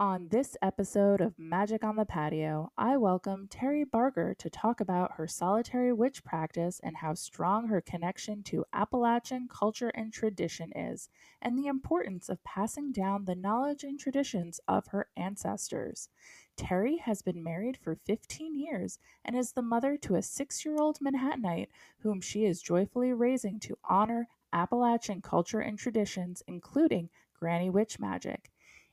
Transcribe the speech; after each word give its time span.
On 0.00 0.28
this 0.28 0.56
episode 0.62 1.20
of 1.20 1.36
Magic 1.40 1.82
on 1.82 1.96
the 1.96 2.04
Patio, 2.04 2.70
I 2.78 2.96
welcome 2.96 3.48
Terri 3.48 3.84
Barger 3.84 4.32
to 4.34 4.48
talk 4.48 4.80
about 4.80 5.14
her 5.14 5.26
solitary 5.26 5.92
witch 5.92 6.22
practice 6.22 6.78
and 6.84 6.98
how 6.98 7.14
strong 7.14 7.66
her 7.66 7.80
connection 7.80 8.44
to 8.44 8.64
Appalachian 8.72 9.48
culture 9.48 9.88
and 9.88 10.12
tradition 10.12 10.70
is, 10.70 11.08
and 11.42 11.58
the 11.58 11.66
importance 11.66 12.28
of 12.28 12.44
passing 12.44 12.92
down 12.92 13.24
the 13.24 13.34
knowledge 13.34 13.82
and 13.82 13.98
traditions 13.98 14.60
of 14.68 14.86
her 14.86 15.08
ancestors. 15.16 16.08
Terri 16.56 17.00
has 17.00 17.20
been 17.20 17.42
married 17.42 17.76
for 17.76 17.96
15 17.96 18.54
years 18.54 19.00
and 19.24 19.34
is 19.34 19.50
the 19.50 19.62
mother 19.62 19.96
to 19.96 20.14
a 20.14 20.22
six 20.22 20.64
year 20.64 20.76
old 20.76 21.00
Manhattanite 21.00 21.70
whom 22.02 22.20
she 22.20 22.44
is 22.44 22.62
joyfully 22.62 23.12
raising 23.12 23.58
to 23.58 23.76
honor 23.82 24.28
Appalachian 24.52 25.22
culture 25.22 25.58
and 25.58 25.76
traditions, 25.76 26.40
including 26.46 27.10
Granny 27.34 27.68
Witch 27.68 27.98
Magic. 27.98 28.52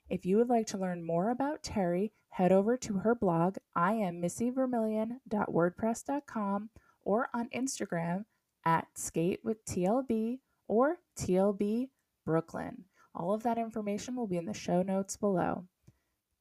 If 0.10 0.26
you 0.26 0.38
would 0.38 0.50
like 0.50 0.68
to 0.68 0.78
learn 0.78 1.04
more 1.04 1.32
about 1.32 1.64
Terri, 1.64 2.12
head 2.30 2.52
over 2.52 2.78
to 2.78 3.00
her 3.00 3.16
blog, 3.16 3.58
I 3.76 3.94
am 3.94 4.22
missyvermillion.wordpress.com 4.22 6.70
or 7.02 7.30
on 7.34 7.50
Instagram 7.50 8.26
at 8.66 8.86
skate 8.96 9.40
with 9.44 9.66
TLB 9.66 10.42
or 10.68 11.00
TLB 11.18 11.90
Brooklyn. 12.24 12.86
All 13.16 13.34
of 13.34 13.42
that 13.44 13.58
information 13.58 14.16
will 14.16 14.28
be 14.28 14.38
in 14.38 14.46
the 14.46 14.54
show 14.54 14.84
notes 14.84 15.18
below. 15.18 15.66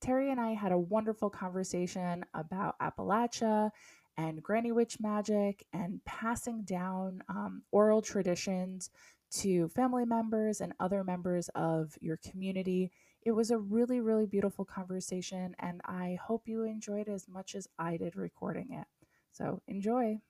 Terri 0.05 0.31
and 0.31 0.41
I 0.41 0.53
had 0.53 0.73
a 0.73 0.79
wonderful 0.79 1.31
conversation 1.31 2.27
about 2.35 2.79
Appalachia 2.81 3.71
and 4.19 4.43
Granny 4.43 4.73
Witch 4.73 5.01
magic 5.01 5.65
and 5.73 6.05
passing 6.05 6.65
down 6.65 7.23
um, 7.31 7.63
oral 7.73 8.03
traditions 8.03 8.91
to 9.31 9.69
family 9.69 10.05
members 10.05 10.61
and 10.61 10.75
other 10.79 11.03
members 11.03 11.49
of 11.55 11.97
your 12.03 12.19
community 12.19 12.93
it 13.25 13.33
was 13.33 13.51
a 13.51 13.59
really, 13.59 14.01
really 14.01 14.27
beautiful 14.27 14.65
conversation, 14.65 15.55
and 15.59 15.81
I 15.85 16.19
hope 16.23 16.47
you 16.47 16.65
enjoyed 16.65 17.09
as 17.09 17.27
much 17.27 17.55
as 17.55 17.67
I 17.79 17.97
did 17.97 18.17
recording 18.17 18.73
it. 18.73 18.87
So 19.33 19.63
enjoy. 19.67 20.21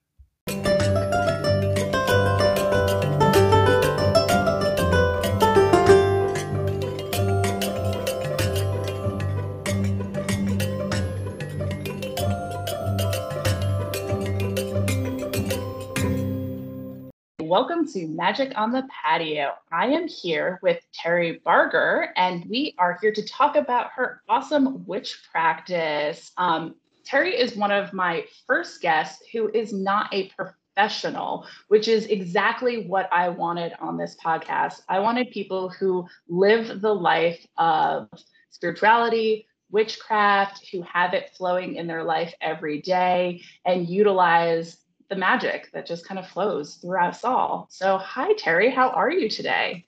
Welcome 17.55 17.86
to 17.92 18.08
Magic 18.08 18.50
on 18.56 18.72
the 18.72 18.83
Patio. 18.91 19.52
I 19.70 19.86
am 19.86 20.08
here 20.08 20.58
with 20.60 20.80
Terri 20.92 21.41
Barger, 21.44 22.08
and 22.16 22.44
we 22.46 22.74
are 22.78 22.98
here 23.00 23.12
to 23.12 23.24
talk 23.24 23.55
about 23.55 23.92
her 23.92 24.22
awesome 24.28 24.84
witch 24.86 25.22
practice. 25.30 26.33
Um, 26.36 26.74
Terri 27.06 27.33
is 27.33 27.55
one 27.55 27.70
of 27.70 27.92
my 27.92 28.24
first 28.48 28.83
guests 28.83 29.22
who 29.33 29.52
is 29.55 29.72
not 29.72 30.12
a 30.12 30.30
professional, 30.30 31.46
which 31.69 31.86
is 31.86 32.06
exactly 32.06 32.88
what 32.88 33.08
I 33.12 33.28
wanted 33.28 33.72
on 33.78 33.96
this 33.96 34.16
podcast. 34.16 34.80
I 34.89 34.98
wanted 34.98 35.30
people 35.30 35.68
who 35.68 36.08
live 36.28 36.80
the 36.80 36.92
life 36.92 37.46
of 37.56 38.08
spirituality, 38.50 39.46
witchcraft, 39.70 40.70
who 40.72 40.83
have 40.83 41.14
it 41.14 41.30
flowing 41.36 41.77
in 41.77 41.86
their 41.86 42.02
life 42.02 42.34
every 42.41 42.83
day 42.83 43.42
and 43.64 43.89
utilize 43.89 44.78
the 45.08 45.16
magic 45.16 45.70
that 45.72 45.86
just 45.86 46.06
kind 46.06 46.19
of 46.19 46.27
flows 46.27 46.74
throughout 46.77 47.10
us 47.10 47.24
all. 47.24 47.66
So, 47.70 47.98
hi, 47.98 48.33
Terri. 48.34 48.72
How 48.72 48.91
are 48.91 49.11
you 49.11 49.28
today? 49.28 49.86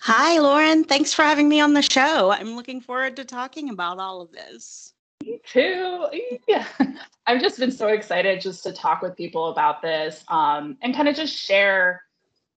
Hi, 0.00 0.38
Lauren. 0.38 0.84
Thanks 0.84 1.14
for 1.14 1.22
having 1.22 1.48
me 1.48 1.60
on 1.60 1.74
the 1.74 1.82
show. 1.82 2.32
I'm 2.32 2.56
looking 2.56 2.80
forward 2.80 3.16
to 3.16 3.24
talking 3.24 3.70
about 3.70 3.98
all 3.98 4.20
of 4.20 4.32
this. 4.32 4.94
Me 5.24 5.40
too. 5.46 6.06
Yeah. 6.48 6.66
I've 7.26 7.40
just 7.40 7.58
been 7.58 7.70
so 7.70 7.88
excited 7.88 8.40
just 8.40 8.64
to 8.64 8.72
talk 8.72 9.02
with 9.02 9.16
people 9.16 9.50
about 9.50 9.80
this 9.80 10.24
um, 10.28 10.76
and 10.82 10.94
kind 10.94 11.08
of 11.08 11.14
just 11.14 11.36
share 11.36 12.02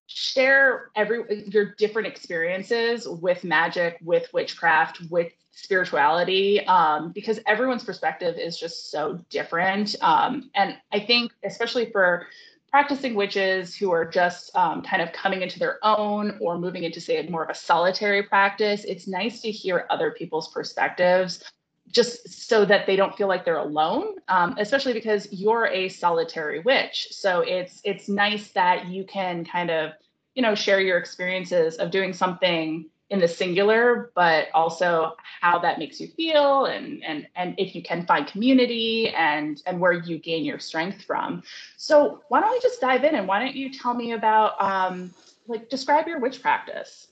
share 0.08 0.90
every 0.94 1.44
your 1.48 1.74
different 1.76 2.08
experiences 2.08 3.06
with 3.08 3.44
magic, 3.44 3.98
with 4.02 4.32
witchcraft, 4.32 5.02
with 5.10 5.32
spirituality 5.56 6.64
um, 6.66 7.12
because 7.12 7.40
everyone's 7.46 7.82
perspective 7.82 8.36
is 8.38 8.58
just 8.58 8.90
so 8.90 9.18
different. 9.30 9.96
Um, 10.02 10.50
and 10.54 10.76
I 10.92 11.00
think, 11.00 11.32
especially 11.44 11.90
for 11.90 12.26
practicing 12.70 13.14
witches 13.14 13.74
who 13.74 13.90
are 13.90 14.04
just 14.04 14.54
um, 14.54 14.82
kind 14.82 15.00
of 15.00 15.12
coming 15.12 15.40
into 15.40 15.58
their 15.58 15.78
own 15.82 16.36
or 16.40 16.58
moving 16.58 16.84
into, 16.84 17.00
say, 17.00 17.26
more 17.26 17.42
of 17.42 17.48
a 17.48 17.54
solitary 17.54 18.22
practice, 18.22 18.84
it's 18.84 19.08
nice 19.08 19.40
to 19.40 19.50
hear 19.50 19.86
other 19.88 20.10
people's 20.10 20.48
perspectives 20.52 21.42
just 21.90 22.48
so 22.48 22.64
that 22.66 22.86
they 22.86 22.96
don't 22.96 23.16
feel 23.16 23.28
like 23.28 23.44
they're 23.44 23.58
alone 23.58 24.16
um, 24.28 24.56
especially 24.58 24.92
because 24.92 25.32
you're 25.32 25.66
a 25.66 25.88
solitary 25.88 26.58
witch 26.58 27.06
so 27.12 27.42
it's 27.42 27.80
it's 27.84 28.08
nice 28.08 28.48
that 28.50 28.88
you 28.88 29.04
can 29.04 29.44
kind 29.44 29.70
of 29.70 29.92
you 30.34 30.42
know 30.42 30.52
share 30.52 30.80
your 30.80 30.98
experiences 30.98 31.76
of 31.76 31.92
doing 31.92 32.12
something 32.12 32.86
in 33.10 33.20
the 33.20 33.28
singular, 33.28 34.10
but 34.14 34.48
also 34.52 35.14
how 35.40 35.58
that 35.60 35.78
makes 35.78 36.00
you 36.00 36.08
feel 36.08 36.66
and 36.66 37.04
and 37.04 37.26
and 37.36 37.54
if 37.58 37.74
you 37.74 37.82
can 37.82 38.04
find 38.06 38.26
community 38.26 39.10
and 39.10 39.62
and 39.66 39.80
where 39.80 39.92
you 39.92 40.18
gain 40.18 40.44
your 40.44 40.58
strength 40.58 41.02
from. 41.04 41.42
So 41.76 42.22
why 42.28 42.40
don't 42.40 42.52
we 42.52 42.60
just 42.60 42.80
dive 42.80 43.04
in 43.04 43.14
and 43.14 43.28
why 43.28 43.38
don't 43.38 43.54
you 43.54 43.72
tell 43.72 43.94
me 43.94 44.12
about 44.12 44.60
um, 44.60 45.14
like 45.46 45.68
describe 45.68 46.08
your 46.08 46.18
witch 46.18 46.42
practice? 46.42 47.08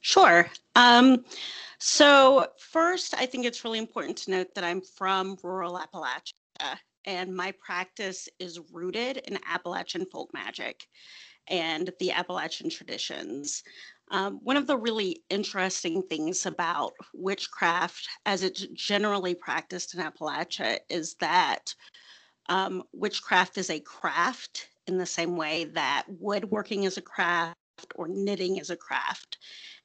Sure. 0.00 0.48
Um, 0.76 1.24
so 1.78 2.46
first, 2.58 3.14
I 3.14 3.26
think 3.26 3.44
it's 3.44 3.64
really 3.64 3.78
important 3.78 4.16
to 4.18 4.30
note 4.30 4.54
that 4.54 4.64
I'm 4.64 4.80
from 4.80 5.36
rural 5.42 5.78
Appalachia 5.78 6.78
and 7.04 7.34
my 7.34 7.52
practice 7.52 8.28
is 8.38 8.60
rooted 8.72 9.18
in 9.18 9.38
Appalachian 9.46 10.06
folk 10.06 10.32
magic 10.32 10.86
and 11.48 11.90
the 12.00 12.12
Appalachian 12.12 12.70
traditions. 12.70 13.62
Um, 14.10 14.38
one 14.42 14.56
of 14.56 14.66
the 14.66 14.76
really 14.76 15.22
interesting 15.30 16.02
things 16.02 16.46
about 16.46 16.92
witchcraft, 17.14 18.08
as 18.26 18.42
it's 18.42 18.66
generally 18.74 19.34
practiced 19.34 19.94
in 19.94 20.00
Appalachia, 20.00 20.78
is 20.90 21.14
that 21.20 21.74
um, 22.48 22.82
witchcraft 22.92 23.56
is 23.58 23.70
a 23.70 23.80
craft 23.80 24.68
in 24.86 24.98
the 24.98 25.06
same 25.06 25.36
way 25.36 25.64
that 25.64 26.04
woodworking 26.20 26.84
is 26.84 26.98
a 26.98 27.02
craft 27.02 27.56
or 27.94 28.08
knitting 28.08 28.58
is 28.58 28.70
a 28.70 28.76
craft. 28.76 29.38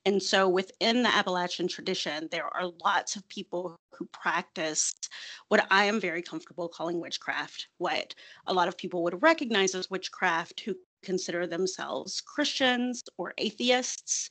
And 0.05 0.21
so 0.21 0.47
within 0.47 1.03
the 1.03 1.13
Appalachian 1.13 1.67
tradition, 1.67 2.27
there 2.31 2.45
are 2.55 2.71
lots 2.83 3.15
of 3.15 3.27
people 3.27 3.75
who 3.93 4.05
practice 4.07 4.93
what 5.49 5.67
I 5.69 5.85
am 5.85 5.99
very 5.99 6.21
comfortable 6.21 6.69
calling 6.69 7.01
witchcraft, 7.01 7.67
what 7.77 8.15
a 8.47 8.53
lot 8.53 8.67
of 8.67 8.77
people 8.77 9.03
would 9.03 9.21
recognize 9.21 9.75
as 9.75 9.89
witchcraft 9.89 10.61
who 10.61 10.75
consider 11.03 11.47
themselves 11.47 12.21
Christians 12.21 13.03
or 13.17 13.33
atheists 13.37 14.29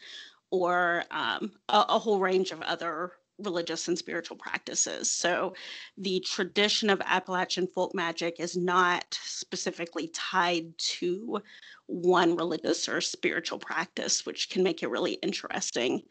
or 0.51 1.05
um, 1.11 1.53
a, 1.69 1.85
a 1.91 1.99
whole 1.99 2.19
range 2.19 2.51
of 2.51 2.63
other 2.63 3.13
religious 3.39 3.87
and 3.89 3.97
spiritual 3.97 4.37
practices. 4.37 5.11
So 5.11 5.55
the 5.97 6.21
tradition 6.21 6.91
of 6.91 7.01
Appalachian 7.05 7.67
folk 7.69 7.95
magic 7.95 8.41
is 8.41 8.57
not 8.57 9.19
specifically 9.23 10.09
tied 10.09 10.77
to 10.79 11.41
one 11.87 12.37
religious 12.37 12.89
or 12.89 13.01
spiritual 13.01 13.59
practice, 13.59 14.27
which 14.27 14.51
can 14.51 14.63
make 14.63 14.83
it 14.83 14.91
really 14.91 15.15
interesting. 15.15 16.03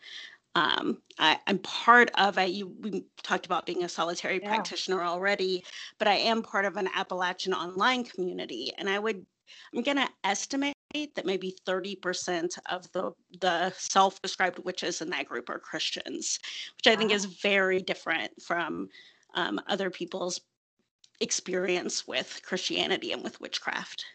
Um, 0.55 1.01
I, 1.19 1.37
am 1.45 1.59
part 1.59 2.09
of 2.15 2.37
a, 2.37 2.47
you, 2.47 2.73
we 2.79 3.05
talked 3.21 3.45
about 3.45 3.65
being 3.65 3.83
a 3.83 3.89
solitary 3.89 4.39
yeah. 4.41 4.47
practitioner 4.47 5.03
already, 5.03 5.63
but 5.99 6.07
I 6.07 6.15
am 6.15 6.41
part 6.41 6.65
of 6.65 6.77
an 6.77 6.89
Appalachian 6.95 7.53
online 7.53 8.05
community. 8.05 8.71
And 8.77 8.89
I 8.89 8.97
would 8.97 9.25
I'm 9.73 9.81
going 9.81 9.97
to 9.97 10.09
estimate 10.23 10.73
that 10.93 11.25
maybe 11.25 11.55
30% 11.67 12.57
of 12.69 12.91
the 12.91 13.11
the 13.39 13.71
self-described 13.77 14.59
witches 14.59 15.01
in 15.01 15.09
that 15.09 15.27
group 15.27 15.49
are 15.49 15.59
Christians, 15.59 16.39
which 16.77 16.87
I 16.87 16.95
think 16.95 17.11
is 17.11 17.25
very 17.25 17.81
different 17.81 18.41
from 18.41 18.89
um, 19.35 19.59
other 19.67 19.89
people's 19.89 20.41
experience 21.19 22.07
with 22.07 22.41
Christianity 22.43 23.11
and 23.11 23.23
with 23.23 23.39
witchcraft. 23.41 24.05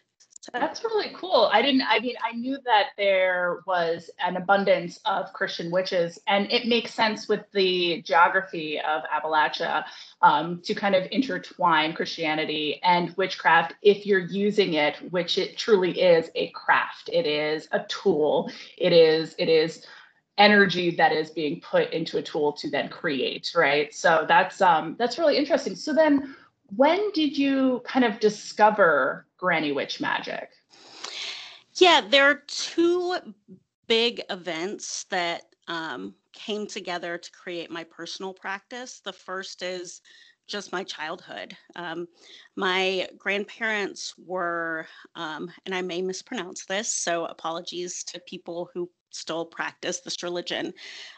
That's 0.51 0.83
really 0.83 1.11
cool. 1.15 1.49
I 1.53 1.61
didn't, 1.61 1.83
I 1.83 1.99
mean, 1.99 2.15
I 2.21 2.33
knew 2.35 2.57
that 2.65 2.89
there 2.97 3.61
was 3.65 4.09
an 4.19 4.35
abundance 4.35 4.99
of 5.05 5.31
Christian 5.31 5.71
witches, 5.71 6.19
and 6.27 6.51
it 6.51 6.67
makes 6.67 6.93
sense 6.93 7.29
with 7.29 7.49
the 7.53 8.01
geography 8.01 8.77
of 8.79 9.03
Appalachia 9.03 9.85
um, 10.21 10.61
to 10.63 10.75
kind 10.75 10.95
of 10.95 11.07
intertwine 11.11 11.93
Christianity 11.93 12.81
and 12.83 13.15
witchcraft 13.15 13.75
if 13.81 14.05
you're 14.05 14.19
using 14.19 14.73
it, 14.73 14.97
which 15.11 15.37
it 15.37 15.57
truly 15.57 16.01
is 16.01 16.29
a 16.35 16.49
craft. 16.49 17.09
It 17.13 17.25
is 17.25 17.69
a 17.71 17.85
tool. 17.87 18.51
It 18.77 18.91
is, 18.91 19.35
it 19.39 19.47
is 19.47 19.85
energy 20.37 20.95
that 20.95 21.11
is 21.11 21.29
being 21.29 21.61
put 21.61 21.93
into 21.93 22.17
a 22.17 22.21
tool 22.21 22.51
to 22.53 22.69
then 22.69 22.89
create, 22.89 23.51
right? 23.55 23.93
So 23.93 24.25
that's 24.27 24.61
um 24.61 24.95
that's 24.97 25.19
really 25.19 25.37
interesting. 25.37 25.75
So 25.75 25.93
then 25.93 26.35
when 26.75 27.11
did 27.11 27.37
you 27.37 27.81
kind 27.85 28.05
of 28.05 28.19
discover 28.19 29.27
Granny 29.37 29.71
Witch 29.71 29.99
magic? 29.99 30.49
Yeah, 31.75 32.01
there 32.07 32.25
are 32.25 32.43
two 32.47 33.17
big 33.87 34.21
events 34.29 35.05
that 35.05 35.43
um, 35.67 36.13
came 36.33 36.67
together 36.67 37.17
to 37.17 37.31
create 37.31 37.71
my 37.71 37.83
personal 37.83 38.33
practice. 38.33 39.01
The 39.03 39.13
first 39.13 39.61
is 39.61 40.01
just 40.47 40.71
my 40.71 40.83
childhood. 40.83 41.55
Um, 41.75 42.07
my 42.55 43.07
grandparents 43.17 44.13
were, 44.17 44.87
um, 45.15 45.49
and 45.65 45.73
I 45.73 45.81
may 45.81 46.01
mispronounce 46.01 46.65
this, 46.65 46.93
so 46.93 47.25
apologies 47.25 48.03
to 48.05 48.21
people 48.27 48.69
who 48.73 48.89
still 49.09 49.45
practice 49.45 50.01
this 50.01 50.21
religion, 50.21 50.73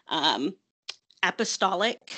um, 0.09 0.53
apostolic 1.23 2.13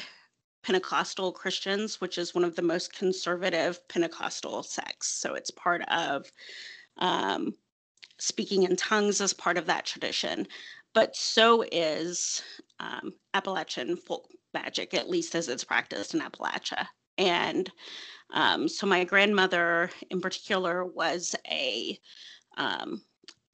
Pentecostal 0.67 1.31
Christians, 1.31 2.01
which 2.01 2.17
is 2.17 2.35
one 2.35 2.43
of 2.43 2.57
the 2.57 2.61
most 2.61 2.91
conservative 2.91 3.87
Pentecostal 3.87 4.63
sects. 4.63 5.07
So 5.07 5.33
it's 5.33 5.49
part 5.49 5.81
of 5.87 6.29
um, 6.97 7.55
speaking 8.17 8.63
in 8.63 8.75
tongues 8.75 9.21
as 9.21 9.31
part 9.31 9.57
of 9.57 9.65
that 9.67 9.85
tradition. 9.85 10.45
But 10.93 11.15
so 11.15 11.63
is 11.71 12.43
um, 12.81 13.13
Appalachian 13.33 13.95
folk 13.95 14.29
magic, 14.53 14.93
at 14.93 15.09
least 15.09 15.35
as 15.35 15.47
it's 15.47 15.63
practiced 15.63 16.13
in 16.13 16.19
Appalachia. 16.19 16.85
And 17.17 17.71
um, 18.33 18.67
so 18.67 18.85
my 18.85 19.05
grandmother, 19.05 19.89
in 20.09 20.19
particular, 20.19 20.83
was 20.83 21.33
a 21.49 21.97
um, 22.57 23.01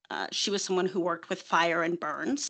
uh, 0.10 0.26
she 0.32 0.50
was 0.50 0.64
someone 0.64 0.88
who 0.88 1.00
worked 1.00 1.30
with 1.30 1.44
fire 1.44 1.84
and 1.84 2.00
burns. 2.00 2.50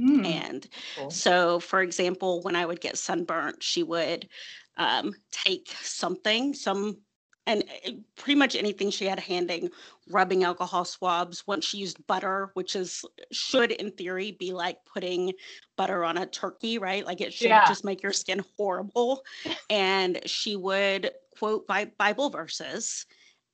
Mm. 0.00 0.26
And 0.26 0.68
cool. 0.96 1.10
so, 1.10 1.60
for 1.60 1.82
example, 1.82 2.40
when 2.42 2.56
I 2.56 2.66
would 2.66 2.80
get 2.80 2.98
sunburnt, 2.98 3.62
she 3.62 3.82
would 3.82 4.28
um, 4.76 5.12
take 5.30 5.74
something, 5.82 6.54
some, 6.54 6.98
and 7.46 7.64
eh, 7.84 7.92
pretty 8.16 8.38
much 8.38 8.54
anything 8.54 8.90
she 8.90 9.06
had 9.06 9.18
handing, 9.18 9.70
rubbing 10.08 10.44
alcohol 10.44 10.84
swabs. 10.84 11.46
Once 11.46 11.64
she 11.64 11.78
used 11.78 12.06
butter, 12.06 12.50
which 12.54 12.76
is 12.76 13.04
should 13.32 13.72
in 13.72 13.90
theory 13.92 14.36
be 14.38 14.52
like 14.52 14.78
putting 14.84 15.32
butter 15.76 16.04
on 16.04 16.18
a 16.18 16.26
turkey, 16.26 16.78
right? 16.78 17.04
Like 17.04 17.20
it 17.20 17.32
should 17.32 17.48
yeah. 17.48 17.66
just 17.66 17.84
make 17.84 18.02
your 18.02 18.12
skin 18.12 18.44
horrible. 18.56 19.24
and 19.70 20.20
she 20.26 20.54
would 20.54 21.10
quote 21.36 21.66
Bible 21.98 22.30
verses 22.30 23.06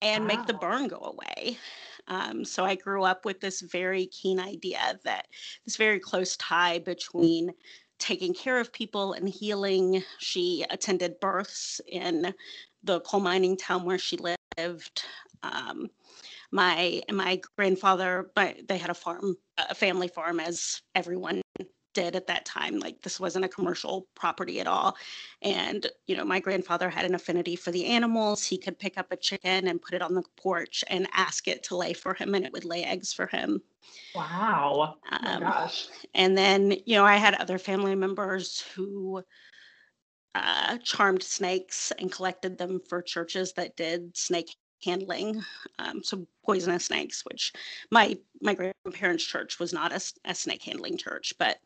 and 0.03 0.25
wow. 0.25 0.29
make 0.29 0.47
the 0.47 0.55
burn 0.55 0.89
go 0.89 0.99
away. 0.99 1.59
Um, 2.09 2.45
so 2.45 2.65
I 2.65 2.75
grew 2.75 3.05
up 3.05 3.25
with 3.25 3.41
this 3.41 3.61
very 3.61 4.07
keen 4.07 4.39
idea 4.39 4.99
that 5.05 5.27
this 5.65 5.77
very 5.77 5.99
close 5.99 6.37
tie 6.37 6.79
between 6.79 7.53
taking 7.99 8.35
care 8.35 8.59
of 8.59 8.73
people 8.73 9.13
and 9.15 9.29
healing. 9.29 10.03
She 10.19 10.65
attended 10.71 11.21
births 11.21 11.81
in 11.87 12.35
the 12.83 13.01
coal 13.01 13.21
mining 13.21 13.57
town 13.57 13.85
where 13.85 13.99
she 13.99 14.19
lived. 14.19 15.05
Um, 15.43 15.91
my 16.53 17.03
my 17.11 17.41
grandfather, 17.57 18.31
but 18.35 18.69
they 18.69 18.79
had 18.79 18.91
a 18.91 18.95
farm, 18.95 19.37
a 19.59 19.75
family 19.75 20.09
farm, 20.09 20.41
as 20.41 20.81
everyone 20.95 21.44
did 21.95 22.15
at 22.17 22.27
that 22.27 22.45
time. 22.45 22.79
Like 22.79 23.01
this 23.03 23.19
wasn't 23.19 23.45
a 23.45 23.49
commercial 23.49 24.07
property 24.15 24.61
at 24.61 24.67
all. 24.67 24.97
And, 25.43 25.87
you 26.07 26.17
know, 26.17 26.25
my 26.25 26.41
grandfather 26.41 26.91
had 26.91 27.05
an 27.05 27.15
affinity 27.15 27.57
for 27.57 27.71
the 27.71 27.87
animals. 27.87 28.45
He 28.45 28.59
could 28.59 28.79
pick 28.79 28.99
up 28.99 29.13
a 29.13 29.17
chicken 29.17 29.69
and 29.69 29.81
put 29.81 29.95
it 29.95 30.03
on 30.03 30.15
the 30.15 30.25
porch 30.37 30.85
and 30.89 31.09
ask 31.15 31.49
it 31.49 31.63
to 31.65 31.77
lay 31.77 31.93
for 31.93 32.15
him, 32.15 32.35
and 32.35 32.45
it 32.45 32.53
would 32.53 32.65
lay 32.65 32.85
eggs 32.85 33.13
for 33.13 33.27
him. 33.27 33.63
Wow. 34.15 34.97
Oh 35.11 35.17
um, 35.23 35.41
gosh. 35.41 35.89
And 36.15 36.37
then, 36.37 36.73
you 36.85 36.97
know, 36.97 37.05
I 37.05 37.17
had 37.17 37.35
other 37.35 37.59
family 37.59 37.95
members 37.95 38.61
who 38.75 39.23
uh, 40.35 40.79
charmed 40.79 41.23
snakes 41.23 41.93
and 41.99 42.11
collected 42.11 42.59
them 42.59 42.81
for 42.89 43.03
churches 43.03 43.53
that 43.53 43.77
did 43.77 44.17
snake 44.17 44.57
handling 44.85 45.43
um, 45.79 46.03
so 46.03 46.27
poisonous 46.45 46.87
snakes 46.87 47.25
which 47.25 47.53
my 47.91 48.17
my 48.41 48.55
grandparents 48.55 49.25
church 49.25 49.59
was 49.59 49.73
not 49.73 49.93
a, 49.93 50.01
a 50.27 50.35
snake 50.35 50.63
handling 50.63 50.97
church 50.97 51.33
but 51.39 51.59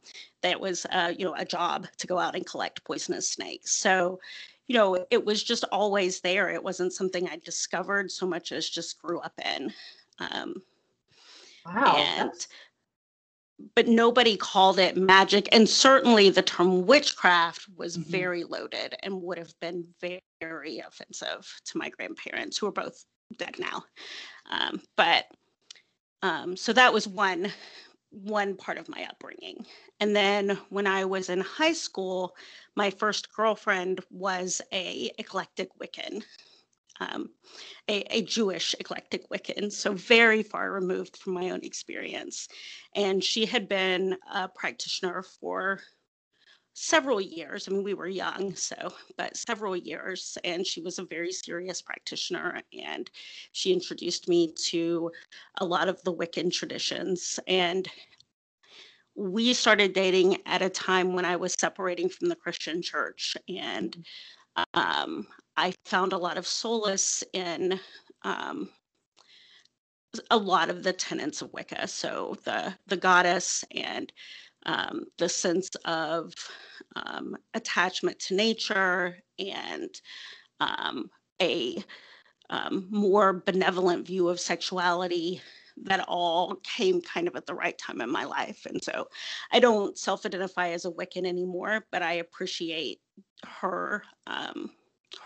that 0.43 0.61
was 0.61 0.87
uh, 0.91 1.13
you 1.17 1.25
know 1.25 1.35
a 1.37 1.45
job 1.45 1.87
to 1.97 2.07
go 2.07 2.19
out 2.19 2.35
and 2.35 2.47
collect 2.47 2.85
poisonous 2.85 3.31
snakes 3.31 3.73
so 3.73 4.19
you 4.67 4.77
know 4.77 5.05
it 5.11 5.25
was 5.25 5.43
just 5.43 5.65
always 5.73 6.21
there 6.21 6.49
it 6.51 6.63
wasn't 6.63 6.93
something 6.93 7.29
i 7.29 7.37
discovered 7.45 8.11
so 8.11 8.27
much 8.27 8.53
as 8.53 8.69
just 8.69 9.01
grew 9.03 9.19
up 9.21 9.39
in 9.45 9.73
um, 10.21 10.55
wow 11.67 11.97
and 11.97 12.31
that's... 12.31 12.49
but 13.75 13.89
nobody 13.89 14.37
called 14.37 14.79
it 14.79 14.97
magic 14.97 15.49
and 15.53 15.69
certainly 15.69 16.31
the 16.31 16.43
term 16.43 16.87
witchcraft 16.87 17.67
was 17.77 17.97
mm-hmm. 17.97 18.11
very 18.11 18.45
loaded 18.45 18.95
and 19.03 19.23
would 19.23 19.39
have 19.39 19.59
been 19.61 19.87
very 20.01 20.23
very 20.41 20.79
offensive 20.79 21.49
to 21.67 21.79
my 21.79 21.89
grandparents 21.89 22.57
who 22.59 22.67
are 22.67 22.73
both 22.73 23.05
dead 23.37 23.57
now. 23.59 23.85
Um, 24.51 24.81
but 24.97 25.27
um, 26.23 26.57
so 26.57 26.73
that 26.73 26.93
was 26.93 27.07
one 27.07 27.53
one 28.11 28.57
part 28.57 28.79
of 28.79 28.89
my 28.89 29.05
upbringing. 29.05 29.67
And 30.01 30.17
then 30.17 30.59
when 30.71 30.87
I 30.87 31.05
was 31.05 31.29
in 31.29 31.41
high 31.41 31.75
school, 31.75 32.35
my 32.75 32.91
first 32.91 33.33
girlfriend 33.35 34.01
was 34.11 34.63
a 34.73 35.11
eclectic 35.19 35.69
Wiccan. 35.79 36.23
Um, 37.01 37.31
a, 37.87 38.03
a, 38.11 38.23
Jewish 38.23 38.75
eclectic 38.81 39.29
Wiccan, 39.29 39.71
so 39.71 39.93
very 39.93 40.43
far 40.43 40.73
removed 40.73 41.17
from 41.17 41.35
my 41.35 41.51
own 41.51 41.61
experience. 41.63 42.49
And 42.97 43.23
she 43.23 43.47
had 43.47 43.69
been 43.69 44.17
a 44.35 44.49
practitioner 44.49 45.23
for 45.23 45.81
several 46.81 47.21
years. 47.21 47.67
I 47.67 47.73
mean, 47.73 47.83
we 47.83 47.95
were 47.95 48.09
young, 48.09 48.55
so, 48.55 48.93
but 49.17 49.37
several 49.37 49.77
years. 49.77 50.39
And 50.45 50.67
she 50.67 50.81
was 50.81 50.99
a 50.99 51.05
very 51.05 51.33
serious 51.33 51.83
practitioner. 51.83 52.61
And 52.79 53.11
she 53.53 53.73
introduced 53.73 54.29
me 54.29 54.53
to 54.67 55.11
a 55.59 55.65
lot 55.65 55.89
of 55.89 56.03
the 56.05 56.15
Wiccan 56.15 56.53
traditions. 56.53 57.41
And 57.47 57.89
we 59.15 59.53
started 59.53 59.93
dating 59.93 60.39
at 60.47 60.63
a 60.63 60.71
time 60.71 61.15
when 61.15 61.25
I 61.25 61.37
was 61.37 61.55
separating 61.59 62.09
from 62.09 62.29
the 62.29 62.37
Christian 62.37 62.81
church. 62.81 63.37
And 63.49 64.05
um, 64.75 65.27
I 65.57 65.75
found 65.85 66.13
a 66.13 66.19
lot 66.19 66.39
of 66.39 66.47
solace 66.47 67.25
in. 67.33 67.81
Um, 68.23 68.71
a 70.31 70.37
lot 70.37 70.71
of 70.71 70.83
the 70.83 70.93
tenets 70.93 71.43
of 71.43 71.53
Wicca, 71.53 71.87
so 71.87 72.35
the 72.45 72.75
the 72.87 72.97
goddess 72.97 73.63
and 73.71 74.11
um, 74.69 75.07
the 75.17 75.29
sense 75.29 75.71
of 75.87 76.33
um, 76.95 77.35
attachment 77.55 78.19
to 78.21 78.35
nature 78.35 79.17
and 79.39 80.01
um, 80.61 81.11
a 81.41 81.83
um, 82.51 82.87
more 82.91 83.33
benevolent 83.33 84.07
view 84.07 84.29
of 84.29 84.39
sexuality 84.39 85.41
that 85.85 86.05
all 86.07 86.57
came 86.57 87.01
kind 87.01 87.29
of 87.29 87.37
at 87.37 87.47
the 87.47 87.55
right 87.55 87.79
time 87.79 88.01
in 88.01 88.11
my 88.11 88.25
life. 88.25 88.67
And 88.67 88.83
so 88.83 89.09
I 89.53 89.59
don't 89.59 89.97
self 89.97 90.27
identify 90.27 90.69
as 90.69 90.85
a 90.85 90.91
Wiccan 90.91 91.27
anymore, 91.27 91.87
but 91.91 92.03
I 92.03 92.15
appreciate 92.15 93.01
her. 93.45 94.05
Um, 94.27 94.71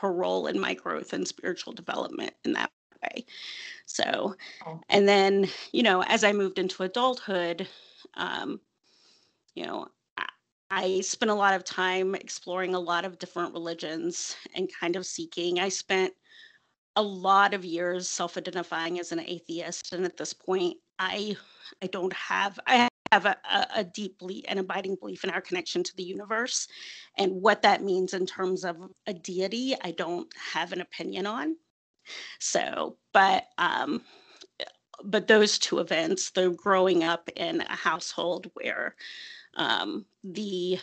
her 0.00 0.12
role 0.12 0.46
in 0.46 0.60
my 0.60 0.74
growth 0.74 1.12
and 1.12 1.26
spiritual 1.26 1.72
development 1.72 2.32
in 2.44 2.52
that 2.52 2.70
way. 3.02 3.24
So, 3.84 4.36
oh. 4.64 4.80
and 4.88 5.08
then, 5.08 5.48
you 5.72 5.82
know, 5.82 6.04
as 6.04 6.22
I 6.22 6.32
moved 6.32 6.60
into 6.60 6.84
adulthood, 6.84 7.66
um, 8.14 8.60
you 9.54 9.66
know, 9.66 9.86
I 10.70 11.02
spent 11.02 11.30
a 11.30 11.34
lot 11.34 11.52
of 11.54 11.64
time 11.64 12.14
exploring 12.14 12.74
a 12.74 12.80
lot 12.80 13.04
of 13.04 13.18
different 13.18 13.52
religions 13.52 14.36
and 14.54 14.70
kind 14.80 14.96
of 14.96 15.04
seeking. 15.04 15.60
I 15.60 15.68
spent 15.68 16.14
a 16.96 17.02
lot 17.02 17.52
of 17.52 17.64
years 17.64 18.08
self-identifying 18.08 18.98
as 18.98 19.12
an 19.12 19.20
atheist, 19.20 19.92
and 19.92 20.04
at 20.04 20.16
this 20.16 20.32
point, 20.32 20.78
I 20.98 21.36
I 21.82 21.86
don't 21.88 22.12
have 22.14 22.58
I 22.66 22.88
have 23.12 23.26
a, 23.26 23.36
a 23.76 23.84
deeply 23.84 24.46
and 24.48 24.58
abiding 24.58 24.96
belief 24.96 25.24
in 25.24 25.30
our 25.30 25.42
connection 25.42 25.82
to 25.82 25.96
the 25.96 26.02
universe, 26.02 26.66
and 27.18 27.42
what 27.42 27.60
that 27.62 27.82
means 27.82 28.14
in 28.14 28.24
terms 28.24 28.64
of 28.64 28.76
a 29.06 29.12
deity. 29.12 29.74
I 29.82 29.90
don't 29.90 30.32
have 30.52 30.72
an 30.72 30.80
opinion 30.80 31.26
on. 31.26 31.56
So, 32.40 32.96
but 33.12 33.44
um, 33.58 34.02
but 35.04 35.26
those 35.28 35.58
two 35.58 35.80
events, 35.80 36.30
the 36.30 36.50
growing 36.50 37.04
up 37.04 37.28
in 37.36 37.60
a 37.60 37.76
household 37.76 38.50
where 38.54 38.94
um, 39.56 40.04
the 40.24 40.78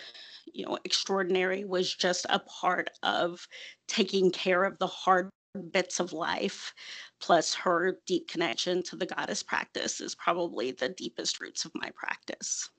you 0.51 0.65
know 0.65 0.77
extraordinary 0.83 1.65
was 1.65 1.93
just 1.93 2.25
a 2.29 2.39
part 2.39 2.89
of 3.03 3.47
taking 3.87 4.31
care 4.31 4.63
of 4.63 4.77
the 4.79 4.87
hard 4.87 5.29
bits 5.71 5.99
of 5.99 6.13
life 6.13 6.73
plus 7.19 7.53
her 7.53 7.97
deep 8.05 8.27
connection 8.27 8.83
to 8.83 8.95
the 8.95 9.05
goddess 9.05 9.43
practice 9.43 9.99
is 9.99 10.15
probably 10.15 10.71
the 10.71 10.89
deepest 10.89 11.39
roots 11.41 11.65
of 11.65 11.71
my 11.75 11.89
practice. 11.95 12.69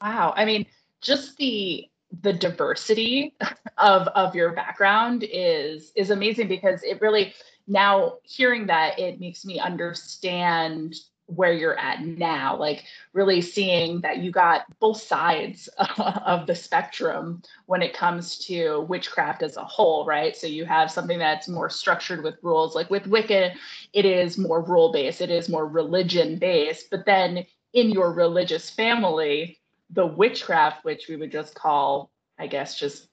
Wow 0.00 0.32
i 0.36 0.44
mean 0.44 0.66
just 1.00 1.36
the 1.36 1.86
the 2.22 2.32
diversity 2.32 3.34
of 3.78 4.08
of 4.08 4.34
your 4.34 4.52
background 4.52 5.24
is 5.30 5.92
is 5.96 6.10
amazing 6.10 6.48
because 6.48 6.82
it 6.82 7.00
really 7.00 7.32
now 7.66 8.14
hearing 8.24 8.66
that 8.66 8.98
it 8.98 9.20
makes 9.20 9.44
me 9.44 9.60
understand 9.60 10.94
where 11.34 11.52
you're 11.52 11.78
at 11.78 12.00
now 12.04 12.56
like 12.56 12.84
really 13.12 13.40
seeing 13.40 14.00
that 14.00 14.18
you 14.18 14.30
got 14.30 14.62
both 14.78 15.00
sides 15.00 15.68
of 15.98 16.46
the 16.46 16.54
spectrum 16.54 17.42
when 17.66 17.82
it 17.82 17.94
comes 17.94 18.38
to 18.38 18.80
witchcraft 18.88 19.42
as 19.42 19.56
a 19.56 19.64
whole 19.64 20.04
right 20.04 20.36
so 20.36 20.46
you 20.46 20.64
have 20.64 20.90
something 20.90 21.18
that's 21.18 21.48
more 21.48 21.70
structured 21.70 22.22
with 22.22 22.36
rules 22.42 22.74
like 22.74 22.90
with 22.90 23.06
wicca 23.06 23.52
it 23.92 24.04
is 24.04 24.38
more 24.38 24.62
rule 24.62 24.92
based 24.92 25.20
it 25.20 25.30
is 25.30 25.48
more 25.48 25.66
religion 25.66 26.36
based 26.36 26.90
but 26.90 27.04
then 27.06 27.44
in 27.72 27.90
your 27.90 28.12
religious 28.12 28.68
family 28.68 29.56
the 29.92 30.06
witchcraft, 30.06 30.84
which 30.84 31.08
we 31.08 31.16
would 31.16 31.32
just 31.32 31.54
call, 31.54 32.10
I 32.38 32.46
guess, 32.46 32.78
just 32.78 33.08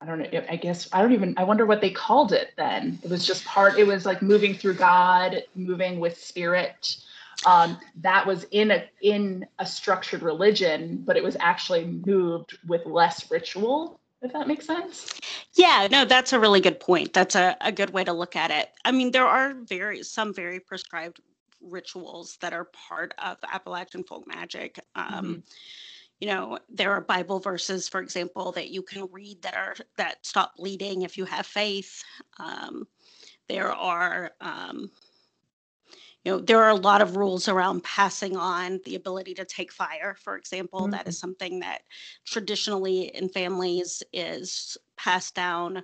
I 0.00 0.06
don't 0.06 0.18
know. 0.18 0.42
I 0.50 0.56
guess 0.56 0.88
I 0.92 1.00
don't 1.00 1.12
even. 1.12 1.34
I 1.38 1.44
wonder 1.44 1.64
what 1.64 1.80
they 1.80 1.90
called 1.90 2.32
it 2.32 2.52
then. 2.56 2.98
It 3.02 3.10
was 3.10 3.26
just 3.26 3.44
part. 3.44 3.78
It 3.78 3.86
was 3.86 4.04
like 4.04 4.20
moving 4.20 4.54
through 4.54 4.74
God, 4.74 5.42
moving 5.54 5.98
with 6.00 6.22
spirit. 6.22 6.96
Um, 7.46 7.78
that 7.96 8.26
was 8.26 8.44
in 8.50 8.70
a 8.70 8.84
in 9.02 9.46
a 9.58 9.66
structured 9.66 10.22
religion, 10.22 11.02
but 11.04 11.16
it 11.16 11.22
was 11.22 11.36
actually 11.40 11.84
moved 12.06 12.58
with 12.66 12.86
less 12.86 13.30
ritual. 13.30 14.00
If 14.22 14.32
that 14.32 14.48
makes 14.48 14.66
sense. 14.66 15.20
Yeah, 15.52 15.86
no, 15.90 16.06
that's 16.06 16.32
a 16.32 16.40
really 16.40 16.60
good 16.60 16.80
point. 16.80 17.12
That's 17.12 17.34
a, 17.34 17.56
a 17.60 17.70
good 17.70 17.90
way 17.90 18.04
to 18.04 18.12
look 18.12 18.36
at 18.36 18.50
it. 18.50 18.70
I 18.84 18.90
mean, 18.90 19.10
there 19.10 19.26
are 19.26 19.54
very 19.54 20.02
some 20.02 20.32
very 20.32 20.60
prescribed 20.60 21.20
rituals 21.60 22.38
that 22.40 22.52
are 22.52 22.64
part 22.64 23.14
of 23.18 23.36
Appalachian 23.52 24.04
folk 24.04 24.26
magic. 24.26 24.80
Um, 24.94 25.06
mm-hmm. 25.12 25.40
You 26.20 26.28
know, 26.28 26.58
there 26.70 26.92
are 26.92 27.00
Bible 27.02 27.38
verses, 27.38 27.88
for 27.88 28.00
example, 28.00 28.52
that 28.52 28.70
you 28.70 28.82
can 28.82 29.08
read 29.12 29.42
that 29.42 29.56
are 29.56 29.74
that 29.96 30.24
stop 30.24 30.56
bleeding 30.56 31.02
if 31.02 31.18
you 31.18 31.24
have 31.26 31.44
faith. 31.44 32.02
Um, 32.38 32.86
there 33.48 33.72
are 33.72 34.32
um, 34.40 34.90
you 36.24 36.32
know 36.32 36.38
there 36.38 36.62
are 36.62 36.70
a 36.70 36.74
lot 36.74 37.02
of 37.02 37.16
rules 37.16 37.48
around 37.48 37.84
passing 37.84 38.36
on 38.36 38.80
the 38.84 38.96
ability 38.96 39.34
to 39.34 39.44
take 39.44 39.72
fire 39.72 40.16
for 40.18 40.36
example 40.36 40.82
mm-hmm. 40.82 40.90
that 40.92 41.06
is 41.06 41.16
mm-hmm. 41.16 41.20
something 41.20 41.60
that 41.60 41.82
traditionally 42.26 43.14
in 43.14 43.28
families 43.28 44.02
is 44.12 44.76
passed 44.96 45.34
down 45.34 45.82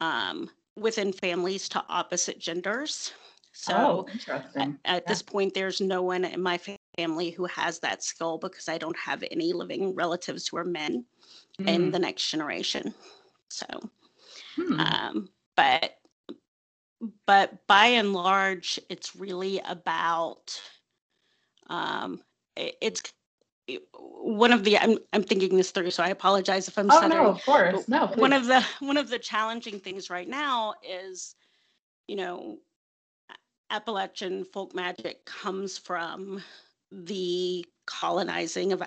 um, 0.00 0.48
within 0.76 1.12
families 1.12 1.68
to 1.68 1.84
opposite 1.88 2.38
genders 2.38 3.12
so 3.52 3.74
oh, 3.76 4.12
interesting. 4.12 4.78
at, 4.84 4.96
at 4.96 5.02
yeah. 5.02 5.08
this 5.08 5.22
point 5.22 5.52
there's 5.54 5.80
no 5.80 6.02
one 6.02 6.24
in 6.24 6.40
my 6.40 6.58
family 6.96 7.30
who 7.30 7.46
has 7.46 7.78
that 7.80 8.02
skill 8.02 8.38
because 8.38 8.68
i 8.68 8.78
don't 8.78 8.96
have 8.96 9.24
any 9.30 9.52
living 9.52 9.94
relatives 9.94 10.46
who 10.46 10.56
are 10.56 10.64
men 10.64 11.04
mm. 11.60 11.68
in 11.68 11.90
the 11.90 11.98
next 11.98 12.30
generation 12.30 12.94
so 13.48 13.66
hmm. 14.56 14.78
um, 14.78 15.28
but 15.56 15.99
but 17.26 17.66
by 17.66 17.86
and 17.86 18.12
large, 18.12 18.78
it's 18.88 19.16
really 19.16 19.60
about 19.66 20.60
um, 21.68 22.20
it's 22.56 23.02
one 23.94 24.52
of 24.52 24.64
the 24.64 24.78
I'm 24.78 24.98
I'm 25.12 25.22
thinking 25.22 25.56
this 25.56 25.70
through, 25.70 25.90
so 25.90 26.02
I 26.02 26.08
apologize 26.08 26.68
if 26.68 26.78
I'm 26.78 26.90
oh, 26.90 26.98
stuttering. 26.98 27.22
no, 27.22 27.30
of 27.30 27.44
course, 27.44 27.88
no. 27.88 28.08
Please. 28.08 28.20
One 28.20 28.32
of 28.32 28.46
the 28.46 28.64
one 28.80 28.96
of 28.96 29.08
the 29.08 29.18
challenging 29.18 29.80
things 29.80 30.10
right 30.10 30.28
now 30.28 30.74
is, 30.86 31.34
you 32.06 32.16
know, 32.16 32.58
Appalachian 33.70 34.44
folk 34.44 34.74
magic 34.74 35.24
comes 35.24 35.78
from 35.78 36.42
the 36.92 37.64
colonizing 37.86 38.72
of 38.72 38.82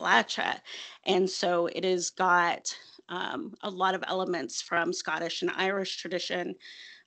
Appalachia, 0.00 0.60
and 1.04 1.28
so 1.28 1.66
it 1.66 1.84
has 1.84 2.10
got 2.10 2.74
um, 3.08 3.54
a 3.62 3.70
lot 3.70 3.94
of 3.94 4.04
elements 4.06 4.62
from 4.62 4.92
Scottish 4.92 5.42
and 5.42 5.50
Irish 5.56 5.96
tradition 5.96 6.54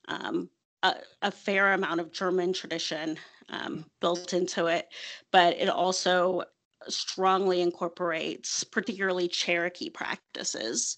um, 0.08 0.50
a, 0.84 0.96
a, 1.22 1.32
fair 1.32 1.74
amount 1.74 2.00
of 2.00 2.12
German 2.12 2.54
tradition 2.54 3.18
um, 3.50 3.86
built 4.00 4.34
into 4.34 4.68
it, 4.68 4.88
but 5.32 5.56
it 5.58 5.70
also 5.70 6.44
strongly 6.88 7.62
incorporates 7.62 8.64
particularly 8.64 9.28
Cherokee 9.28 9.90
practices 9.90 10.98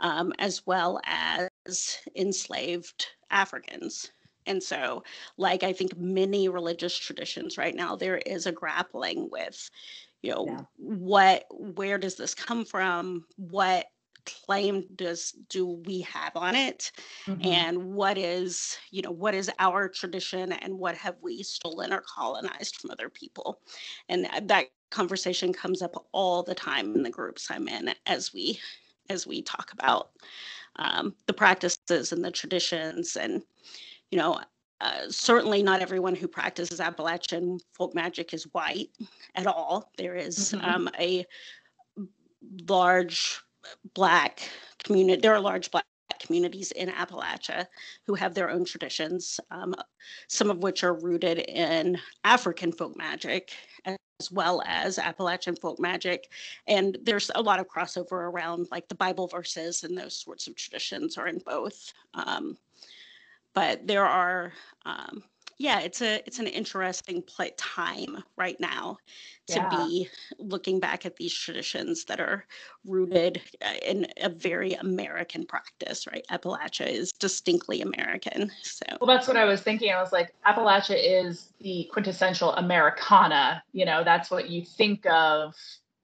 um, 0.00 0.32
as 0.38 0.66
well 0.66 1.00
as 1.04 1.98
enslaved 2.16 3.06
Africans. 3.30 4.12
And 4.46 4.62
so, 4.62 5.02
like 5.38 5.62
I 5.62 5.72
think 5.72 5.96
many 5.96 6.48
religious 6.48 6.96
traditions 6.96 7.56
right 7.56 7.74
now, 7.74 7.96
there 7.96 8.18
is 8.18 8.46
a 8.46 8.52
grappling 8.52 9.30
with, 9.30 9.70
you 10.22 10.32
know, 10.32 10.46
yeah. 10.46 10.60
what, 10.76 11.44
where 11.50 11.98
does 11.98 12.16
this 12.16 12.34
come 12.34 12.64
from? 12.64 13.24
What 13.36 13.86
claim 14.26 14.84
does 14.96 15.32
do 15.48 15.66
we 15.86 16.00
have 16.00 16.32
on 16.36 16.54
it 16.54 16.92
mm-hmm. 17.26 17.46
and 17.46 17.82
what 17.82 18.16
is 18.18 18.76
you 18.90 19.02
know 19.02 19.10
what 19.10 19.34
is 19.34 19.50
our 19.58 19.88
tradition 19.88 20.52
and 20.52 20.78
what 20.78 20.96
have 20.96 21.16
we 21.22 21.42
stolen 21.42 21.92
or 21.92 22.02
colonized 22.02 22.76
from 22.76 22.90
other 22.90 23.08
people 23.08 23.60
and 24.08 24.28
that 24.42 24.66
conversation 24.90 25.52
comes 25.52 25.82
up 25.82 26.06
all 26.12 26.42
the 26.42 26.54
time 26.54 26.94
in 26.94 27.02
the 27.02 27.10
groups 27.10 27.48
i'm 27.50 27.68
in 27.68 27.90
as 28.06 28.32
we 28.32 28.58
as 29.10 29.26
we 29.26 29.42
talk 29.42 29.72
about 29.72 30.10
um, 30.76 31.14
the 31.26 31.32
practices 31.32 32.12
and 32.12 32.24
the 32.24 32.30
traditions 32.30 33.16
and 33.16 33.42
you 34.10 34.18
know 34.18 34.38
uh, 34.80 35.08
certainly 35.08 35.62
not 35.62 35.80
everyone 35.80 36.14
who 36.14 36.28
practices 36.28 36.80
Appalachian 36.80 37.58
folk 37.72 37.94
magic 37.94 38.34
is 38.34 38.44
white 38.52 38.90
at 39.34 39.46
all. 39.46 39.90
There 39.96 40.14
is, 40.14 40.52
mm-hmm. 40.52 40.64
um, 40.64 40.90
a 40.98 41.24
large 42.68 43.40
black 43.94 44.48
community 44.82 45.20
there 45.20 45.34
are 45.34 45.40
large 45.40 45.70
black 45.70 45.84
communities 46.20 46.70
in 46.72 46.88
appalachia 46.88 47.66
who 48.06 48.14
have 48.14 48.34
their 48.34 48.50
own 48.50 48.64
traditions 48.64 49.40
um, 49.50 49.74
some 50.28 50.50
of 50.50 50.58
which 50.62 50.84
are 50.84 50.94
rooted 50.94 51.38
in 51.38 51.98
african 52.24 52.72
folk 52.72 52.96
magic 52.96 53.52
as 54.20 54.30
well 54.30 54.62
as 54.64 54.98
appalachian 54.98 55.56
folk 55.56 55.80
magic. 55.80 56.30
And 56.66 56.96
there's 57.02 57.30
a 57.34 57.42
lot 57.42 57.60
of 57.60 57.68
crossover 57.68 58.12
around 58.12 58.68
like 58.70 58.88
the 58.88 58.94
bible 58.94 59.26
verses 59.26 59.82
and 59.82 59.96
those 59.96 60.16
sorts 60.16 60.46
of 60.46 60.54
traditions 60.54 61.18
are 61.18 61.26
in 61.26 61.38
both. 61.44 61.92
Um, 62.14 62.56
but 63.54 63.86
there 63.86 64.06
are 64.06 64.52
um, 64.86 65.22
yeah, 65.58 65.80
it's 65.80 66.02
a 66.02 66.22
it's 66.26 66.38
an 66.38 66.46
interesting 66.46 67.22
play, 67.22 67.52
time 67.56 68.22
right 68.36 68.58
now 68.58 68.98
to 69.48 69.56
yeah. 69.56 69.68
be 69.68 70.08
looking 70.38 70.80
back 70.80 71.04
at 71.04 71.16
these 71.16 71.32
traditions 71.32 72.04
that 72.06 72.20
are 72.20 72.46
rooted 72.84 73.40
uh, 73.64 73.74
in 73.84 74.06
a 74.22 74.28
very 74.28 74.72
American 74.74 75.44
practice, 75.44 76.06
right? 76.06 76.24
Appalachia 76.30 76.86
is 76.86 77.12
distinctly 77.12 77.82
American. 77.82 78.50
So 78.62 78.86
well, 79.00 79.14
that's 79.14 79.28
what 79.28 79.36
I 79.36 79.44
was 79.44 79.60
thinking. 79.60 79.92
I 79.92 80.00
was 80.00 80.12
like, 80.12 80.34
Appalachia 80.46 80.96
is 80.98 81.52
the 81.60 81.88
quintessential 81.92 82.52
Americana. 82.54 83.62
You 83.72 83.84
know, 83.84 84.02
that's 84.02 84.30
what 84.30 84.48
you 84.48 84.64
think 84.64 85.06
of 85.06 85.54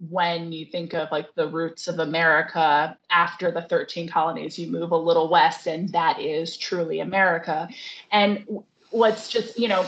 when 0.09 0.51
you 0.51 0.65
think 0.65 0.95
of 0.95 1.11
like 1.13 1.35
the 1.35 1.47
roots 1.47 1.87
of 1.87 1.99
America 1.99 2.97
after 3.11 3.51
the 3.51 3.63
13 3.63 4.09
colonies, 4.09 4.59
you 4.59 4.71
move 4.71 4.93
a 4.93 4.97
little 4.97 5.29
west, 5.29 5.67
and 5.67 5.91
that 5.91 6.19
is 6.19 6.57
truly 6.57 7.01
America. 7.01 7.69
And 8.11 8.47
what's 8.91 9.29
just 9.29 9.59
you 9.59 9.69
know 9.69 9.87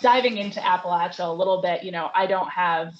diving 0.00 0.38
into 0.38 0.60
appalachia 0.60 1.28
a 1.28 1.32
little 1.32 1.60
bit 1.60 1.82
you 1.82 1.90
know 1.90 2.10
i 2.14 2.26
don't 2.26 2.50
have 2.50 2.94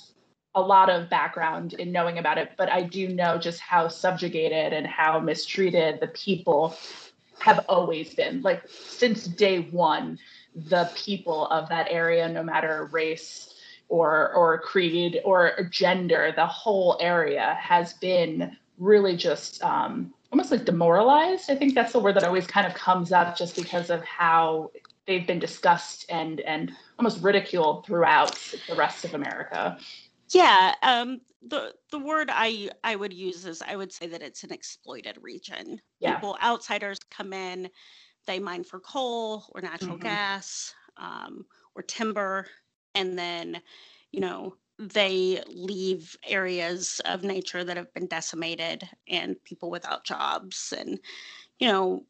a 0.55 0.61
lot 0.61 0.91
of 0.91 1.09
background 1.09 1.75
in 1.75 1.93
knowing 1.93 2.19
about 2.19 2.39
it 2.39 2.53
but 2.57 2.71
i 2.71 2.83
do 2.83 3.09
know 3.09 3.39
just 3.39 3.61
how 3.61 3.87
subjugated 3.87 4.73
and 4.73 4.87
how 4.87 5.21
mistreated 5.21 6.01
the 6.01 6.09
people 6.09 6.77
have 7.41 7.65
always 7.69 8.15
been. 8.15 8.43
Like 8.43 8.63
since 8.69 9.27
day 9.27 9.61
one 9.71 10.19
the 10.55 10.91
people 10.97 11.47
of 11.49 11.69
that 11.69 11.87
area 11.89 12.29
no 12.29 12.43
matter 12.43 12.89
race 12.91 13.55
or 13.89 14.33
or 14.33 14.59
creed 14.59 15.21
or 15.25 15.69
gender 15.71 16.33
the 16.35 16.47
whole 16.47 16.97
area 17.01 17.57
has 17.61 17.93
been 17.95 18.57
really 18.79 19.17
just 19.17 19.63
um, 19.63 20.13
almost 20.33 20.51
like 20.51 20.65
demoralized 20.65 21.49
i 21.49 21.55
think 21.55 21.75
that's 21.75 21.93
the 21.93 21.99
word 21.99 22.17
that 22.17 22.25
always 22.25 22.47
kind 22.47 22.67
of 22.67 22.75
comes 22.75 23.13
up 23.13 23.37
just 23.37 23.55
because 23.55 23.89
of 23.89 24.03
how 24.03 24.71
they've 25.09 25.27
been 25.27 25.41
discussed 25.41 26.05
and 26.09 26.41
and 26.43 26.71
almost 26.99 27.21
ridiculed 27.23 27.85
throughout 27.85 28.39
the 28.69 28.77
rest 28.77 29.05
of 29.05 29.15
America. 29.15 29.77
Yeah, 30.31 30.75
um, 30.83 31.23
the 31.43 31.75
the 31.91 31.99
word 31.99 32.29
I 32.31 32.71
I 32.85 32.95
would 32.95 33.13
use 33.13 33.45
is 33.47 33.63
I 33.67 33.75
would 33.75 33.91
say 33.91 34.07
that 34.07 34.23
it's 34.23 34.45
an 34.45 34.53
exploited 34.53 35.19
region. 35.21 35.81
Yeah. 35.99 36.15
People 36.15 36.39
outsiders 36.45 36.99
come 37.11 37.33
in, 37.33 37.71
they 38.27 38.39
mine 38.39 38.63
for 38.63 38.79
coal 38.79 39.47
or 39.55 39.63
natural 39.63 39.97
mm-hmm. 39.97 40.07
gas 40.07 40.75
um, 40.99 41.47
or 41.75 41.83
timber, 41.83 42.47
and 42.95 43.19
then 43.19 43.61
you 44.13 44.21
know 44.21 44.55
they 44.79 45.43
leave 45.49 46.17
areas 46.25 47.01
of 47.05 47.25
nature 47.25 47.65
that 47.65 47.77
have 47.77 47.93
been 47.95 48.07
decimated 48.07 48.89
and 49.09 49.43
people 49.43 49.71
without 49.71 50.05
jobs 50.05 50.73
and 50.79 51.01
you 51.59 51.67
know 51.67 52.05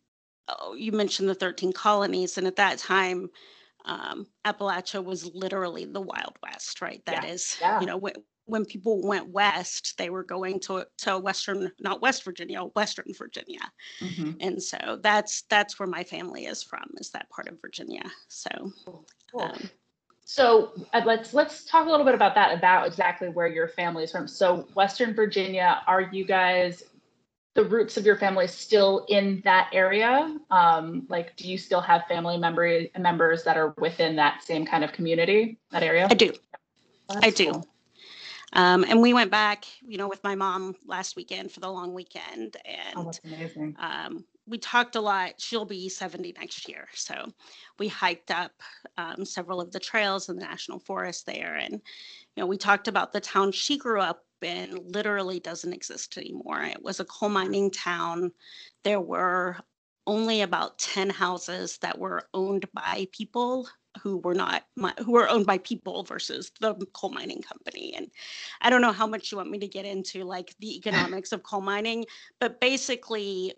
oh, 0.49 0.75
you 0.75 0.93
mentioned 0.93 1.29
the 1.29 1.35
13 1.35 1.73
colonies, 1.73 2.39
and 2.39 2.47
at 2.47 2.57
that 2.57 2.79
time, 2.79 3.31
um, 3.85 4.27
Appalachia 4.45 5.03
was 5.03 5.33
literally 5.35 5.85
the 5.85 6.01
Wild 6.01 6.37
West, 6.43 6.81
right? 6.81 7.03
That 7.07 7.25
yeah. 7.25 7.31
is, 7.31 7.57
yeah. 7.61 7.81
you 7.81 7.87
know, 7.87 7.97
when, 7.97 8.15
when 8.45 8.65
people 8.65 9.07
went 9.07 9.29
west, 9.29 9.97
they 9.99 10.11
were 10.11 10.25
going 10.25 10.61
to 10.61 10.87
to 10.99 11.19
Western, 11.19 11.71
not 11.81 12.01
West 12.01 12.25
Virginia, 12.25 12.63
Western 12.63 13.13
Virginia, 13.17 13.61
mm-hmm. 14.01 14.33
and 14.41 14.63
so 14.63 14.99
that's 15.03 15.43
that's 15.43 15.79
where 15.79 15.87
my 15.87 16.03
family 16.03 16.47
is 16.47 16.63
from, 16.63 16.85
is 16.97 17.11
that 17.11 17.29
part 17.31 17.49
of 17.49 17.61
Virginia. 17.61 18.05
So. 18.29 18.51
Cool. 18.85 19.07
Cool. 19.31 19.43
Um, 19.43 19.71
so 20.25 20.73
uh, 20.93 21.01
let's 21.07 21.33
let's 21.33 21.65
talk 21.65 21.87
a 21.87 21.91
little 21.91 22.05
bit 22.05 22.15
about 22.15 22.35
that 22.35 22.57
about 22.57 22.87
exactly 22.87 23.31
where 23.31 23.47
your 23.47 23.67
family 23.67 24.05
is 24.05 24.13
from 24.13 24.29
so 24.29 24.69
western 24.75 25.15
virginia 25.15 25.81
are 25.87 26.03
you 26.13 26.23
guys 26.23 26.83
the 27.59 27.65
roots 27.65 27.97
of 27.97 28.07
your 28.07 28.15
family 28.15 28.47
still 28.47 29.05
in 29.09 29.43
that 29.45 29.69
area? 29.73 30.39
Um, 30.49 31.07
like, 31.09 31.35
do 31.35 31.51
you 31.51 31.59
still 31.59 31.81
have 31.81 32.07
family 32.07 32.39
member 32.39 32.83
members 32.97 33.43
that 33.43 33.57
are 33.57 33.75
within 33.79 34.15
that 34.15 34.45
same 34.45 34.65
kind 34.65 34.85
of 34.85 34.93
community, 34.93 35.59
that 35.73 35.83
area? 35.83 36.07
I 36.09 36.15
do. 36.15 36.33
That's 37.09 37.27
I 37.27 37.31
do. 37.31 37.51
Cool. 37.51 37.69
Um, 38.53 38.85
and 38.85 39.03
we 39.03 39.13
went 39.13 39.33
back, 39.33 39.65
you 39.83 39.99
know, 39.99 40.07
with 40.07 40.23
my 40.23 40.37
mom 40.37 40.77
last 40.87 41.17
weekend 41.17 41.51
for 41.51 41.59
the 41.59 41.69
long 41.69 41.95
weekend, 41.95 42.57
Oh, 42.65 43.01
and 43.01 43.07
that's 43.09 43.21
amazing. 43.25 43.75
um, 43.81 44.25
we 44.47 44.57
talked 44.57 44.95
a 44.95 45.01
lot. 45.01 45.35
She'll 45.39 45.65
be 45.65 45.89
70 45.89 46.35
next 46.39 46.69
year. 46.69 46.87
So 46.95 47.33
we 47.81 47.89
hiked 47.89 48.31
up 48.31 48.53
um, 48.97 49.25
several 49.25 49.61
of 49.61 49.73
the 49.73 49.81
trails 49.81 50.29
in 50.29 50.37
the 50.37 50.45
national 50.45 50.79
forest 50.79 51.27
there. 51.27 51.57
And, 51.57 51.73
you 51.75 51.81
know, 52.41 52.47
we 52.47 52.57
talked 52.57 52.87
about 52.87 53.13
the 53.13 53.21
town 53.21 53.51
she 53.51 53.77
grew 53.77 54.01
up 54.01 54.25
in 54.43 54.79
literally 54.93 55.41
doesn't 55.41 55.73
exist 55.73 56.17
anymore. 56.17 56.63
It 56.63 56.83
was 56.83 57.01
a 57.01 57.05
coal 57.05 57.29
mining 57.29 57.71
town. 57.71 58.33
There 58.85 59.01
were 59.01 59.57
only 60.07 60.43
about 60.43 60.79
10 60.79 61.11
houses 61.11 61.79
that 61.83 61.99
were 61.99 62.29
owned 62.33 62.67
by 62.73 63.07
people 63.13 63.69
who 64.03 64.19
were 64.19 64.35
not 64.35 64.65
who 65.05 65.13
were 65.13 65.29
owned 65.29 65.45
by 65.45 65.59
people 65.59 66.05
versus 66.05 66.53
the 66.61 66.75
coal 66.93 67.11
mining 67.11 67.43
company 67.43 67.93
and 67.97 68.07
i 68.61 68.71
don't 68.71 68.81
know 68.81 68.93
how 68.93 69.09
much 69.09 69.33
you 69.33 69.37
want 69.37 69.51
me 69.51 69.59
to 69.59 69.67
get 69.67 69.85
into 69.85 70.23
like 70.23 70.55
the 70.61 70.77
economics 70.79 71.33
of 71.33 71.43
coal 71.43 71.61
mining 71.61 72.05
but 72.39 72.61
basically 72.61 73.53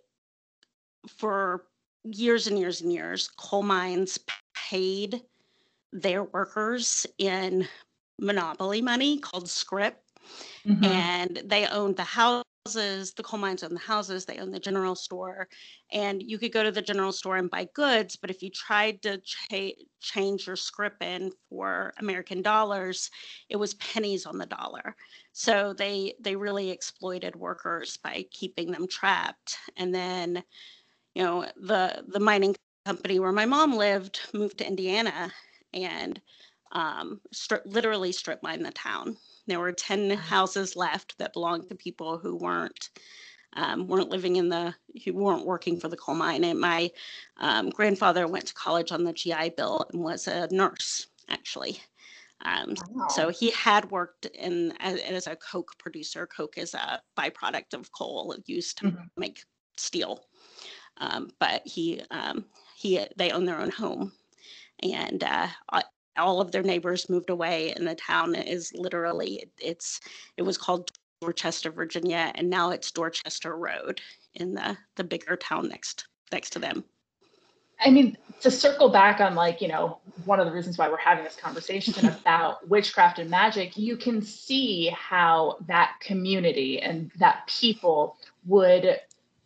for 1.09 1.65
years 2.05 2.47
and 2.47 2.59
years 2.59 2.81
and 2.81 2.93
years, 2.93 3.29
coal 3.29 3.63
mines 3.63 4.19
paid 4.55 5.23
their 5.93 6.25
workers 6.25 7.07
in 7.19 7.67
monopoly 8.21 8.81
money 8.81 9.19
called 9.19 9.49
scrip, 9.49 9.99
Mhm. 10.65 11.11
and 11.11 11.43
they 11.45 11.67
owned 11.67 11.97
the 11.97 12.05
houses. 12.05 12.45
The 13.15 13.23
coal 13.23 13.41
mines 13.41 13.63
owned 13.63 13.75
the 13.77 13.81
houses, 13.81 14.27
they 14.27 14.39
owned 14.39 14.55
the 14.55 14.61
general 14.61 14.95
store, 14.95 15.49
and 15.93 16.23
you 16.23 16.39
could 16.39 16.53
go 16.53 16.63
to 16.63 16.71
the 16.73 16.83
general 16.83 17.13
store 17.13 17.37
and 17.37 17.51
buy 17.51 17.67
goods. 17.75 18.17
But 18.17 18.31
if 18.31 18.43
you 18.43 18.51
tried 18.51 19.03
to 19.03 19.19
cha- 19.21 19.73
change 20.01 20.47
your 20.47 20.57
scrip 20.57 21.03
in 21.03 21.33
for 21.49 21.95
American 21.99 22.43
dollars, 22.43 23.11
it 23.49 23.57
was 23.57 23.75
pennies 23.75 24.27
on 24.27 24.39
the 24.39 24.47
dollar. 24.47 24.97
So 25.33 25.73
they 25.73 26.15
they 26.21 26.37
really 26.37 26.71
exploited 26.71 27.37
workers 27.37 27.97
by 27.97 28.27
keeping 28.31 28.71
them 28.73 28.87
trapped, 28.89 29.57
and 29.77 29.95
then 29.95 30.45
you 31.15 31.23
know 31.23 31.43
the 31.57 32.05
the 32.09 32.21
mining 32.21 32.55
company 32.87 33.19
where 33.21 33.33
my 33.33 33.47
mom 33.47 33.75
lived 33.77 34.21
moved 34.35 34.59
to 34.59 34.67
indiana 34.67 35.33
and 35.73 36.21
um, 36.73 37.21
stri- 37.35 37.63
literally 37.67 38.13
strip 38.13 38.43
mined 38.43 38.65
the 38.65 38.71
town 38.73 39.17
there 39.51 39.61
were 39.61 39.73
10 39.73 40.11
houses 40.11 40.77
left 40.77 41.19
that 41.19 41.33
belonged 41.35 41.69
to 41.69 41.75
people 41.75 42.19
who 42.19 42.37
weren't 42.37 42.91
um, 43.55 43.89
weren't 43.89 44.11
living 44.11 44.37
in 44.37 44.49
the 44.49 44.75
who 45.05 45.13
weren't 45.15 45.47
working 45.47 45.81
for 45.81 45.89
the 45.89 45.97
coal 45.97 46.15
mine 46.15 46.45
and 46.45 46.61
my 46.61 46.91
um, 47.39 47.71
grandfather 47.71 48.27
went 48.29 48.47
to 48.47 48.55
college 48.55 48.93
on 48.93 49.05
the 49.05 49.13
gi 49.13 49.51
bill 49.57 49.87
and 49.93 50.03
was 50.03 50.29
a 50.29 50.49
nurse 50.53 51.09
actually. 51.29 51.81
Um, 52.45 52.75
Wow. 52.89 53.07
so 53.09 53.29
he 53.29 53.51
had 53.51 53.91
worked 53.91 54.27
in 54.27 54.73
as, 54.81 55.01
as 55.01 55.27
a 55.27 55.37
coke 55.37 55.77
producer. 55.79 56.27
Coke 56.27 56.57
is 56.59 56.75
a 56.75 57.03
byproduct 57.19 57.75
of 57.75 57.93
coal 57.93 58.35
used 58.47 58.79
to 58.79 58.87
Mhm. 58.87 59.11
make 59.17 59.45
steel. 59.77 60.27
Um, 60.99 61.31
but 61.39 61.63
he 61.67 62.03
um, 62.11 62.47
he 62.77 63.07
they 63.17 63.31
own 63.31 63.45
their 63.47 63.61
own 63.61 63.71
home, 63.71 64.13
and 64.83 65.23
uh, 65.25 65.49
all 66.21 66.41
of 66.41 66.53
their 66.53 66.63
neighbors 66.63 67.11
moved 67.11 67.31
away, 67.31 67.73
and 67.73 67.87
the 67.87 67.95
town 67.95 68.35
is 68.35 68.73
literally 68.75 69.51
it's 69.59 70.01
it 70.37 70.43
was 70.43 70.59
called 70.59 70.91
Dorchester, 71.21 71.71
Virginia, 71.71 72.33
and 72.35 72.49
now 72.49 72.71
it's 72.71 72.91
Dorchester 72.91 73.57
Road 73.57 74.01
in 74.35 74.55
the 74.55 74.77
the 74.97 75.05
bigger 75.05 75.37
town 75.37 75.69
next 75.69 76.07
next 76.33 76.51
to 76.51 76.59
them. 76.59 76.85
I 77.83 77.91
mean, 77.91 78.17
to 78.43 78.51
circle 78.51 78.91
back 78.91 79.21
on 79.21 79.35
like, 79.35 79.63
you 79.63 79.69
know, 79.69 79.99
one 80.25 80.39
of 80.39 80.47
the 80.47 80.53
reasons 80.53 80.77
why 80.77 80.89
we're 80.89 80.99
having 80.99 81.25
this 81.25 81.37
conversation 81.37 82.07
about 82.21 82.69
witchcraft 82.69 83.19
and 83.19 83.31
magic, 83.31 83.77
you 83.77 83.97
can 83.97 84.23
see 84.23 84.89
how 84.89 85.57
that 85.67 85.95
community 86.01 86.81
and 86.81 87.11
that 87.19 87.47
people 87.47 88.17
would 88.47 89.01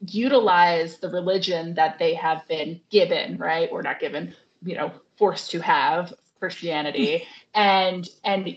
utilize 0.06 0.98
the 0.98 1.08
religion 1.08 1.74
that 1.74 1.98
they 1.98 2.14
have 2.14 2.46
been 2.48 2.80
given, 2.90 3.36
right? 3.38 3.68
Or 3.70 3.82
not 3.82 4.00
given, 4.00 4.34
you 4.64 4.74
know, 4.74 4.92
forced 5.16 5.52
to 5.52 5.60
have 5.60 6.12
Christianity 6.38 7.26
and 7.54 8.08
and 8.24 8.56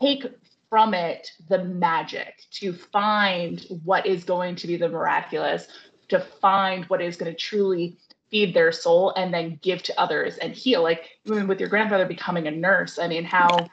take 0.00 0.26
from 0.68 0.94
it 0.94 1.30
the 1.48 1.64
magic 1.64 2.44
to 2.50 2.72
find 2.72 3.64
what 3.84 4.06
is 4.06 4.24
going 4.24 4.56
to 4.56 4.66
be 4.66 4.76
the 4.76 4.88
miraculous, 4.88 5.68
to 6.08 6.18
find 6.20 6.84
what 6.86 7.00
is 7.02 7.16
going 7.16 7.30
to 7.30 7.36
truly 7.38 7.96
feed 8.30 8.54
their 8.54 8.72
soul 8.72 9.12
and 9.16 9.32
then 9.32 9.58
give 9.62 9.82
to 9.82 10.00
others 10.00 10.38
and 10.38 10.54
heal 10.54 10.82
like 10.82 11.10
even 11.26 11.46
with 11.46 11.60
your 11.60 11.68
grandfather 11.68 12.06
becoming 12.06 12.46
a 12.46 12.50
nurse 12.50 12.98
i 12.98 13.06
mean 13.06 13.24
how 13.24 13.70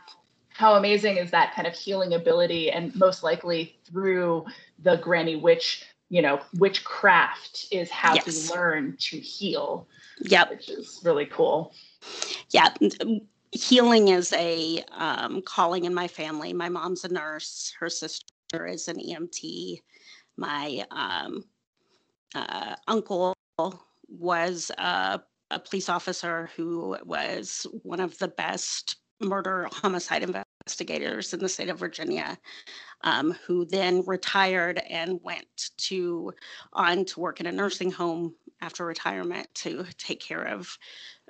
how 0.50 0.76
amazing 0.76 1.16
is 1.16 1.32
that 1.32 1.56
kind 1.56 1.66
of 1.66 1.74
healing 1.74 2.14
ability 2.14 2.70
and 2.70 2.94
most 2.96 3.24
likely 3.24 3.78
through 3.90 4.46
the 4.80 4.98
granny 4.98 5.38
witch 5.38 5.86
you 6.10 6.22
know 6.22 6.42
witchcraft 6.58 7.68
is 7.72 7.90
how 7.90 8.16
Yes. 8.16 8.26
to 8.26 8.54
learn 8.54 8.98
to 9.00 9.18
heal 9.18 9.88
Yep. 10.24 10.50
which 10.50 10.70
is 10.70 11.00
really 11.06 11.26
cool 11.26 11.74
yeah 12.52 12.74
healing 13.52 14.10
is 14.10 14.34
a 14.34 14.84
um, 14.92 15.42
calling 15.42 15.86
in 15.86 15.94
my 15.94 16.08
family. 16.08 16.54
My 16.54 16.70
mom's 16.70 17.04
a 17.04 17.10
nurse 17.10 17.74
her 17.80 17.90
sister 17.90 18.68
is 18.68 18.88
an 18.88 18.98
emt 18.98 19.80
my 20.40 20.86
um, 20.92 21.44
uh, 22.34 22.76
uncle 22.88 23.36
was 24.08 24.72
a, 24.78 25.20
a 25.52 25.60
police 25.60 25.90
officer 25.90 26.50
who 26.56 26.98
was 27.04 27.68
one 27.84 28.00
of 28.00 28.18
the 28.20 28.30
best 28.30 28.98
murder 29.22 29.68
homicide 29.72 30.24
investigators 30.24 31.34
in 31.34 31.40
the 31.40 31.50
state 31.50 31.70
of 31.70 31.78
virginia 31.78 32.38
um, 33.02 33.36
who 33.46 33.66
then 33.66 34.02
retired 34.06 34.82
and 34.90 35.20
went 35.24 35.72
to 35.78 36.32
on 36.74 37.04
to 37.04 37.20
work 37.20 37.40
in 37.42 37.46
a 37.46 37.52
nursing 37.52 37.92
home 37.92 38.34
after 38.62 38.86
retirement 38.86 39.48
to 39.54 39.86
take 39.98 40.22
care 40.22 40.44
of 40.44 40.78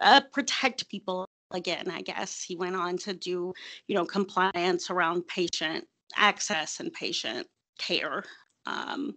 uh, 0.01 0.21
protect 0.31 0.87
people 0.89 1.28
again 1.51 1.89
i 1.91 2.01
guess 2.01 2.43
he 2.43 2.55
went 2.55 2.75
on 2.75 2.97
to 2.97 3.13
do 3.13 3.53
you 3.87 3.95
know 3.95 4.05
compliance 4.05 4.89
around 4.89 5.25
patient 5.27 5.85
access 6.15 6.79
and 6.79 6.93
patient 6.93 7.47
care 7.77 8.23
um, 8.65 9.15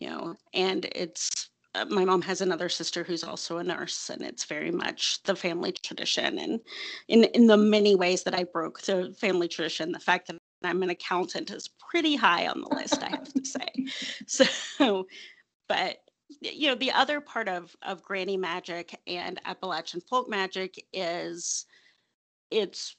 you 0.00 0.08
know 0.08 0.34
and 0.54 0.86
it's 0.94 1.50
uh, 1.74 1.84
my 1.86 2.04
mom 2.04 2.22
has 2.22 2.40
another 2.40 2.68
sister 2.68 3.04
who's 3.04 3.24
also 3.24 3.58
a 3.58 3.64
nurse 3.64 4.10
and 4.10 4.22
it's 4.22 4.44
very 4.44 4.70
much 4.70 5.22
the 5.24 5.36
family 5.36 5.72
tradition 5.72 6.38
and 6.38 6.60
in 7.08 7.24
in 7.24 7.46
the 7.46 7.56
many 7.56 7.94
ways 7.94 8.22
that 8.24 8.34
i 8.34 8.44
broke 8.44 8.80
the 8.82 9.14
family 9.18 9.48
tradition 9.48 9.92
the 9.92 9.98
fact 9.98 10.26
that 10.26 10.36
i'm 10.64 10.82
an 10.82 10.90
accountant 10.90 11.50
is 11.50 11.68
pretty 11.90 12.16
high 12.16 12.46
on 12.46 12.60
the 12.60 12.74
list 12.74 13.02
i 13.02 13.08
have 13.08 13.32
to 13.32 13.44
say. 13.44 13.68
So 14.26 15.06
but 15.68 15.98
you 16.40 16.68
know 16.68 16.74
the 16.74 16.92
other 16.92 17.20
part 17.20 17.48
of 17.48 17.74
of 17.82 18.02
granny 18.02 18.36
magic 18.36 18.98
and 19.06 19.40
appalachian 19.44 20.00
folk 20.00 20.28
magic 20.28 20.84
is 20.92 21.66
it's 22.50 22.96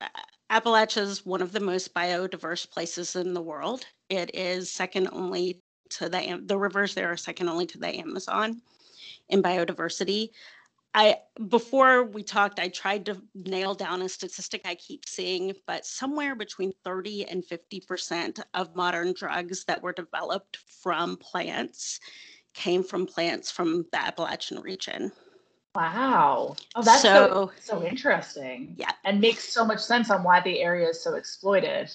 uh, 0.00 0.08
Appalachia 0.50 1.02
is 1.02 1.24
one 1.24 1.42
of 1.42 1.52
the 1.52 1.60
most 1.60 1.94
biodiverse 1.94 2.68
places 2.68 3.14
in 3.14 3.34
the 3.34 3.40
world. 3.40 3.84
It 4.08 4.34
is 4.34 4.72
second 4.72 5.08
only 5.12 5.60
to 5.90 6.08
the 6.08 6.42
the 6.44 6.58
rivers 6.58 6.94
there 6.94 7.10
are 7.12 7.16
second 7.16 7.48
only 7.48 7.66
to 7.66 7.78
the 7.78 7.88
Amazon 7.98 8.60
in 9.28 9.42
biodiversity. 9.42 10.30
I 10.92 11.18
before 11.48 12.02
we 12.04 12.22
talked, 12.24 12.58
I 12.58 12.68
tried 12.68 13.06
to 13.06 13.22
nail 13.34 13.74
down 13.74 14.02
a 14.02 14.08
statistic 14.08 14.62
I 14.64 14.74
keep 14.74 15.06
seeing, 15.06 15.52
but 15.66 15.86
somewhere 15.86 16.34
between 16.34 16.72
30 16.84 17.26
and 17.28 17.44
50% 17.46 18.40
of 18.54 18.74
modern 18.74 19.12
drugs 19.12 19.64
that 19.66 19.82
were 19.82 19.92
developed 19.92 20.56
from 20.82 21.16
plants 21.16 22.00
came 22.54 22.82
from 22.82 23.06
plants 23.06 23.50
from 23.52 23.86
the 23.92 24.00
Appalachian 24.00 24.60
region. 24.60 25.12
wow 25.76 26.56
oh 26.74 26.82
that's 26.82 27.02
so 27.02 27.52
So- 27.62 27.78
so 27.78 27.86
interesting 27.86 28.74
Yeah. 28.76 28.90
and 29.04 29.20
makes 29.20 29.48
so 29.48 29.64
much 29.64 29.78
sense 29.78 30.10
on 30.10 30.24
why 30.24 30.40
the 30.40 30.60
area 30.60 30.88
is 30.88 31.00
so 31.00 31.14
exploited 31.14 31.90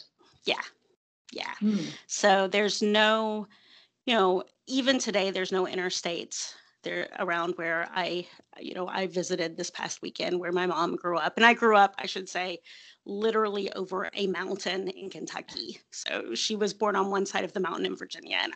Yeah. 1.34 1.54
Hmm. 1.60 1.84
So 2.08 2.48
there's 2.48 2.82
no, 2.82 3.48
you 4.06 4.16
know, 4.16 4.44
even 4.68 5.00
today 5.00 5.32
there's 5.32 5.52
no 5.52 5.66
interstates 5.66 6.54
there 6.86 7.10
around 7.20 7.56
where 7.58 7.90
I, 7.94 8.26
you 8.60 8.74
know, 8.74 8.88
I 8.88 9.08
visited 9.08 9.58
this 9.58 9.70
past 9.70 10.02
weekend 10.02 10.40
where 10.40 10.54
my 10.54 10.66
mom 10.66 10.96
grew 10.96 11.18
up. 11.18 11.36
And 11.36 11.46
I 11.46 11.54
grew 11.54 11.76
up, 11.76 11.94
I 11.98 12.06
should 12.06 12.30
say, 12.30 12.60
literally 13.06 13.72
over 13.74 14.10
a 14.14 14.28
mountain 14.28 14.88
in 14.88 15.10
Kentucky. 15.10 15.80
So 15.92 16.34
she 16.34 16.56
was 16.56 16.74
born 16.74 16.96
on 16.96 17.12
one 17.12 17.26
side 17.26 17.44
of 17.44 17.52
the 17.52 17.60
mountain 17.60 17.86
in 17.86 17.98
Virginia 17.98 18.38
and 18.42 18.54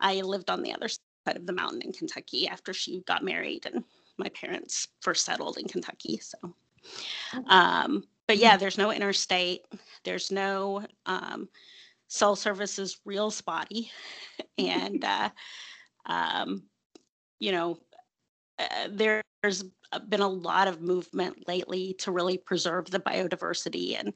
I 0.00 0.22
lived 0.22 0.50
on 0.50 0.62
the 0.62 0.74
other 0.74 0.88
side 0.88 1.36
of 1.36 1.46
the 1.46 1.52
mountain 1.52 1.82
in 1.82 1.92
Kentucky 1.92 2.48
after 2.48 2.72
she 2.72 3.02
got 3.06 3.22
married 3.22 3.66
and 3.72 3.84
my 4.18 4.28
parents 4.30 4.88
first 5.00 5.24
settled 5.24 5.58
in 5.58 5.68
Kentucky. 5.68 6.18
So 6.18 6.54
um 7.46 8.04
but 8.26 8.38
yeah, 8.38 8.56
there's 8.56 8.78
no 8.78 8.90
interstate. 8.90 9.60
There's 10.02 10.32
no 10.32 10.84
um 11.06 11.48
cell 12.08 12.36
service 12.36 12.78
is 12.78 12.98
real 13.04 13.30
spotty 13.30 13.90
and 14.58 15.04
uh, 15.04 15.30
um, 16.06 16.62
you 17.40 17.52
know 17.52 17.78
uh, 18.58 18.88
there's 18.90 19.64
been 20.08 20.20
a 20.20 20.28
lot 20.28 20.68
of 20.68 20.80
movement 20.80 21.46
lately 21.46 21.94
to 21.98 22.10
really 22.10 22.38
preserve 22.38 22.90
the 22.90 22.98
biodiversity. 22.98 23.98
And 23.98 24.12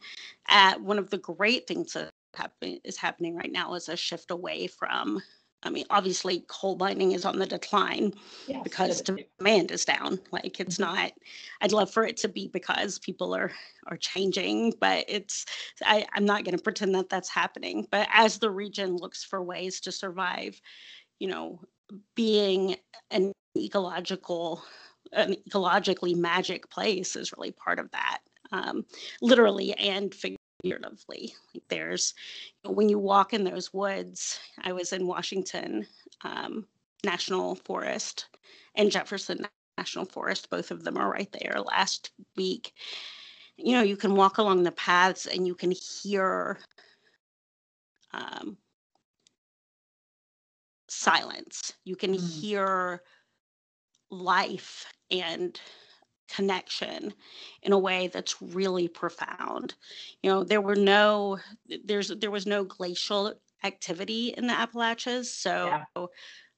uh, 0.48 0.78
one 0.78 0.98
of 0.98 1.10
the 1.10 1.18
great 1.18 1.66
things 1.66 1.92
that 1.92 2.10
happen, 2.34 2.80
is 2.84 2.96
happening 2.96 3.36
right 3.36 3.52
now 3.52 3.74
is 3.74 3.88
a 3.88 3.96
shift 3.96 4.30
away 4.30 4.66
from 4.66 5.20
I 5.62 5.68
mean, 5.68 5.84
obviously, 5.90 6.44
coal 6.48 6.76
mining 6.76 7.12
is 7.12 7.26
on 7.26 7.38
the 7.38 7.46
decline 7.46 8.14
yes, 8.48 8.62
because 8.64 9.02
demand 9.02 9.70
is 9.70 9.84
down. 9.84 10.18
Like 10.30 10.58
it's 10.58 10.78
mm-hmm. 10.78 10.94
not. 10.94 11.12
I'd 11.60 11.72
love 11.72 11.90
for 11.90 12.06
it 12.06 12.16
to 12.18 12.28
be 12.28 12.48
because 12.48 12.98
people 12.98 13.34
are 13.34 13.52
are 13.86 13.98
changing, 13.98 14.72
but 14.80 15.04
it's. 15.06 15.44
I, 15.84 16.06
I'm 16.14 16.24
not 16.24 16.44
going 16.44 16.56
to 16.56 16.62
pretend 16.62 16.94
that 16.94 17.10
that's 17.10 17.28
happening. 17.28 17.86
But 17.90 18.08
as 18.10 18.38
the 18.38 18.50
region 18.50 18.96
looks 18.96 19.22
for 19.22 19.42
ways 19.42 19.80
to 19.82 19.92
survive, 19.92 20.58
you 21.18 21.28
know, 21.28 21.60
being 22.14 22.76
an 23.10 23.32
ecological, 23.56 24.62
an 25.12 25.36
ecologically 25.48 26.16
magic 26.16 26.70
place 26.70 27.16
is 27.16 27.32
really 27.36 27.52
part 27.52 27.78
of 27.78 27.90
that. 27.92 28.18
Um, 28.52 28.84
literally 29.22 29.74
and 29.74 30.12
figuratively. 30.12 31.34
Like 31.54 31.62
there's, 31.68 32.14
you 32.62 32.68
know, 32.70 32.74
when 32.74 32.88
you 32.88 32.98
walk 32.98 33.32
in 33.32 33.44
those 33.44 33.72
woods, 33.72 34.40
I 34.62 34.72
was 34.72 34.92
in 34.92 35.06
Washington 35.06 35.86
um, 36.22 36.66
National 37.04 37.54
Forest 37.54 38.26
and 38.74 38.90
Jefferson 38.90 39.46
National 39.78 40.04
Forest. 40.04 40.50
Both 40.50 40.70
of 40.70 40.84
them 40.84 40.96
are 40.96 41.10
right 41.10 41.30
there 41.32 41.60
last 41.60 42.10
week. 42.36 42.74
You 43.56 43.72
know, 43.72 43.82
you 43.82 43.96
can 43.96 44.14
walk 44.14 44.38
along 44.38 44.62
the 44.62 44.72
paths 44.72 45.26
and 45.26 45.46
you 45.46 45.54
can 45.54 45.70
hear 45.70 46.58
um, 48.12 48.56
silence. 51.00 51.72
You 51.84 51.96
can 51.96 52.14
mm. 52.14 52.40
hear 52.40 53.02
life 54.10 54.86
and 55.10 55.58
connection 56.28 57.12
in 57.62 57.72
a 57.72 57.78
way 57.78 58.08
that's 58.08 58.40
really 58.40 58.86
profound. 58.86 59.74
You 60.22 60.30
know, 60.30 60.44
there 60.44 60.60
were 60.60 60.76
no 60.76 61.38
there's 61.84 62.08
there 62.08 62.30
was 62.30 62.46
no 62.46 62.64
glacial 62.64 63.34
activity 63.64 64.34
in 64.36 64.46
the 64.46 64.52
Appalachians, 64.52 65.30
so 65.30 65.82
yeah. 65.96 66.06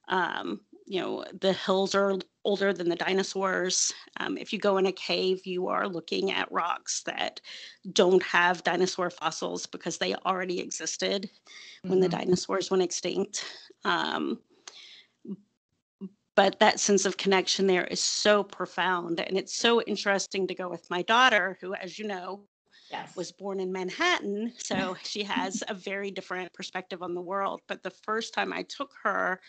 um, 0.09 0.61
you 0.85 1.01
know 1.01 1.23
the 1.39 1.53
hills 1.53 1.95
are 1.95 2.17
older 2.45 2.73
than 2.73 2.89
the 2.89 2.95
dinosaurs. 2.95 3.91
Um, 4.19 4.37
if 4.37 4.51
you 4.51 4.59
go 4.59 4.77
in 4.77 4.85
a 4.85 4.91
cave, 4.91 5.45
you 5.45 5.67
are 5.67 5.87
looking 5.87 6.31
at 6.31 6.51
rocks 6.51 7.03
that 7.03 7.39
don't 7.91 8.23
have 8.23 8.63
dinosaur 8.63 9.09
fossils 9.09 9.65
because 9.65 9.97
they 9.97 10.15
already 10.15 10.59
existed 10.59 11.23
mm-hmm. 11.23 11.89
when 11.89 11.99
the 11.99 12.07
mm-hmm. 12.07 12.19
dinosaurs 12.19 12.69
went 12.69 12.83
extinct. 12.83 13.45
Um, 13.85 14.39
but 16.35 16.59
that 16.59 16.79
sense 16.79 17.05
of 17.05 17.17
connection 17.17 17.67
there 17.67 17.85
is 17.85 18.01
so 18.01 18.43
profound 18.43 19.19
and 19.19 19.37
it's 19.37 19.55
so 19.55 19.81
interesting 19.83 20.47
to 20.47 20.55
go 20.55 20.69
with 20.69 20.89
my 20.89 21.01
daughter 21.03 21.57
who 21.61 21.73
as 21.75 21.99
you 21.99 22.07
know 22.07 22.41
yes. 22.89 23.15
was 23.15 23.31
born 23.31 23.59
in 23.59 23.71
manhattan 23.71 24.51
so 24.57 24.95
she 25.03 25.23
has 25.23 25.63
a 25.67 25.73
very 25.73 26.11
different 26.11 26.51
perspective 26.53 27.01
on 27.01 27.13
the 27.13 27.21
world 27.21 27.61
but 27.67 27.83
the 27.83 27.93
first 28.03 28.33
time 28.33 28.51
i 28.51 28.63
took 28.63 28.91
her 29.03 29.39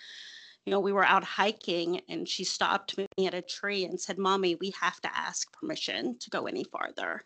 you 0.64 0.70
know 0.70 0.80
we 0.80 0.92
were 0.92 1.04
out 1.04 1.24
hiking 1.24 2.00
and 2.08 2.28
she 2.28 2.44
stopped 2.44 2.96
me 2.96 3.26
at 3.26 3.34
a 3.34 3.42
tree 3.42 3.84
and 3.84 4.00
said 4.00 4.18
mommy 4.18 4.54
we 4.56 4.72
have 4.80 5.00
to 5.00 5.16
ask 5.16 5.52
permission 5.52 6.18
to 6.18 6.30
go 6.30 6.46
any 6.46 6.64
farther 6.64 7.24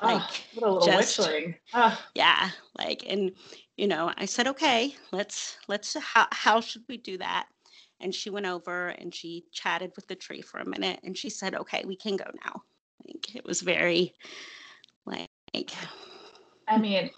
oh, 0.00 0.06
like 0.06 0.44
what 0.54 0.68
a 0.68 0.72
little 0.72 0.86
just, 0.86 1.18
witchling. 1.18 1.54
Oh. 1.74 1.98
yeah 2.14 2.50
like 2.78 3.04
and 3.08 3.32
you 3.76 3.86
know 3.86 4.12
i 4.16 4.24
said 4.24 4.48
okay 4.48 4.94
let's 5.12 5.56
let's 5.68 5.96
how, 5.98 6.26
how 6.32 6.60
should 6.60 6.82
we 6.88 6.96
do 6.96 7.18
that 7.18 7.46
and 8.00 8.14
she 8.14 8.30
went 8.30 8.46
over 8.46 8.88
and 8.88 9.14
she 9.14 9.44
chatted 9.52 9.92
with 9.96 10.06
the 10.06 10.14
tree 10.14 10.42
for 10.42 10.58
a 10.58 10.68
minute 10.68 11.00
and 11.02 11.16
she 11.16 11.30
said, 11.30 11.54
okay, 11.54 11.82
we 11.86 11.96
can 11.96 12.16
go 12.16 12.30
now. 12.44 12.62
Like 13.06 13.34
it 13.34 13.44
was 13.44 13.62
very 13.62 14.14
like 15.04 15.70
I 16.68 16.78
mean, 16.78 17.10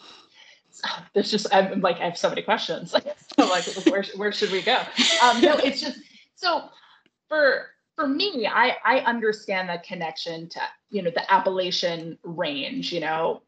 there's 1.15 1.31
just 1.31 1.47
I'm 1.53 1.81
like 1.81 1.97
I 1.97 2.05
have 2.05 2.19
so 2.19 2.29
many 2.29 2.43
questions. 2.43 2.91
so 3.39 3.47
like 3.47 3.65
where 3.87 4.05
where 4.17 4.33
should 4.33 4.51
we 4.51 4.63
go? 4.63 4.79
Um, 5.23 5.41
no, 5.41 5.57
it's 5.65 5.81
just 5.81 5.99
so 6.35 6.69
for 7.29 7.67
for 7.97 8.07
me, 8.07 8.47
I 8.47 8.77
I 8.85 9.01
understand 9.01 9.69
the 9.69 9.83
connection 9.87 10.49
to 10.51 10.61
you 10.91 11.03
know 11.03 11.11
the 11.11 11.31
Appalachian 11.33 12.19
range. 12.23 12.93
You 12.93 13.01
know, 13.01 13.43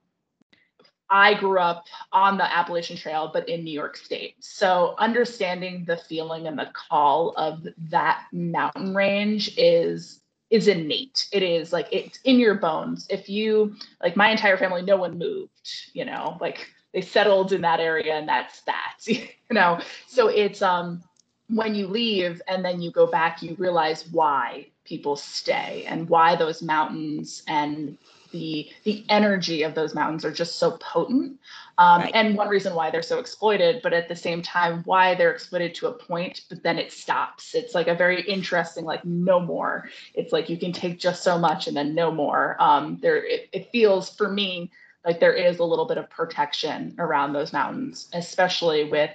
I 1.09 1.35
grew 1.35 1.59
up 1.59 1.85
on 2.13 2.37
the 2.37 2.53
Appalachian 2.53 2.97
Trail, 2.97 3.31
but 3.33 3.49
in 3.49 3.65
New 3.65 3.73
York 3.73 3.97
State. 3.97 4.37
So 4.41 4.95
understanding 4.99 5.85
the 5.85 5.97
feeling 5.97 6.47
and 6.47 6.59
the 6.59 6.71
call 6.73 7.35
of 7.37 7.67
that 7.91 8.27
mountain 8.33 8.95
range 8.95 9.57
is 9.57 10.21
is 10.51 10.67
innate. 10.67 11.29
It 11.33 11.43
is 11.43 11.73
like 11.73 11.89
it's 11.93 12.19
in 12.25 12.39
your 12.39 12.55
bones. 12.55 13.07
If 13.09 13.29
you 13.29 13.77
like 14.03 14.17
my 14.17 14.31
entire 14.31 14.57
family, 14.57 14.83
no 14.83 14.97
one 14.97 15.17
moved, 15.17 15.69
you 15.93 16.05
know, 16.05 16.37
like 16.41 16.69
they 16.93 17.01
settled 17.01 17.53
in 17.53 17.61
that 17.63 17.81
area 17.81 18.15
and 18.15 18.29
that's 18.29 18.61
that, 18.63 18.97
you 19.07 19.29
know. 19.51 19.81
So 20.07 20.29
it's 20.29 20.63
um 20.63 21.03
when 21.49 21.75
you 21.75 21.89
leave 21.89 22.41
and 22.47 22.65
then 22.65 22.81
you 22.81 22.91
go 22.91 23.07
back, 23.07 23.43
you 23.43 23.57
realize 23.59 24.09
why 24.09 24.67
people 24.85 25.17
stay 25.17 25.85
and 25.87 26.09
why 26.09 26.37
those 26.37 26.63
mountains 26.63 27.43
and 27.47 27.99
the 28.33 28.69
the 28.85 29.05
energy 29.09 29.63
of 29.63 29.75
those 29.75 29.95
mountains 29.95 30.25
are 30.25 30.33
just 30.33 30.57
so 30.57 30.73
potent 30.79 31.39
um, 31.79 32.03
right. 32.03 32.13
and 32.15 32.37
one 32.37 32.49
reason 32.49 32.75
why 32.75 32.91
they're 32.91 33.03
so 33.03 33.19
exploited 33.19 33.81
but 33.83 33.93
at 33.93 34.09
the 34.09 34.17
same 34.17 34.41
time 34.41 34.83
why 34.85 35.15
they're 35.15 35.33
exploited 35.33 35.75
to 35.75 35.89
a 35.89 35.93
point 35.93 36.43
but 36.49 36.63
then 36.63 36.79
it 36.79 36.93
stops 36.93 37.55
it's 37.55 37.75
like 37.75 37.89
a 37.89 37.95
very 37.95 38.23
interesting 38.23 38.85
like 38.85 39.05
no 39.05 39.41
more 39.41 39.89
it's 40.15 40.33
like 40.33 40.49
you 40.49 40.57
can 40.57 40.73
take 40.73 40.99
just 40.99 41.23
so 41.23 41.39
much 41.39 41.67
and 41.67 41.77
then 41.77 41.95
no 41.95 42.11
more 42.11 42.57
um, 42.61 42.99
there 43.01 43.25
it, 43.25 43.49
it 43.53 43.71
feels 43.73 44.11
for 44.11 44.29
me 44.29 44.71
like 45.05 45.21
there 45.21 45.33
is 45.33 45.59
a 45.59 45.65
little 45.65 45.87
bit 45.87 45.99
of 45.99 46.09
protection 46.11 46.95
around 46.99 47.33
those 47.33 47.53
mountains 47.53 48.09
especially 48.13 48.85
with 48.85 49.11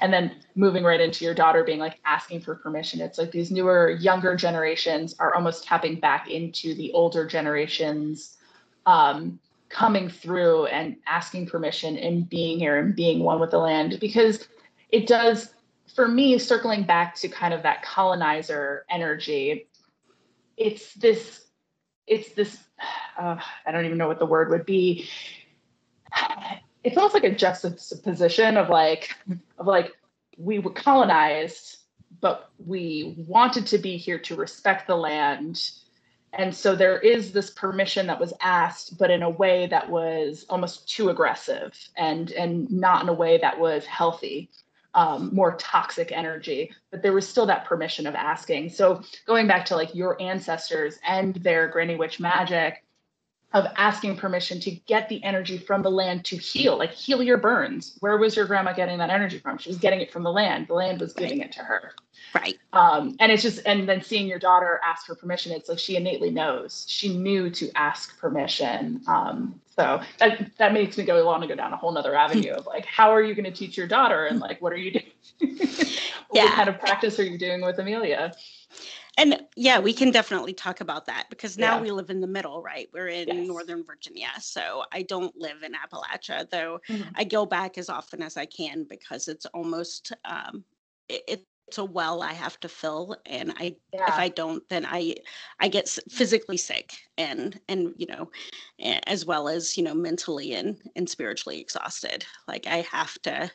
and 0.00 0.12
then 0.12 0.34
moving 0.54 0.82
right 0.82 1.00
into 1.00 1.24
your 1.24 1.34
daughter 1.34 1.62
being 1.62 1.78
like 1.78 2.00
asking 2.04 2.40
for 2.40 2.54
permission. 2.54 3.00
It's 3.00 3.18
like 3.18 3.30
these 3.30 3.50
newer 3.50 3.90
younger 3.90 4.34
generations 4.34 5.14
are 5.18 5.34
almost 5.34 5.64
tapping 5.64 6.00
back 6.00 6.30
into 6.30 6.74
the 6.74 6.90
older 6.92 7.26
generations 7.26 8.38
um, 8.86 9.38
coming 9.68 10.08
through 10.08 10.66
and 10.66 10.96
asking 11.06 11.46
permission 11.46 11.96
and 11.98 12.28
being 12.28 12.58
here 12.58 12.78
and 12.78 12.96
being 12.96 13.22
one 13.22 13.40
with 13.40 13.50
the 13.50 13.58
land. 13.58 13.98
Because 14.00 14.48
it 14.88 15.06
does 15.06 15.52
for 15.94 16.08
me 16.08 16.38
circling 16.38 16.84
back 16.84 17.14
to 17.16 17.28
kind 17.28 17.52
of 17.52 17.62
that 17.62 17.82
colonizer 17.82 18.84
energy 18.90 19.66
it's 20.56 20.92
this 20.94 21.46
it's 22.06 22.32
this 22.34 22.58
uh, 23.18 23.36
i 23.66 23.72
don't 23.72 23.84
even 23.84 23.98
know 23.98 24.08
what 24.08 24.18
the 24.18 24.26
word 24.26 24.50
would 24.50 24.66
be. 24.66 25.08
It's 26.82 26.96
almost 26.96 27.14
like 27.14 27.24
a 27.24 27.34
juxtaposition 27.34 28.56
of 28.56 28.68
like 28.68 29.14
of 29.58 29.66
like 29.66 29.92
we 30.38 30.58
were 30.58 30.70
colonized 30.70 31.78
but 32.20 32.50
we 32.66 33.14
wanted 33.28 33.66
to 33.66 33.78
be 33.78 33.96
here 33.96 34.18
to 34.18 34.34
respect 34.34 34.86
the 34.86 34.96
land. 34.96 35.70
And 36.32 36.54
so 36.54 36.76
there 36.76 36.98
is 36.98 37.32
this 37.32 37.50
permission 37.50 38.06
that 38.06 38.20
was 38.20 38.32
asked 38.40 38.98
but 38.98 39.10
in 39.10 39.22
a 39.22 39.30
way 39.30 39.66
that 39.66 39.88
was 39.88 40.46
almost 40.48 40.88
too 40.88 41.10
aggressive 41.10 41.76
and 41.96 42.32
and 42.32 42.70
not 42.70 43.02
in 43.02 43.08
a 43.08 43.14
way 43.14 43.38
that 43.38 43.58
was 43.58 43.84
healthy 43.86 44.50
um, 44.94 45.30
more 45.32 45.56
toxic 45.56 46.10
energy. 46.12 46.72
But 46.90 47.02
there 47.02 47.12
was 47.12 47.28
still 47.28 47.46
that 47.46 47.64
permission 47.64 48.06
of 48.06 48.14
asking. 48.14 48.70
So 48.70 49.02
going 49.26 49.46
back 49.46 49.64
to 49.66 49.76
like 49.76 49.94
your 49.94 50.20
ancestors 50.20 50.98
and 51.06 51.34
their 51.36 51.68
granny 51.68 51.96
witch 51.96 52.18
magic 52.18 52.82
of 53.52 53.66
asking 53.76 54.16
permission 54.16 54.60
to 54.60 54.70
get 54.70 55.08
the 55.08 55.22
energy 55.24 55.58
from 55.58 55.82
the 55.82 55.90
land 55.90 56.24
to 56.24 56.36
heal, 56.36 56.78
like 56.78 56.92
heal 56.92 57.22
your 57.22 57.36
burns. 57.36 57.96
Where 58.00 58.16
was 58.16 58.36
your 58.36 58.46
grandma 58.46 58.72
getting 58.72 58.98
that 58.98 59.10
energy 59.10 59.38
from? 59.38 59.58
She 59.58 59.70
was 59.70 59.78
getting 59.78 60.00
it 60.00 60.12
from 60.12 60.22
the 60.22 60.30
land. 60.30 60.68
The 60.68 60.74
land 60.74 61.00
was 61.00 61.12
giving 61.12 61.40
right. 61.40 61.48
it 61.48 61.52
to 61.52 61.60
her. 61.60 61.92
Right. 62.34 62.58
Um, 62.72 63.16
and 63.18 63.32
it's 63.32 63.42
just, 63.42 63.60
and 63.66 63.88
then 63.88 64.02
seeing 64.02 64.28
your 64.28 64.38
daughter 64.38 64.80
ask 64.86 65.06
for 65.06 65.16
permission, 65.16 65.50
it's 65.50 65.68
like 65.68 65.80
she 65.80 65.96
innately 65.96 66.30
knows. 66.30 66.86
She 66.88 67.16
knew 67.16 67.50
to 67.50 67.70
ask 67.74 68.18
permission. 68.20 69.00
Um, 69.08 69.60
so 69.74 70.00
that 70.18 70.50
that 70.58 70.72
makes 70.74 70.98
me 70.98 71.04
go 71.04 71.24
want 71.24 71.42
to 71.42 71.48
go 71.48 71.54
down 71.54 71.72
a 71.72 71.76
whole 71.76 71.90
nother 71.90 72.14
avenue 72.14 72.52
of 72.52 72.66
like, 72.66 72.84
how 72.84 73.10
are 73.10 73.22
you 73.22 73.34
going 73.34 73.46
to 73.46 73.50
teach 73.50 73.78
your 73.78 73.86
daughter, 73.86 74.26
and 74.26 74.38
like, 74.38 74.60
what 74.60 74.74
are 74.74 74.76
you 74.76 74.92
doing? 74.92 75.06
what 75.58 76.08
yeah. 76.34 76.54
kind 76.54 76.68
of 76.68 76.78
practice 76.78 77.18
are 77.18 77.24
you 77.24 77.38
doing 77.38 77.62
with 77.62 77.78
Amelia? 77.78 78.32
And 79.18 79.40
yeah, 79.56 79.78
we 79.78 79.92
can 79.92 80.10
definitely 80.10 80.52
talk 80.52 80.80
about 80.80 81.06
that 81.06 81.26
because 81.30 81.58
now 81.58 81.76
yeah. 81.76 81.82
we 81.82 81.90
live 81.90 82.10
in 82.10 82.20
the 82.20 82.26
middle, 82.26 82.62
right? 82.62 82.88
We're 82.92 83.08
in 83.08 83.28
yes. 83.28 83.46
Northern 83.46 83.84
Virginia. 83.84 84.28
So 84.40 84.84
I 84.92 85.02
don't 85.02 85.36
live 85.36 85.62
in 85.62 85.72
Appalachia, 85.72 86.48
though 86.48 86.80
mm-hmm. 86.88 87.10
I 87.16 87.24
go 87.24 87.44
back 87.44 87.76
as 87.76 87.88
often 87.88 88.22
as 88.22 88.36
I 88.36 88.46
can 88.46 88.84
because 88.88 89.28
it's 89.28 89.46
almost, 89.46 90.12
um, 90.24 90.64
it, 91.08 91.44
it's 91.66 91.78
a 91.78 91.84
well 91.84 92.22
I 92.22 92.32
have 92.32 92.58
to 92.60 92.68
fill. 92.68 93.16
And 93.26 93.52
I, 93.58 93.76
yeah. 93.92 94.06
if 94.08 94.14
I 94.14 94.28
don't, 94.28 94.66
then 94.68 94.86
I, 94.86 95.16
I 95.58 95.68
get 95.68 95.88
physically 96.08 96.56
sick 96.56 96.92
and, 97.18 97.60
and, 97.68 97.92
you 97.96 98.06
know, 98.06 98.30
as 99.06 99.26
well 99.26 99.48
as, 99.48 99.76
you 99.76 99.84
know, 99.84 99.94
mentally 99.94 100.54
and, 100.54 100.78
and 100.96 101.08
spiritually 101.08 101.60
exhausted. 101.60 102.24
Like 102.48 102.66
I 102.66 102.82
have 102.90 103.20
to, 103.22 103.50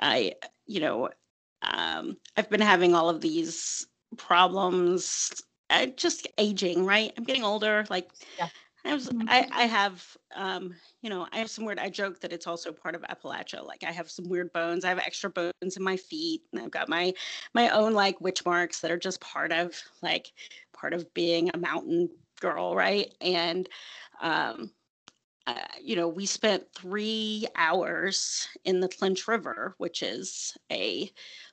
I, 0.00 0.34
you 0.66 0.80
know, 0.80 1.10
um, 1.62 2.16
I've 2.36 2.50
been 2.50 2.60
having 2.60 2.94
all 2.94 3.08
of 3.08 3.20
these 3.20 3.86
problems 4.16 5.32
I 5.70 5.86
just 5.86 6.26
aging, 6.38 6.84
right? 6.84 7.12
I'm 7.16 7.24
getting 7.24 7.44
older. 7.44 7.84
Like, 7.90 8.10
yeah. 8.38 8.48
I, 8.84 8.94
was, 8.94 9.08
mm-hmm. 9.08 9.28
I, 9.28 9.48
I 9.52 9.62
have, 9.64 10.16
um, 10.34 10.74
you 11.02 11.10
know, 11.10 11.26
I 11.32 11.38
have 11.38 11.50
some 11.50 11.64
weird. 11.64 11.78
I 11.78 11.88
joke 11.88 12.20
that 12.20 12.32
it's 12.32 12.46
also 12.46 12.70
part 12.72 12.94
of 12.94 13.02
Appalachia. 13.02 13.64
Like, 13.64 13.82
I 13.84 13.90
have 13.90 14.10
some 14.10 14.28
weird 14.28 14.52
bones. 14.52 14.84
I 14.84 14.90
have 14.90 14.98
extra 14.98 15.28
bones 15.30 15.76
in 15.76 15.82
my 15.82 15.96
feet, 15.96 16.42
and 16.52 16.62
I've 16.62 16.70
got 16.70 16.88
my 16.88 17.12
my 17.54 17.70
own 17.70 17.94
like 17.94 18.20
witch 18.20 18.44
marks 18.44 18.80
that 18.80 18.90
are 18.90 18.98
just 18.98 19.20
part 19.20 19.52
of 19.52 19.74
like 20.02 20.32
part 20.72 20.94
of 20.94 21.12
being 21.14 21.50
a 21.52 21.58
mountain 21.58 22.08
girl, 22.40 22.76
right? 22.76 23.12
And 23.20 23.68
um, 24.20 24.70
uh, 25.46 25.54
you 25.80 25.94
know, 25.94 26.08
we 26.08 26.26
spent 26.26 26.64
three 26.74 27.46
hours 27.54 28.48
in 28.64 28.80
the 28.80 28.88
Clinch 28.88 29.28
River, 29.28 29.74
which 29.78 30.02
is 30.02 30.56
a 30.72 31.10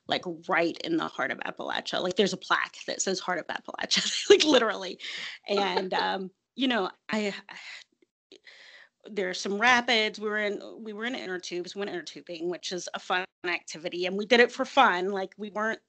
like 0.08 0.24
right 0.48 0.76
in 0.84 0.96
the 0.96 1.06
heart 1.06 1.30
of 1.30 1.38
Appalachia. 1.38 2.02
Like 2.02 2.16
there's 2.16 2.32
a 2.32 2.38
plaque 2.38 2.76
that 2.86 3.00
says 3.00 3.20
heart 3.20 3.38
of 3.38 3.46
Appalachia, 3.46 4.24
like 4.30 4.44
literally. 4.44 4.98
And 5.48 5.94
um, 5.94 6.30
you 6.56 6.66
know, 6.66 6.90
I, 7.10 7.32
I 7.48 7.54
there's 9.10 9.40
some 9.40 9.60
rapids. 9.60 10.18
We 10.18 10.28
were 10.28 10.38
in 10.38 10.60
we 10.80 10.92
were 10.92 11.04
in 11.04 11.14
inner 11.14 11.38
tubes, 11.38 11.74
we 11.74 11.80
went 11.80 11.90
inner 11.90 12.02
tubing, 12.02 12.50
which 12.50 12.72
is 12.72 12.88
a 12.94 12.98
fun 12.98 13.24
activity, 13.46 14.06
and 14.06 14.16
we 14.16 14.26
did 14.26 14.40
it 14.40 14.50
for 14.50 14.64
fun. 14.64 15.10
Like 15.10 15.34
we 15.38 15.50
weren't 15.50 15.80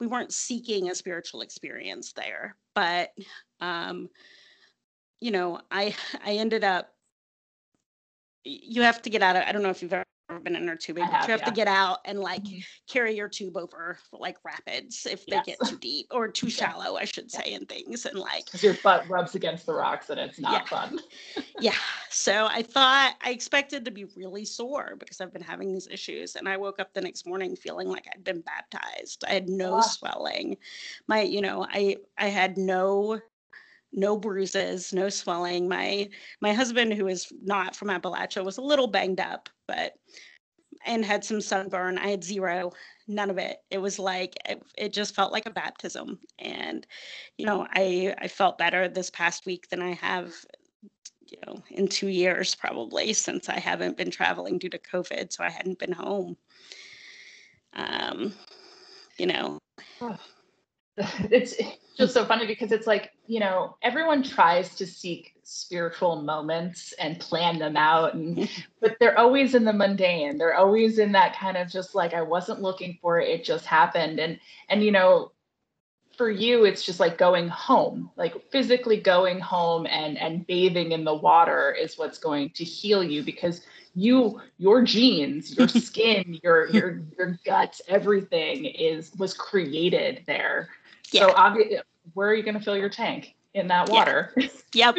we 0.00 0.06
weren't 0.08 0.32
seeking 0.32 0.90
a 0.90 0.94
spiritual 0.94 1.42
experience 1.42 2.12
there, 2.12 2.56
but 2.74 3.10
um, 3.60 4.08
you 5.20 5.30
know, 5.30 5.60
I 5.70 5.94
I 6.24 6.32
ended 6.32 6.64
up 6.64 6.91
you 8.44 8.82
have 8.82 9.02
to 9.02 9.10
get 9.10 9.22
out 9.22 9.36
of 9.36 9.42
i 9.46 9.52
don't 9.52 9.62
know 9.62 9.70
if 9.70 9.82
you've 9.82 9.92
ever 9.92 10.04
been 10.42 10.56
in 10.56 10.68
a 10.68 10.76
tube 10.76 10.96
but 10.96 11.08
have, 11.10 11.26
you 11.26 11.32
have 11.32 11.40
yeah. 11.40 11.46
to 11.46 11.52
get 11.52 11.68
out 11.68 11.98
and 12.04 12.18
like 12.18 12.42
mm-hmm. 12.44 12.60
carry 12.88 13.14
your 13.14 13.28
tube 13.28 13.56
over 13.56 13.98
like 14.12 14.36
rapids 14.44 15.06
if 15.10 15.26
they 15.26 15.36
yes. 15.36 15.44
get 15.44 15.58
too 15.66 15.76
deep 15.78 16.06
or 16.10 16.28
too 16.28 16.48
shallow 16.50 16.96
i 16.96 17.04
should 17.04 17.30
say 17.30 17.54
and 17.54 17.68
things 17.68 18.06
and 18.06 18.18
like 18.18 18.44
because 18.46 18.62
your 18.62 18.74
butt 18.82 19.06
rubs 19.08 19.34
against 19.34 19.66
the 19.66 19.72
rocks 19.72 20.10
and 20.10 20.18
it's 20.18 20.38
not 20.38 20.62
yeah. 20.62 20.64
fun 20.64 21.00
yeah 21.60 21.74
so 22.08 22.46
i 22.50 22.62
thought 22.62 23.14
i 23.22 23.30
expected 23.30 23.84
to 23.84 23.90
be 23.90 24.04
really 24.16 24.44
sore 24.44 24.94
because 24.98 25.20
i've 25.20 25.32
been 25.32 25.42
having 25.42 25.72
these 25.72 25.88
issues 25.88 26.36
and 26.36 26.48
i 26.48 26.56
woke 26.56 26.80
up 26.80 26.92
the 26.94 27.00
next 27.00 27.26
morning 27.26 27.54
feeling 27.54 27.88
like 27.88 28.06
i'd 28.14 28.24
been 28.24 28.40
baptized 28.40 29.24
i 29.28 29.32
had 29.32 29.48
no 29.48 29.80
swelling 29.80 30.56
my 31.08 31.20
you 31.20 31.40
know 31.40 31.66
i 31.70 31.96
i 32.18 32.28
had 32.28 32.56
no 32.56 33.20
no 33.92 34.16
bruises, 34.16 34.92
no 34.92 35.08
swelling. 35.08 35.68
My 35.68 36.08
my 36.40 36.52
husband, 36.52 36.94
who 36.94 37.08
is 37.08 37.32
not 37.42 37.76
from 37.76 37.88
Appalachia, 37.88 38.44
was 38.44 38.58
a 38.58 38.62
little 38.62 38.86
banged 38.86 39.20
up, 39.20 39.48
but 39.66 39.94
and 40.84 41.04
had 41.04 41.24
some 41.24 41.40
sunburn. 41.40 41.98
I 41.98 42.08
had 42.08 42.24
zero, 42.24 42.72
none 43.06 43.30
of 43.30 43.38
it. 43.38 43.58
It 43.70 43.78
was 43.78 43.98
like 43.98 44.34
it, 44.48 44.62
it 44.76 44.92
just 44.92 45.14
felt 45.14 45.32
like 45.32 45.46
a 45.46 45.50
baptism, 45.50 46.18
and 46.38 46.86
you 47.38 47.46
know, 47.46 47.66
I 47.70 48.14
I 48.18 48.28
felt 48.28 48.58
better 48.58 48.88
this 48.88 49.10
past 49.10 49.46
week 49.46 49.68
than 49.68 49.82
I 49.82 49.92
have 49.92 50.34
you 51.32 51.38
know 51.46 51.62
in 51.70 51.88
two 51.88 52.08
years 52.08 52.54
probably 52.54 53.12
since 53.14 53.48
i 53.48 53.58
haven't 53.58 53.96
been 53.96 54.10
traveling 54.10 54.58
due 54.58 54.68
to 54.68 54.78
covid 54.78 55.32
so 55.32 55.42
i 55.42 55.48
hadn't 55.48 55.78
been 55.78 55.92
home 55.92 56.36
um 57.72 58.34
you 59.18 59.26
know 59.26 59.58
it's 61.30 61.54
just 61.96 62.12
so 62.12 62.24
funny 62.24 62.46
because 62.46 62.70
it's 62.70 62.86
like 62.86 63.12
you 63.26 63.40
know 63.40 63.76
everyone 63.82 64.22
tries 64.22 64.74
to 64.74 64.86
seek 64.86 65.34
spiritual 65.42 66.22
moments 66.22 66.92
and 66.98 67.18
plan 67.18 67.58
them 67.58 67.76
out 67.76 68.14
and 68.14 68.48
but 68.80 68.96
they're 69.00 69.18
always 69.18 69.54
in 69.54 69.64
the 69.64 69.72
mundane. 69.72 70.38
They're 70.38 70.54
always 70.54 70.98
in 70.98 71.12
that 71.12 71.36
kind 71.36 71.56
of 71.56 71.70
just 71.70 71.94
like 71.94 72.14
i 72.14 72.22
wasn't 72.22 72.60
looking 72.60 72.98
for 73.00 73.20
it 73.20 73.28
it 73.28 73.44
just 73.44 73.66
happened. 73.66 74.18
And 74.18 74.38
and 74.68 74.82
you 74.82 74.92
know 74.92 75.32
for 76.16 76.30
you 76.30 76.64
it's 76.64 76.84
just 76.84 77.00
like 77.00 77.16
going 77.16 77.48
home 77.48 78.10
like 78.16 78.34
physically 78.50 79.00
going 79.00 79.40
home 79.40 79.86
and 79.86 80.18
and 80.18 80.46
bathing 80.46 80.92
in 80.92 81.04
the 81.04 81.14
water 81.14 81.72
is 81.72 81.96
what's 81.96 82.18
going 82.18 82.50
to 82.50 82.64
heal 82.64 83.02
you 83.02 83.22
because 83.22 83.62
you 83.94 84.40
your 84.58 84.82
genes 84.82 85.56
your 85.56 85.68
skin 85.88 86.38
your 86.42 86.68
your 86.70 87.00
your 87.16 87.38
guts 87.46 87.80
everything 87.88 88.66
is 88.66 89.12
was 89.18 89.32
created 89.32 90.22
there 90.26 90.68
yeah. 91.12 91.26
So 91.26 91.34
obviously, 91.36 91.78
where 92.14 92.28
are 92.28 92.34
you 92.34 92.42
going 92.42 92.58
to 92.58 92.60
fill 92.60 92.76
your 92.76 92.88
tank 92.88 93.34
in 93.54 93.68
that 93.68 93.88
water? 93.88 94.32
Yeah. 94.36 94.48
yep. 94.74 94.96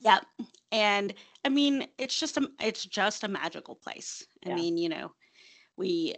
yep. 0.00 0.26
And 0.72 1.14
I 1.44 1.48
mean, 1.48 1.86
it's 1.98 2.18
just 2.18 2.36
a 2.36 2.48
it's 2.60 2.84
just 2.84 3.24
a 3.24 3.28
magical 3.28 3.74
place. 3.74 4.26
I 4.44 4.50
yeah. 4.50 4.54
mean, 4.54 4.78
you 4.78 4.88
know, 4.88 5.12
we 5.76 6.14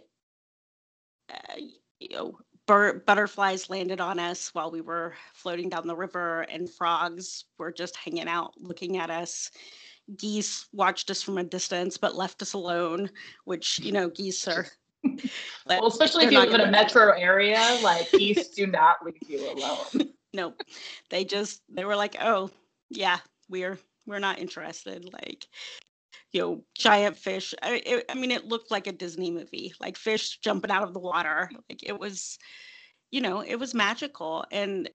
uh, 1.29 1.55
you 1.99 2.15
know 2.15 2.37
bir- 2.67 3.01
butterflies 3.05 3.69
landed 3.69 3.99
on 3.99 4.19
us 4.19 4.53
while 4.53 4.69
we 4.69 4.81
were 4.81 5.15
floating 5.33 5.69
down 5.69 5.87
the 5.87 5.95
river 5.95 6.41
and 6.49 6.69
frogs 6.69 7.45
were 7.57 7.71
just 7.71 7.95
hanging 7.95 8.27
out 8.27 8.53
looking 8.59 8.97
at 8.97 9.09
us 9.09 9.49
geese 10.17 10.67
watched 10.71 11.09
us 11.09 11.21
from 11.21 11.37
a 11.37 11.43
distance 11.43 11.97
but 11.97 12.15
left 12.15 12.41
us 12.41 12.53
alone 12.53 13.09
which 13.45 13.79
you 13.79 13.91
know 13.91 14.09
geese 14.09 14.47
are 14.47 14.67
well, 15.03 15.87
especially 15.87 16.25
if 16.25 16.31
you 16.31 16.39
live 16.39 16.53
in 16.53 16.61
a 16.61 16.71
metro 16.71 17.11
area, 17.17 17.79
like 17.83 18.09
geese 18.11 18.49
do 18.49 18.67
not 18.67 18.97
leave 19.05 19.17
you 19.27 19.51
alone. 19.51 20.11
No, 20.33 20.53
they 21.09 21.23
just 21.23 21.61
they 21.69 21.85
were 21.85 21.95
like, 21.95 22.17
oh 22.21 22.51
yeah, 22.89 23.17
we're 23.49 23.79
we're 24.05 24.19
not 24.19 24.39
interested. 24.39 25.11
Like, 25.11 25.47
you 26.31 26.41
know, 26.41 26.63
giant 26.77 27.17
fish. 27.17 27.55
I, 27.63 27.81
it, 27.83 28.05
I 28.09 28.13
mean, 28.13 28.31
it 28.31 28.45
looked 28.45 28.69
like 28.69 28.87
a 28.87 28.91
Disney 28.91 29.31
movie, 29.31 29.73
like 29.79 29.97
fish 29.97 30.37
jumping 30.39 30.69
out 30.69 30.83
of 30.83 30.93
the 30.93 30.99
water. 30.99 31.49
Like 31.69 31.81
it 31.81 31.97
was, 31.97 32.37
you 33.09 33.21
know, 33.21 33.39
it 33.39 33.55
was 33.55 33.73
magical. 33.73 34.45
And 34.51 34.89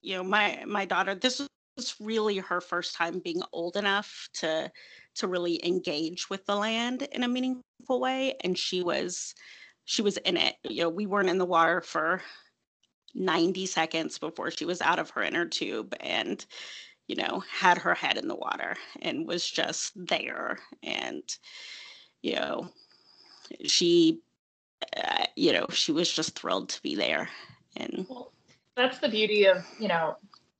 you 0.00 0.16
know, 0.16 0.22
my 0.22 0.64
my 0.66 0.84
daughter, 0.84 1.14
this 1.14 1.46
was 1.78 1.94
really 2.00 2.38
her 2.38 2.60
first 2.60 2.94
time 2.94 3.20
being 3.20 3.40
old 3.52 3.76
enough 3.76 4.28
to 4.34 4.70
to 5.14 5.28
really 5.28 5.64
engage 5.64 6.28
with 6.28 6.44
the 6.44 6.54
land 6.54 7.02
in 7.12 7.22
a 7.22 7.28
meaningful 7.28 8.00
way 8.00 8.34
and 8.42 8.58
she 8.58 8.82
was 8.82 9.34
she 9.84 10.02
was 10.02 10.18
in 10.18 10.36
it. 10.36 10.56
You 10.64 10.82
know 10.82 10.88
we 10.88 11.06
weren't 11.06 11.30
in 11.30 11.38
the 11.38 11.46
water 11.46 11.80
for 11.80 12.20
90 13.14 13.64
seconds 13.66 14.18
before 14.18 14.50
she 14.50 14.64
was 14.64 14.82
out 14.82 14.98
of 14.98 15.10
her 15.10 15.22
inner 15.22 15.46
tube 15.46 15.94
and 16.00 16.44
you 17.06 17.16
know 17.16 17.42
had 17.50 17.78
her 17.78 17.94
head 17.94 18.18
in 18.18 18.28
the 18.28 18.36
water 18.36 18.74
and 19.00 19.26
was 19.26 19.48
just 19.48 19.92
there. 19.94 20.58
And 20.82 21.22
you 22.22 22.34
know 22.34 22.68
she 23.64 24.20
uh, 24.96 25.26
you 25.36 25.52
know 25.52 25.66
she 25.70 25.92
was 25.92 26.12
just 26.12 26.36
thrilled 26.36 26.70
to 26.70 26.82
be 26.82 26.96
there. 26.96 27.28
And 27.76 28.04
well, 28.10 28.32
that's 28.76 28.98
the 28.98 29.08
beauty 29.08 29.44
of 29.46 29.64
you 29.78 29.86
know 29.86 30.16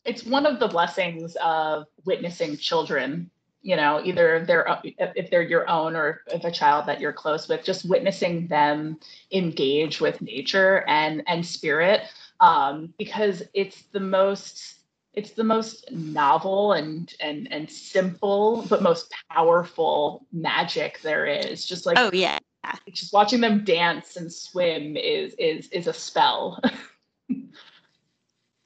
it's 0.09 0.25
one 0.25 0.47
of 0.47 0.59
the 0.59 0.69
blessings 0.69 1.37
of 1.43 1.85
witnessing 2.05 2.57
children 2.57 3.31
you 3.63 3.77
know 3.77 4.01
either 4.05 4.45
they're 4.47 4.81
if 4.85 5.31
they're 5.31 5.43
your 5.43 5.69
own 5.69 5.97
or 5.97 6.23
if 6.29 6.45
a 6.45 6.51
child 6.51 6.87
that 6.87 7.01
you're 7.01 7.13
close 7.13 7.49
with 7.49 7.65
just 7.65 7.89
witnessing 7.89 8.47
them 8.47 8.99
engage 9.33 10.01
with 10.01 10.21
nature 10.23 10.85
and 10.89 11.23
and 11.27 11.45
spirit 11.45 12.03
um, 12.41 12.95
because 12.99 13.43
it's 13.53 13.83
the 13.93 14.01
most 14.01 14.79
it's 15.19 15.33
the 15.33 15.45
most 15.45 15.91
novel 15.91 16.75
and 16.75 17.15
and 17.21 17.49
and 17.51 17.69
simple 17.69 18.65
but 18.69 18.83
most 18.83 19.13
powerful 19.31 20.27
magic 20.33 21.01
there 21.03 21.27
is. 21.27 21.67
Just 21.67 21.87
like 21.87 21.99
oh 21.99 22.11
yeah. 22.13 22.39
just 22.93 23.13
watching 23.13 23.41
them 23.41 23.65
dance 23.65 24.17
and 24.17 24.33
swim 24.33 24.97
is 24.97 25.35
is 25.35 25.69
is 25.69 25.89
a 25.89 25.93
spell 25.93 26.61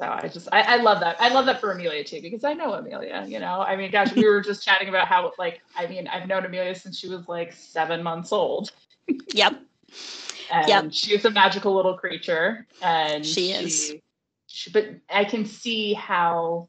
So 0.02 0.08
I 0.08 0.26
just 0.26 0.48
I, 0.50 0.62
I 0.62 0.76
love 0.78 0.98
that. 0.98 1.14
I 1.20 1.28
love 1.28 1.46
that 1.46 1.60
for 1.60 1.70
Amelia 1.70 2.02
too, 2.02 2.20
because 2.20 2.42
I 2.42 2.54
know 2.54 2.72
Amelia, 2.72 3.24
you 3.28 3.38
know. 3.38 3.60
I 3.60 3.76
mean, 3.76 3.92
gosh, 3.92 4.12
we 4.12 4.28
were 4.28 4.40
just 4.40 4.64
chatting 4.64 4.88
about 4.88 5.06
how 5.06 5.32
like 5.38 5.60
I 5.76 5.86
mean, 5.86 6.08
I've 6.08 6.26
known 6.26 6.44
Amelia 6.44 6.74
since 6.74 6.98
she 6.98 7.08
was 7.08 7.28
like 7.28 7.52
seven 7.52 8.02
months 8.02 8.32
old. 8.32 8.72
Yep. 9.34 9.60
and 10.52 10.68
yep. 10.68 10.86
she's 10.92 11.24
a 11.24 11.30
magical 11.30 11.74
little 11.74 11.96
creature. 11.96 12.66
And 12.80 13.24
she, 13.26 13.48
she 13.48 13.52
is. 13.52 13.94
She, 14.46 14.70
but 14.70 14.86
I 15.10 15.24
can 15.24 15.44
see 15.44 15.92
how 15.92 16.68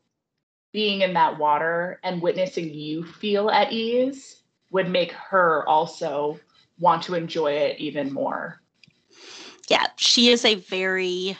being 0.71 1.01
in 1.01 1.13
that 1.13 1.37
water 1.37 1.99
and 2.03 2.21
witnessing 2.21 2.73
you 2.73 3.03
feel 3.03 3.49
at 3.49 3.71
ease 3.71 4.43
would 4.71 4.89
make 4.89 5.11
her 5.11 5.67
also 5.67 6.39
want 6.79 7.03
to 7.03 7.15
enjoy 7.15 7.51
it 7.51 7.79
even 7.79 8.11
more. 8.11 8.61
Yeah, 9.69 9.85
she 9.95 10.29
is 10.29 10.43
a 10.43 10.55
very 10.55 11.37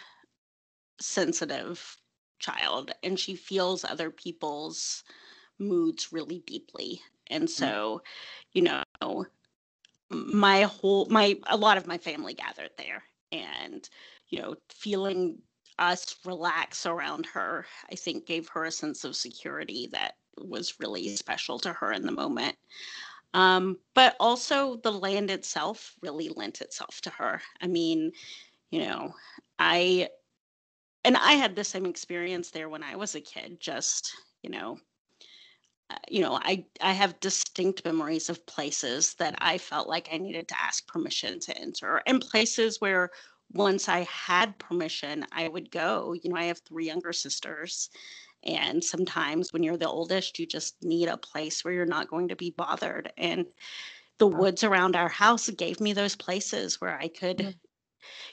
sensitive 1.00 1.98
child 2.40 2.92
and 3.04 3.20
she 3.20 3.36
feels 3.36 3.86
other 3.86 4.10
people's 4.10 5.04
moods 5.60 6.12
really 6.12 6.44
deeply. 6.46 7.02
And 7.28 7.46
mm. 7.46 7.50
so, 7.50 8.02
you 8.54 8.64
know, 8.64 8.84
my 10.14 10.64
whole 10.64 11.06
my 11.10 11.38
a 11.48 11.58
lot 11.58 11.78
of 11.78 11.88
my 11.88 11.98
family 11.98 12.34
gathered 12.34 12.70
there 12.78 13.04
and 13.32 13.90
you 14.30 14.40
know 14.40 14.56
feeling 14.70 15.38
us 15.80 16.16
relax 16.26 16.86
around 16.86 17.26
her 17.26 17.66
i 17.92 17.96
think 17.96 18.28
gave 18.28 18.48
her 18.48 18.66
a 18.66 18.72
sense 18.72 19.04
of 19.04 19.16
security 19.16 19.90
that 19.92 20.14
was 20.38 20.80
really 20.80 21.16
special 21.16 21.58
to 21.58 21.74
her 21.74 21.92
in 21.92 22.06
the 22.06 22.12
moment 22.12 22.56
um, 23.36 23.80
but 23.96 24.16
also 24.20 24.76
the 24.84 24.92
land 24.92 25.32
itself 25.32 25.96
really 26.02 26.30
lent 26.30 26.62
itself 26.62 27.02
to 27.02 27.10
her 27.10 27.42
i 27.62 27.68
mean 27.68 28.12
you 28.70 28.84
know 28.84 29.12
i 29.58 30.08
and 31.06 31.18
I 31.18 31.34
had 31.34 31.56
the 31.56 31.64
same 31.64 31.86
experience 31.86 32.52
there 32.52 32.70
when 32.70 32.84
I 32.84 32.96
was 32.96 33.16
a 33.16 33.22
kid. 33.22 33.60
Just 33.60 34.14
you 34.42 34.50
know, 34.50 34.80
uh, 35.90 35.96
you 36.10 36.22
know, 36.22 36.40
I 36.42 36.66
I 36.82 36.94
have 36.94 37.20
distinct 37.20 37.86
memories 37.86 38.30
of 38.30 38.46
places 38.46 39.14
that 39.16 39.36
I 39.40 39.58
felt 39.58 39.88
like 39.88 40.10
I 40.12 40.18
needed 40.18 40.48
to 40.50 40.62
ask 40.62 40.88
permission 40.88 41.40
to 41.42 41.58
enter, 41.58 42.02
and 42.06 42.22
places 42.22 42.82
where 42.82 43.12
once 43.52 43.88
I 43.88 44.02
had 44.02 44.58
permission, 44.58 45.26
I 45.32 45.48
would 45.48 45.72
go. 45.72 46.16
You 46.22 46.32
know, 46.32 46.38
I 46.38 46.46
have 46.46 46.60
three 46.60 46.88
younger 46.88 47.14
sisters. 47.14 47.90
And 48.46 48.84
sometimes 48.84 49.54
when 49.54 49.64
you're 49.64 49.78
the 49.78 49.88
oldest, 49.88 50.38
you 50.38 50.46
just 50.46 50.76
need 50.84 51.08
a 51.08 51.18
place 51.18 51.64
where 51.64 51.74
you're 51.74 51.86
not 51.86 52.10
going 52.10 52.28
to 52.28 52.36
be 52.36 52.52
bothered. 52.52 53.14
And 53.18 53.46
the 54.18 54.28
woods 54.28 54.64
around 54.64 54.96
our 54.96 55.08
house 55.08 55.50
gave 55.50 55.80
me 55.80 55.94
those 55.94 56.16
places 56.16 56.82
where 56.82 56.98
I 56.98 57.08
could, 57.08 57.38
mm-hmm. 57.38 57.50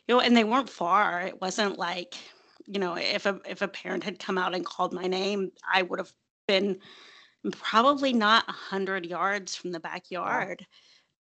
you 0.08 0.14
know, 0.14 0.20
and 0.20 0.36
they 0.36 0.44
weren't 0.44 0.68
far. 0.68 1.20
It 1.20 1.40
wasn't 1.40 1.78
like, 1.78 2.16
you 2.66 2.78
know, 2.78 2.94
if 2.96 3.26
a 3.26 3.40
if 3.48 3.62
a 3.62 3.68
parent 3.68 4.04
had 4.04 4.18
come 4.18 4.38
out 4.38 4.54
and 4.54 4.64
called 4.64 4.92
my 4.92 5.06
name, 5.06 5.50
I 5.72 5.82
would 5.82 5.98
have 5.98 6.12
been 6.46 6.78
probably 7.52 8.12
not 8.12 8.44
a 8.48 8.52
hundred 8.52 9.06
yards 9.06 9.54
from 9.54 9.72
the 9.72 9.80
backyard. 9.80 10.66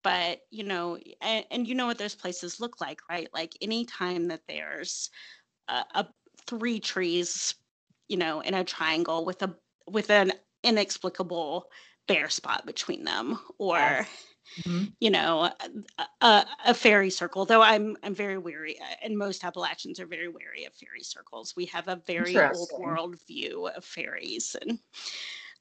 But 0.04 0.40
you 0.50 0.64
know, 0.64 0.98
and, 1.22 1.46
and 1.52 1.68
you 1.68 1.76
know 1.76 1.88
what 1.88 1.98
those 1.98 2.16
places 2.16 2.60
look 2.60 2.80
like, 2.80 3.02
right? 3.10 3.28
Like 3.34 3.54
anytime 3.62 4.28
that 4.30 4.42
there's 4.48 5.10
a, 5.68 5.84
a 5.96 6.08
three 6.48 6.80
trees, 6.80 7.56
you 8.08 8.18
know, 8.18 8.40
in 8.42 8.54
a 8.54 8.64
triangle 8.64 9.26
with 9.26 9.42
a 9.42 9.56
with 9.88 10.10
an 10.10 10.32
inexplicable 10.64 11.66
bare 12.08 12.30
spot 12.30 12.66
between 12.66 13.04
them, 13.04 13.40
or 13.58 13.78
yes. 13.78 14.08
Mm-hmm. 14.62 14.86
you 15.00 15.12
know 15.12 15.52
a, 16.22 16.46
a, 16.66 16.74
fairy 16.74 17.12
circle 17.12 17.46
though 17.46 17.62
i'm 17.62 17.96
i'm 18.04 18.16
very 18.16 18.38
weary 18.38 18.80
uh, 18.80 18.96
and 19.04 19.18
most 19.18 19.46
appalachians 19.46 20.00
are 20.00 20.08
very 20.08 20.28
wary 20.28 20.66
of 20.66 20.74
fairy 20.74 21.04
circles 21.04 21.54
we 21.56 21.66
have 21.66 21.88
a 21.88 22.02
very 22.08 22.38
old 22.38 22.70
world 22.78 23.16
view 23.28 23.68
of 23.68 23.86
fairies 23.86 24.56
and 24.62 24.80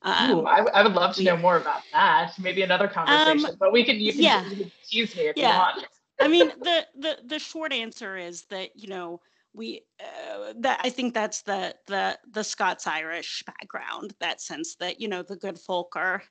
um, 0.02 0.30
Ooh, 0.30 0.46
I, 0.46 0.58
I 0.58 0.82
would 0.82 0.94
love 0.94 1.16
to 1.16 1.24
know 1.24 1.36
more 1.36 1.56
about 1.56 1.82
that. 1.92 2.32
Maybe 2.38 2.62
another 2.62 2.86
um, 2.86 2.92
conversation, 2.92 3.50
um, 3.50 3.56
but 3.58 3.72
we 3.72 3.84
can 3.84 3.96
you 3.96 4.12
can, 4.12 4.22
yeah. 4.22 4.48
you 4.48 4.56
can 4.56 4.72
tease 4.86 5.16
me 5.16 5.22
if 5.22 5.36
yeah. 5.36 5.52
you 5.52 5.58
want. 5.58 5.86
I 6.20 6.28
mean, 6.28 6.52
the 6.60 6.86
the 6.96 7.18
the 7.26 7.38
short 7.38 7.72
answer 7.72 8.16
is 8.16 8.44
that 8.50 8.70
you 8.76 8.88
know 8.88 9.20
we 9.54 9.82
uh, 10.00 10.52
that 10.58 10.80
I 10.82 10.90
think 10.90 11.14
that's 11.14 11.42
the 11.42 11.74
the 11.86 12.18
the 12.30 12.44
Scots 12.44 12.86
Irish 12.86 13.42
background, 13.44 14.14
that 14.20 14.40
sense 14.40 14.76
that 14.76 15.00
you 15.00 15.08
know 15.08 15.22
the 15.22 15.36
good 15.36 15.58
folk 15.58 15.96
are. 15.96 16.22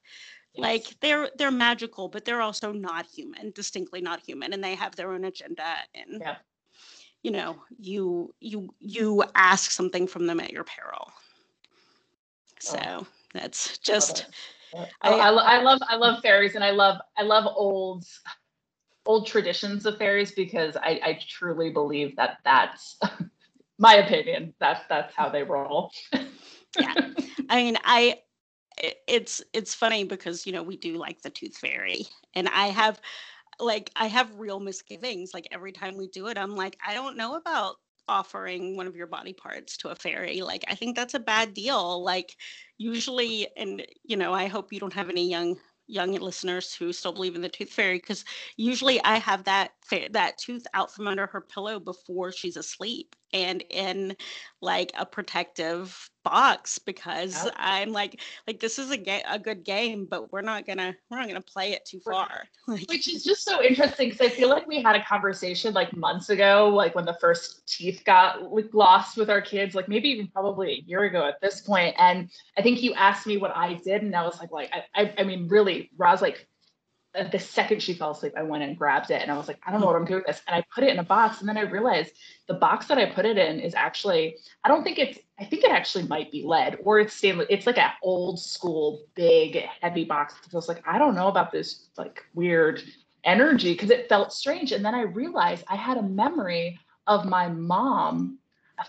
Like 0.57 0.95
they're 1.01 1.29
they're 1.37 1.51
magical, 1.51 2.07
but 2.07 2.25
they're 2.25 2.41
also 2.41 2.71
not 2.71 3.05
human, 3.05 3.51
distinctly 3.51 4.01
not 4.01 4.19
human, 4.19 4.53
and 4.53 4.63
they 4.63 4.75
have 4.75 4.95
their 4.95 5.11
own 5.11 5.25
agenda 5.25 5.75
and. 5.93 6.21
Yeah. 6.21 6.35
You 7.23 7.31
know, 7.31 7.57
you 7.77 8.33
you 8.39 8.69
you 8.79 9.23
ask 9.35 9.71
something 9.71 10.07
from 10.07 10.27
them 10.27 10.39
at 10.39 10.51
your 10.51 10.63
peril. 10.63 11.09
Oh. 11.09 11.11
So. 12.59 12.79
Oh 12.79 13.07
that's 13.33 13.77
just. 13.77 14.25
I, 14.75 14.87
I, 15.01 15.11
I 15.11 15.61
love 15.61 15.79
I 15.87 15.95
love 15.95 16.21
fairies 16.21 16.55
and 16.55 16.63
I 16.63 16.71
love 16.71 16.97
I 17.17 17.23
love 17.23 17.45
old 17.55 18.05
old 19.05 19.25
traditions 19.25 19.85
of 19.85 19.97
fairies 19.97 20.33
because 20.33 20.75
I, 20.75 20.99
I 21.03 21.19
truly 21.27 21.69
believe 21.69 22.15
that 22.17 22.39
that's 22.43 22.99
my 23.79 23.95
opinion. 23.95 24.53
That's 24.59 24.81
that's 24.89 25.15
how 25.15 25.29
they 25.29 25.43
roll. 25.43 25.91
yeah, 26.79 26.93
I 27.49 27.55
mean, 27.55 27.77
I 27.83 28.19
it's 29.07 29.41
it's 29.53 29.73
funny 29.73 30.03
because 30.03 30.45
you 30.45 30.53
know 30.53 30.63
we 30.63 30.77
do 30.77 30.95
like 30.97 31.21
the 31.21 31.29
tooth 31.29 31.57
fairy, 31.57 32.05
and 32.35 32.47
I 32.49 32.67
have 32.67 32.99
like 33.59 33.91
I 33.95 34.07
have 34.07 34.35
real 34.39 34.59
misgivings. 34.59 35.33
Like 35.33 35.47
every 35.51 35.71
time 35.71 35.97
we 35.97 36.07
do 36.09 36.27
it, 36.27 36.37
I'm 36.37 36.55
like, 36.55 36.77
I 36.85 36.93
don't 36.93 37.17
know 37.17 37.35
about 37.35 37.75
offering 38.09 38.77
one 38.77 38.87
of 38.87 38.95
your 38.95 39.07
body 39.07 39.33
parts 39.33 39.77
to 39.77 39.89
a 39.89 39.95
fairy. 39.95 40.41
Like, 40.41 40.63
I 40.69 40.75
think 40.75 40.95
that's 40.95 41.13
a 41.13 41.19
bad 41.19 41.53
deal. 41.53 42.03
Like, 42.03 42.35
usually, 42.77 43.47
and 43.57 43.85
you 44.03 44.15
know, 44.17 44.33
I 44.33 44.47
hope 44.47 44.71
you 44.71 44.79
don't 44.79 44.93
have 44.93 45.09
any 45.09 45.29
young 45.29 45.57
young 45.89 46.11
listeners 46.13 46.73
who 46.75 46.91
still 46.91 47.13
believe 47.13 47.35
in 47.35 47.41
the 47.41 47.47
tooth 47.49 47.69
fairy 47.69 47.97
because 47.97 48.25
usually 48.57 49.01
I 49.03 49.17
have 49.19 49.45
that 49.45 49.71
that 50.11 50.37
tooth 50.37 50.65
out 50.73 50.93
from 50.93 51.07
under 51.07 51.27
her 51.27 51.41
pillow 51.41 51.79
before 51.79 52.31
she's 52.33 52.57
asleep 52.57 53.15
and 53.33 53.63
in 53.69 54.15
like 54.61 54.91
a 54.97 55.05
protective 55.05 56.09
box 56.23 56.77
because 56.79 57.45
yep. 57.45 57.53
I'm 57.55 57.93
like 57.93 58.19
like 58.47 58.59
this 58.59 58.79
is 58.79 58.91
a 58.91 58.97
ga- 58.97 59.23
a 59.29 59.39
good 59.39 59.63
game 59.63 60.05
but 60.09 60.31
we're 60.31 60.41
not 60.41 60.67
gonna 60.67 60.93
we're 61.09 61.17
not 61.17 61.27
gonna 61.27 61.39
play 61.39 61.71
it 61.71 61.85
too 61.85 62.01
far 62.01 62.43
which 62.65 63.07
is 63.07 63.23
just 63.23 63.45
so 63.45 63.63
interesting 63.63 64.09
because 64.09 64.27
I 64.27 64.29
feel 64.29 64.49
like 64.49 64.67
we 64.67 64.81
had 64.81 64.95
a 64.95 65.05
conversation 65.05 65.73
like 65.73 65.95
months 65.95 66.29
ago 66.29 66.69
like 66.73 66.95
when 66.95 67.05
the 67.05 67.17
first 67.21 67.65
teeth 67.67 68.03
got 68.05 68.51
like, 68.51 68.73
lost 68.73 69.15
with 69.15 69.29
our 69.29 69.41
kids 69.41 69.73
like 69.73 69.87
maybe 69.87 70.09
even 70.09 70.27
probably 70.27 70.71
a 70.73 70.83
year 70.85 71.03
ago 71.03 71.25
at 71.25 71.39
this 71.39 71.61
point. 71.61 71.67
point 71.67 71.95
and 71.99 72.29
I 72.57 72.61
think 72.61 72.81
you 72.81 72.93
asked 72.93 73.27
me 73.27 73.37
what 73.37 73.55
I 73.55 73.75
did 73.75 74.01
and 74.01 74.15
I 74.15 74.23
was 74.23 74.39
like 74.39 74.51
like 74.51 74.71
I 74.73 75.01
I, 75.01 75.13
I 75.19 75.23
mean 75.23 75.47
really 75.47 75.91
Roz 75.97 76.21
like 76.21 76.47
the 77.23 77.39
second 77.39 77.81
she 77.81 77.93
fell 77.93 78.11
asleep, 78.11 78.33
I 78.37 78.43
went 78.43 78.63
and 78.63 78.77
grabbed 78.77 79.11
it 79.11 79.21
and 79.21 79.31
I 79.31 79.37
was 79.37 79.47
like, 79.47 79.59
I 79.65 79.71
don't 79.71 79.81
know 79.81 79.87
what 79.87 79.95
I'm 79.95 80.05
doing 80.05 80.19
with 80.19 80.27
this. 80.27 80.41
And 80.47 80.55
I 80.55 80.63
put 80.73 80.83
it 80.83 80.91
in 80.91 80.99
a 80.99 81.03
box. 81.03 81.39
And 81.39 81.49
then 81.49 81.57
I 81.57 81.61
realized 81.61 82.11
the 82.47 82.53
box 82.53 82.87
that 82.87 82.97
I 82.97 83.05
put 83.05 83.25
it 83.25 83.37
in 83.37 83.59
is 83.59 83.73
actually, 83.73 84.37
I 84.63 84.67
don't 84.67 84.83
think 84.83 84.99
it's, 84.99 85.19
I 85.39 85.45
think 85.45 85.63
it 85.63 85.71
actually 85.71 86.05
might 86.07 86.31
be 86.31 86.43
lead 86.43 86.77
or 86.83 86.99
it's 86.99 87.13
stainless. 87.13 87.47
It's 87.49 87.65
like 87.65 87.77
an 87.77 87.91
old 88.03 88.39
school, 88.39 89.05
big, 89.15 89.63
heavy 89.81 90.05
box. 90.05 90.35
I 90.35 90.55
was 90.55 90.67
like, 90.67 90.83
I 90.87 90.97
don't 90.97 91.15
know 91.15 91.27
about 91.27 91.51
this 91.51 91.89
like 91.97 92.23
weird 92.33 92.83
energy 93.23 93.73
because 93.73 93.89
it 93.89 94.09
felt 94.09 94.33
strange. 94.33 94.71
And 94.71 94.85
then 94.85 94.95
I 94.95 95.01
realized 95.01 95.65
I 95.67 95.75
had 95.75 95.97
a 95.97 96.03
memory 96.03 96.79
of 97.07 97.25
my 97.25 97.47
mom 97.47 98.39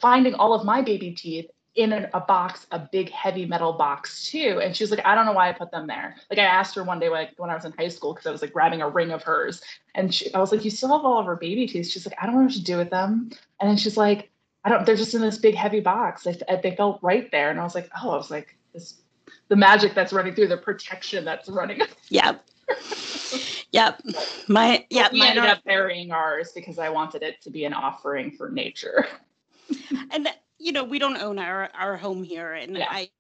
finding 0.01 0.35
all 0.35 0.53
of 0.53 0.65
my 0.65 0.83
baby 0.83 1.13
teeth 1.13 1.47
in 1.79 1.93
a, 1.93 2.11
a, 2.13 2.21
box, 2.21 2.67
a 2.73 2.79
big 2.91 3.09
heavy 3.11 3.47
metal 3.47 3.73
box 3.73 4.29
too. 4.29 4.61
And 4.61 4.75
she 4.75 4.83
was 4.83 4.91
like, 4.91 5.07
I 5.07 5.15
don't 5.15 5.27
know 5.27 5.33
why 5.33 5.49
I 5.49 5.53
put 5.53 5.71
them 5.71 5.87
there. 5.87 6.17
Like 6.29 6.41
I 6.41 6.43
asked 6.43 6.75
her 6.75 6.83
one 6.83 6.99
day, 6.99 7.09
like 7.09 7.35
when 7.37 7.51
I 7.51 7.55
was 7.55 7.65
in 7.65 7.73
high 7.79 7.87
school, 7.87 8.13
because 8.13 8.27
I 8.27 8.33
was 8.33 8.43
like 8.43 8.53
grabbing 8.53 8.83
a 8.83 8.89
ring 8.89 9.13
of 9.13 9.23
hers, 9.23 9.63
and 9.95 10.13
she, 10.13 10.35
I 10.35 10.41
was 10.41 10.51
like, 10.51 10.65
you 10.65 10.73
still 10.73 10.89
have 10.89 11.05
all 11.05 11.21
of 11.21 11.27
her 11.27 11.37
baby 11.37 11.69
teeth. 11.69 11.87
She's 11.87 12.05
like, 12.05 12.19
I 12.21 12.27
don't 12.27 12.35
know 12.35 12.43
what 12.43 12.53
to 12.53 12.65
do 12.65 12.79
with 12.79 12.91
them. 12.91 13.31
And 13.61 13.71
then 13.71 13.77
she's 13.77 13.97
like, 13.97 14.29
I 14.65 14.71
don't. 14.71 14.85
They're 14.85 14.97
just 14.97 15.15
in 15.15 15.21
this 15.21 15.39
big 15.39 15.55
heavy 15.55 15.79
box. 15.79 16.25
They, 16.25 16.37
they 16.65 16.75
felt 16.75 16.99
right 17.01 17.31
there, 17.31 17.51
and 17.51 17.61
I 17.61 17.63
was 17.63 17.77
like, 17.77 17.89
oh, 18.03 18.11
I 18.11 18.17
was 18.17 18.31
like, 18.31 18.57
this, 18.75 18.97
the 19.47 19.57
magic 19.57 19.95
that's 19.95 20.13
running 20.13 20.35
through, 20.35 20.49
the 20.49 20.57
protection 20.57 21.25
that's 21.25 21.49
running. 21.49 21.81
Yep. 22.11 22.45
yep. 23.71 24.03
My 24.49 24.85
yeah. 24.91 25.11
We 25.13 25.23
ended 25.23 25.45
up 25.45 25.63
burying 25.63 26.11
ours 26.11 26.51
because 26.53 26.81
I 26.81 26.89
wanted 26.89 27.23
it 27.23 27.41
to 27.43 27.51
be 27.51 27.65
an 27.67 27.73
offering 27.73 28.33
for 28.33 28.51
nature. 28.51 29.07
and 30.11 30.29
you 30.59 30.73
know, 30.73 30.85
we 30.85 30.99
don't 30.99 31.17
own 31.17 31.39
our 31.39 31.71
our 31.75 31.97
home 31.97 32.23
here, 32.23 32.55
and 32.55 32.77
yeah. 32.77 32.87
I 32.91 33.11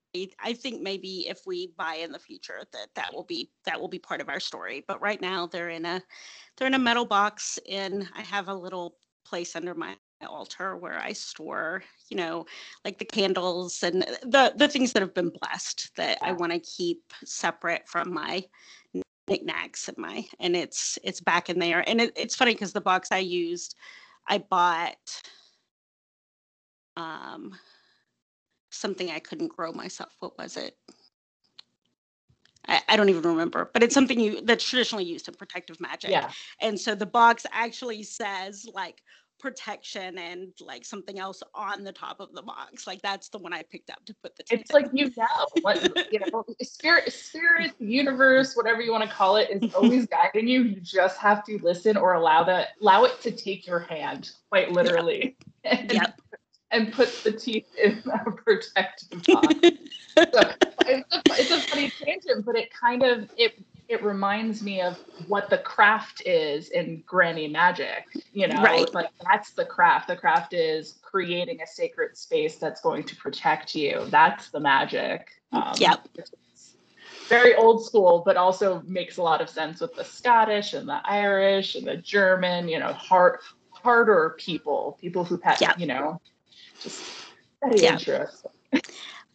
I 0.40 0.52
think 0.54 0.82
maybe 0.82 1.28
if 1.28 1.40
we 1.46 1.72
buy 1.76 1.96
in 1.96 2.12
the 2.12 2.18
future 2.18 2.62
that 2.72 2.88
that 2.94 3.12
will 3.12 3.24
be 3.24 3.50
that 3.64 3.80
will 3.80 3.88
be 3.88 3.98
part 3.98 4.20
of 4.20 4.28
our 4.28 4.40
story. 4.40 4.84
But 4.86 5.00
right 5.00 5.20
now 5.20 5.46
they're 5.46 5.70
in 5.70 5.84
a 5.84 6.02
they're 6.56 6.66
in 6.66 6.74
a 6.74 6.78
metal 6.78 7.04
box, 7.04 7.58
and 7.70 8.08
I 8.16 8.22
have 8.22 8.48
a 8.48 8.54
little 8.54 8.96
place 9.24 9.54
under 9.54 9.74
my 9.74 9.96
altar 10.26 10.76
where 10.76 10.98
I 10.98 11.12
store, 11.12 11.82
you 12.08 12.16
know, 12.16 12.44
like 12.84 12.98
the 12.98 13.04
candles 13.04 13.82
and 13.82 14.02
the 14.22 14.52
the 14.56 14.68
things 14.68 14.92
that 14.92 15.02
have 15.02 15.14
been 15.14 15.30
blessed 15.40 15.92
that 15.96 16.18
I 16.22 16.32
want 16.32 16.52
to 16.52 16.58
keep 16.58 17.12
separate 17.24 17.88
from 17.88 18.12
my 18.12 18.44
knickknacks 19.28 19.88
and 19.88 19.98
my 19.98 20.24
and 20.40 20.56
it's 20.56 20.98
it's 21.04 21.20
back 21.20 21.50
in 21.50 21.58
there. 21.58 21.88
And 21.88 22.00
it, 22.00 22.12
it's 22.16 22.34
funny 22.34 22.54
because 22.54 22.72
the 22.72 22.80
box 22.80 23.10
I 23.12 23.18
used, 23.18 23.76
I 24.26 24.38
bought 24.38 25.22
um, 26.98 27.54
something 28.70 29.10
I 29.10 29.20
couldn't 29.20 29.48
grow 29.48 29.72
myself. 29.72 30.10
What 30.18 30.36
was 30.36 30.56
it? 30.56 30.76
I, 32.66 32.82
I, 32.88 32.96
don't 32.96 33.08
even 33.08 33.22
remember, 33.22 33.70
but 33.72 33.82
it's 33.82 33.94
something 33.94 34.20
you 34.20 34.42
that's 34.42 34.68
traditionally 34.68 35.04
used 35.04 35.28
in 35.28 35.34
protective 35.34 35.80
magic. 35.80 36.10
Yeah. 36.10 36.30
And 36.60 36.78
so 36.78 36.94
the 36.94 37.06
box 37.06 37.46
actually 37.52 38.02
says 38.02 38.66
like 38.74 39.00
protection 39.38 40.18
and 40.18 40.48
like 40.60 40.84
something 40.84 41.18
else 41.18 41.40
on 41.54 41.84
the 41.84 41.92
top 41.92 42.20
of 42.20 42.34
the 42.34 42.42
box. 42.42 42.86
Like 42.86 43.00
that's 43.00 43.28
the 43.28 43.38
one 43.38 43.54
I 43.54 43.62
picked 43.62 43.90
up 43.90 44.04
to 44.04 44.14
put 44.22 44.36
the. 44.36 44.44
It's 44.50 44.72
like 44.72 44.88
you 44.92 45.10
know 45.16 45.26
what 45.62 45.82
you 46.12 46.18
know. 46.18 46.44
Spirit, 46.60 47.10
spirit, 47.12 47.72
universe, 47.78 48.54
whatever 48.54 48.82
you 48.82 48.92
want 48.92 49.08
to 49.08 49.14
call 49.14 49.36
it, 49.36 49.48
is 49.50 49.72
always 49.72 50.06
guiding 50.10 50.48
you. 50.48 50.62
You 50.64 50.80
just 50.80 51.16
have 51.18 51.44
to 51.46 51.58
listen 51.62 51.96
or 51.96 52.14
allow 52.14 52.42
that 52.44 52.70
allow 52.82 53.04
it 53.04 53.20
to 53.22 53.30
take 53.30 53.66
your 53.66 53.78
hand, 53.78 54.32
quite 54.50 54.72
literally. 54.72 55.36
Yep. 55.64 55.92
yep 55.92 56.20
and 56.70 56.92
puts 56.92 57.22
the 57.22 57.32
teeth 57.32 57.66
in 57.82 58.02
a 58.12 58.30
protective 58.44 59.22
box. 59.24 59.54
so 59.54 60.52
it's 60.86 61.14
a, 61.14 61.22
it's 61.30 61.50
a 61.50 61.60
funny 61.60 61.90
tangent, 61.90 62.44
but 62.44 62.56
it 62.56 62.72
kind 62.72 63.02
of 63.02 63.30
it 63.36 63.62
it 63.88 64.04
reminds 64.04 64.62
me 64.62 64.82
of 64.82 64.98
what 65.28 65.48
the 65.48 65.58
craft 65.58 66.22
is 66.26 66.68
in 66.68 67.02
granny 67.06 67.48
magic 67.48 68.04
you 68.32 68.46
know 68.46 68.62
right. 68.62 68.92
like 68.94 69.08
that's 69.24 69.52
the 69.52 69.64
craft 69.64 70.08
the 70.08 70.16
craft 70.16 70.52
is 70.52 70.98
creating 71.02 71.60
a 71.62 71.66
sacred 71.66 72.16
space 72.16 72.56
that's 72.56 72.80
going 72.80 73.02
to 73.02 73.16
protect 73.16 73.74
you 73.74 74.04
that's 74.10 74.50
the 74.50 74.60
magic 74.60 75.30
um, 75.52 75.72
yep 75.78 76.06
very 77.28 77.54
old 77.56 77.84
school 77.84 78.22
but 78.24 78.36
also 78.36 78.82
makes 78.86 79.16
a 79.16 79.22
lot 79.22 79.40
of 79.40 79.48
sense 79.48 79.80
with 79.80 79.94
the 79.94 80.04
scottish 80.04 80.74
and 80.74 80.88
the 80.88 81.00
irish 81.04 81.74
and 81.74 81.86
the 81.86 81.96
german 81.96 82.68
you 82.68 82.78
know 82.78 82.92
hard 82.92 83.38
harder 83.70 84.36
people 84.38 84.98
people 85.00 85.24
who've 85.24 85.42
had 85.42 85.60
yep. 85.60 85.78
you 85.78 85.86
know 85.86 86.20
just 86.82 87.02
Very 87.62 87.80
yeah. 87.80 87.92
interesting. 87.92 88.50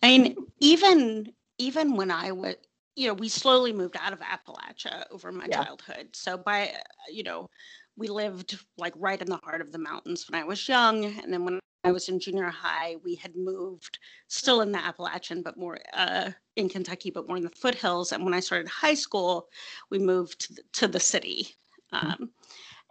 I 0.02 0.18
mean, 0.18 0.36
even 0.60 1.32
even 1.58 1.96
when 1.96 2.12
I 2.12 2.32
was, 2.32 2.56
you 2.96 3.08
know, 3.08 3.14
we 3.14 3.30
slowly 3.30 3.74
moved 3.74 3.96
out 4.00 4.14
of 4.14 4.20
Appalachia 4.20 5.04
over 5.12 5.32
my 5.32 5.46
yeah. 5.50 5.64
childhood. 5.64 6.10
So 6.14 6.38
by, 6.38 6.72
you 7.12 7.24
know, 7.24 7.50
we 7.96 8.08
lived 8.08 8.60
like 8.78 8.94
right 8.98 9.22
in 9.22 9.30
the 9.30 9.38
heart 9.38 9.62
of 9.62 9.72
the 9.72 9.78
mountains 9.78 10.30
when 10.30 10.40
I 10.42 10.44
was 10.44 10.68
young, 10.68 11.06
and 11.06 11.32
then 11.32 11.46
when 11.46 11.60
I 11.84 11.92
was 11.92 12.10
in 12.10 12.20
junior 12.20 12.50
high, 12.50 12.96
we 13.04 13.16
had 13.16 13.36
moved 13.36 14.00
still 14.28 14.62
in 14.62 14.72
the 14.72 14.84
Appalachian, 14.84 15.42
but 15.42 15.58
more 15.58 15.80
uh, 15.94 16.32
in 16.56 16.70
Kentucky, 16.70 17.12
but 17.12 17.28
more 17.28 17.38
in 17.38 17.44
the 17.44 17.50
foothills. 17.50 18.14
And 18.14 18.24
when 18.24 18.34
I 18.34 18.40
started 18.40 18.70
high 18.70 18.94
school, 18.94 19.50
we 19.90 20.00
moved 20.00 20.40
to 20.42 20.54
the, 20.54 20.62
to 20.74 20.88
the 20.88 21.00
city. 21.00 21.56
Mm-hmm. 21.94 22.24
Um, 22.24 22.30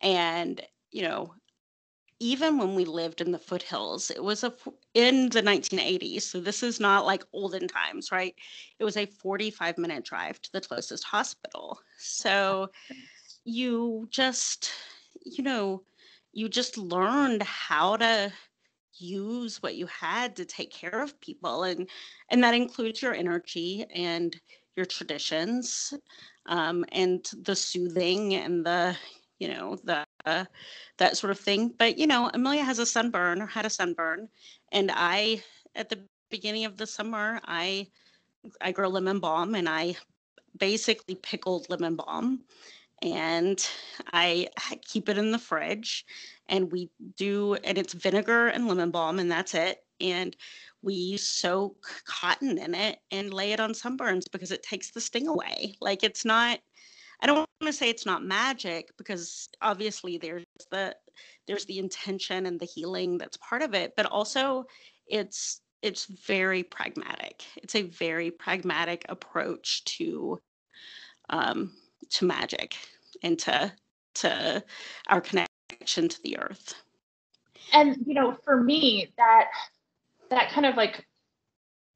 and, 0.03 0.61
you 0.91 1.03
know, 1.03 1.33
even 2.23 2.57
when 2.57 2.77
we 2.77 2.85
lived 2.85 3.21
in 3.21 3.33
the 3.33 3.39
foothills, 3.39 4.09
it 4.09 4.23
was 4.23 4.45
a 4.45 4.55
in 4.95 5.29
the 5.31 5.43
1980s. 5.43 6.23
So 6.23 6.41
this 6.41 6.63
is 6.63 6.79
not 6.79 7.05
like 7.05 7.25
olden 7.33 7.67
times, 7.67 8.13
right? 8.13 8.35
It 8.79 8.85
was 8.85 8.97
a 8.97 9.07
45 9.07 9.77
minute 9.77 10.05
drive 10.05 10.41
to 10.43 10.53
the 10.53 10.61
closest 10.61 11.03
hospital. 11.03 11.81
So 11.99 12.69
you 13.45 14.07
just, 14.09 14.71
you 15.25 15.43
know, 15.43 15.83
you 16.33 16.49
just 16.49 16.79
learned 16.79 17.43
how 17.43 17.97
to 17.97 18.33
use 18.95 19.61
what 19.61 19.75
you 19.75 19.87
had 19.87 20.37
to 20.37 20.45
take 20.45 20.71
care 20.71 21.03
of 21.03 21.21
people 21.21 21.65
and 21.65 21.89
and 22.29 22.45
that 22.45 22.55
includes 22.55 23.03
your 23.03 23.15
energy 23.15 23.85
and 23.93 24.39
your 24.77 24.87
traditions 24.87 25.93
um, 26.47 26.85
and 26.93 27.29
the 27.43 27.57
soothing 27.57 28.35
and 28.35 28.65
the 28.65 28.95
you 29.43 29.49
know 29.49 29.77
the 29.85 30.05
uh, 30.25 30.45
that 30.99 31.17
sort 31.17 31.33
of 31.33 31.39
thing 31.39 31.75
but 31.79 31.99
you 31.99 32.07
know 32.07 32.31
amelia 32.33 32.63
has 32.63 32.79
a 32.79 32.87
sunburn 32.87 33.43
or 33.43 33.47
had 33.47 33.67
a 33.67 33.71
sunburn 33.71 34.29
and 34.71 34.91
i 34.95 35.43
at 35.75 35.89
the 35.89 35.99
beginning 36.31 36.65
of 36.65 36.77
the 36.77 36.87
summer 36.87 37.41
i 37.45 37.87
i 38.61 38.71
grow 38.71 38.89
lemon 38.89 39.19
balm 39.19 39.57
and 39.57 39.69
i 39.69 39.97
basically 40.59 41.17
pickled 41.17 41.69
lemon 41.69 41.97
balm 41.97 42.41
and 43.03 43.69
I 44.13 44.49
keep 44.87 45.09
it 45.09 45.19
in 45.19 45.33
the 45.33 45.39
fridge 45.39 46.07
and 46.49 46.71
we 46.71 46.89
do 47.17 47.55
and 47.65 47.77
it's 47.77 47.95
vinegar 47.95 48.49
and 48.49 48.69
lemon 48.69 48.93
balm 48.93 49.19
and 49.19 49.31
that's 49.31 49.55
it 49.55 49.85
and 50.01 50.37
we 50.83 51.17
soak 51.17 51.87
cotton 52.07 52.59
in 52.59 52.75
it 52.75 52.99
and 53.11 53.35
lay 53.35 53.53
it 53.53 53.61
on 53.61 53.73
sunburns 53.73 54.31
because 54.31 54.53
it 54.53 54.63
takes 54.63 54.91
the 54.91 55.01
sting 55.01 55.27
away 55.27 55.75
like 55.81 56.05
it's 56.05 56.25
not 56.25 56.61
i 57.23 57.27
don't 57.27 57.37
want 57.37 57.49
to 57.65 57.73
say 57.73 57.89
it's 57.89 58.07
not 58.07 58.25
magic 58.25 58.91
because 58.99 59.49
obviously 59.63 60.19
there's 60.19 60.45
the 60.71 60.95
there's 61.47 61.65
the 61.65 61.79
intention 61.79 62.47
and 62.47 62.61
the 62.61 62.67
healing 62.67 63.17
that's 63.17 63.39
part 63.39 63.63
of 63.63 63.73
it 63.75 63.93
but 63.97 64.07
also 64.07 64.65
it's 65.07 65.63
it's 65.83 66.05
very 66.05 66.63
pragmatic. 66.63 67.45
It's 67.57 67.75
a 67.75 67.83
very 67.83 68.31
pragmatic 68.31 69.05
approach 69.09 69.85
to 69.97 70.39
um 71.29 71.73
to 72.11 72.25
magic 72.25 72.77
and 73.23 73.39
to 73.41 73.73
to 74.15 74.65
our 75.09 75.21
connection 75.21 76.09
to 76.09 76.23
the 76.23 76.39
earth. 76.39 76.75
And 77.73 77.97
you 78.07 78.15
know 78.15 78.37
for 78.45 78.63
me 78.63 79.13
that 79.17 79.49
that 80.31 80.51
kind 80.51 80.67
of 80.67 80.77
like 80.77 81.05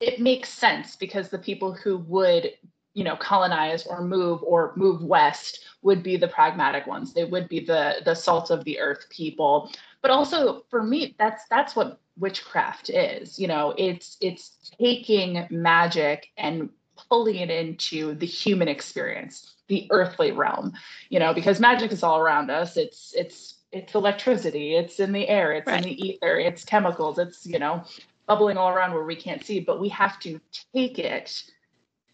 it 0.00 0.20
makes 0.20 0.50
sense 0.50 0.96
because 0.96 1.28
the 1.28 1.38
people 1.38 1.72
who 1.72 1.98
would 1.98 2.50
you 2.96 3.04
know 3.04 3.14
colonize 3.14 3.86
or 3.86 4.02
move 4.02 4.42
or 4.42 4.72
move 4.74 5.04
west 5.04 5.66
would 5.82 6.02
be 6.02 6.16
the 6.16 6.26
pragmatic 6.26 6.86
ones. 6.86 7.12
They 7.12 7.26
would 7.26 7.46
be 7.46 7.60
the 7.60 7.96
the 8.04 8.14
salt 8.14 8.50
of 8.50 8.64
the 8.64 8.80
earth 8.80 9.06
people. 9.10 9.70
But 10.00 10.10
also 10.10 10.64
for 10.70 10.82
me 10.82 11.14
that's 11.18 11.44
that's 11.48 11.76
what 11.76 12.00
witchcraft 12.18 12.88
is 12.88 13.38
you 13.38 13.46
know 13.46 13.74
it's 13.76 14.16
it's 14.22 14.72
taking 14.80 15.46
magic 15.50 16.28
and 16.38 16.70
pulling 17.10 17.36
it 17.36 17.50
into 17.50 18.14
the 18.14 18.24
human 18.24 18.68
experience 18.68 19.52
the 19.68 19.86
earthly 19.90 20.32
realm 20.32 20.72
you 21.10 21.18
know 21.18 21.34
because 21.34 21.60
magic 21.60 21.92
is 21.92 22.02
all 22.02 22.18
around 22.18 22.50
us. 22.50 22.78
It's 22.78 23.12
it's 23.14 23.56
it's 23.72 23.94
electricity 23.94 24.74
it's 24.74 25.00
in 25.00 25.12
the 25.12 25.28
air 25.28 25.52
it's 25.52 25.66
right. 25.66 25.84
in 25.84 25.90
the 25.90 26.06
ether 26.08 26.38
it's 26.38 26.64
chemicals 26.64 27.18
it's 27.18 27.44
you 27.44 27.58
know 27.58 27.84
bubbling 28.26 28.56
all 28.56 28.70
around 28.70 28.94
where 28.94 29.04
we 29.04 29.16
can't 29.16 29.44
see 29.44 29.60
but 29.60 29.80
we 29.80 29.88
have 29.90 30.18
to 30.20 30.40
take 30.72 30.98
it 30.98 31.42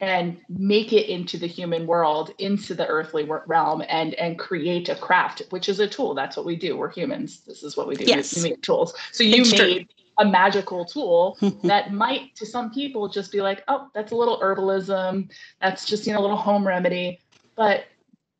and 0.02 0.36
make 0.48 0.92
it 0.92 1.08
into 1.08 1.38
the 1.38 1.46
human 1.46 1.86
world 1.86 2.34
into 2.38 2.74
the 2.74 2.86
earthly 2.88 3.26
realm 3.46 3.82
and 3.88 4.14
and 4.14 4.36
create 4.36 4.88
a 4.88 4.96
craft 4.96 5.42
which 5.50 5.68
is 5.68 5.78
a 5.78 5.86
tool. 5.86 6.12
That's 6.12 6.36
what 6.36 6.44
we 6.44 6.56
do. 6.56 6.76
We're 6.76 6.90
humans. 6.90 7.40
This 7.46 7.62
is 7.62 7.76
what 7.76 7.86
we 7.86 7.94
do. 7.94 8.04
Yes. 8.04 8.36
we 8.36 8.50
make 8.50 8.60
tools. 8.62 8.94
So 9.12 9.22
you 9.22 9.42
it's 9.42 9.52
made 9.52 9.88
true 9.88 9.96
a 10.18 10.26
magical 10.26 10.84
tool 10.84 11.38
that 11.62 11.90
might 11.92 12.36
to 12.36 12.44
some 12.44 12.70
people 12.70 13.08
just 13.08 13.32
be 13.32 13.40
like 13.40 13.64
oh 13.68 13.88
that's 13.94 14.12
a 14.12 14.16
little 14.16 14.38
herbalism. 14.40 15.30
That's 15.60 15.86
just 15.86 16.06
you 16.06 16.12
know 16.12 16.18
a 16.18 16.22
little 16.22 16.36
home 16.36 16.66
remedy. 16.66 17.20
But 17.54 17.84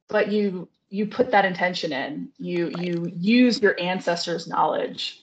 but 0.09 0.31
you 0.31 0.69
you 0.91 1.07
put 1.07 1.31
that 1.31 1.45
intention 1.45 1.93
in. 1.93 2.29
You 2.39 2.73
you 2.79 3.11
use 3.17 3.63
your 3.63 3.81
ancestors 3.81 4.49
knowledge 4.49 5.22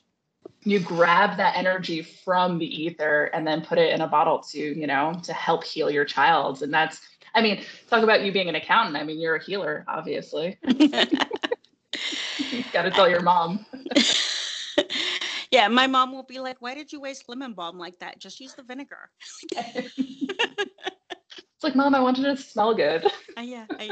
you 0.63 0.79
grab 0.79 1.37
that 1.37 1.55
energy 1.55 2.01
from 2.01 2.57
the 2.57 2.83
ether 2.83 3.25
and 3.33 3.47
then 3.47 3.61
put 3.61 3.77
it 3.77 3.93
in 3.93 4.01
a 4.01 4.07
bottle 4.07 4.39
to 4.39 4.59
you 4.59 4.87
know 4.87 5.13
to 5.23 5.33
help 5.33 5.63
heal 5.63 5.89
your 5.89 6.05
child 6.05 6.61
and 6.61 6.73
that's 6.73 7.01
i 7.35 7.41
mean 7.41 7.63
talk 7.89 8.03
about 8.03 8.23
you 8.23 8.31
being 8.31 8.49
an 8.49 8.55
accountant 8.55 8.97
i 8.97 9.03
mean 9.03 9.19
you're 9.19 9.35
a 9.35 9.43
healer 9.43 9.85
obviously 9.87 10.57
you 10.67 10.89
got 12.73 12.83
to 12.83 12.91
tell 12.91 13.09
your 13.09 13.21
mom 13.21 13.65
yeah, 15.51 15.67
my 15.67 15.87
mom 15.87 16.11
will 16.11 16.23
be 16.23 16.39
like, 16.39 16.57
"Why 16.59 16.75
did 16.75 16.91
you 16.91 17.01
waste 17.01 17.27
lemon 17.27 17.53
balm 17.53 17.77
like 17.77 17.99
that? 17.99 18.19
Just 18.19 18.39
use 18.39 18.53
the 18.53 18.63
vinegar." 18.63 19.09
it's 21.59 21.65
like, 21.65 21.75
mom, 21.75 21.93
I 21.93 21.99
wanted 21.99 22.23
it 22.23 22.37
to 22.37 22.41
smell 22.41 22.73
good. 22.73 23.05
Uh, 23.37 23.41
yeah, 23.41 23.65
I, 23.79 23.91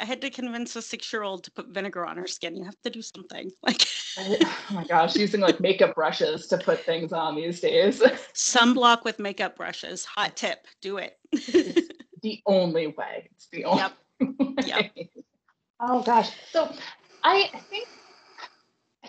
I 0.00 0.04
had 0.06 0.22
to 0.22 0.30
convince 0.30 0.74
a 0.74 0.80
six-year-old 0.80 1.44
to 1.44 1.50
put 1.50 1.68
vinegar 1.68 2.06
on 2.06 2.16
her 2.16 2.26
skin. 2.26 2.56
You 2.56 2.64
have 2.64 2.80
to 2.84 2.90
do 2.90 3.02
something 3.02 3.50
like. 3.62 3.86
oh 4.18 4.38
my 4.70 4.84
gosh, 4.84 5.14
using 5.14 5.42
like 5.42 5.60
makeup 5.60 5.94
brushes 5.94 6.46
to 6.46 6.56
put 6.56 6.80
things 6.84 7.12
on 7.12 7.36
these 7.36 7.60
days. 7.60 8.00
Sunblock 8.34 9.04
with 9.04 9.18
makeup 9.18 9.56
brushes. 9.56 10.06
Hot 10.06 10.36
tip. 10.36 10.66
Do 10.80 10.96
it. 10.96 11.18
it's 11.32 11.90
the 12.22 12.40
only 12.46 12.86
way. 12.86 13.28
It's 13.32 13.48
the 13.48 13.66
only. 13.66 13.82
Yep. 13.82 14.64
yep. 14.64 14.90
Oh 15.80 16.00
gosh. 16.02 16.30
So 16.50 16.72
I 17.22 17.50
think 17.68 17.88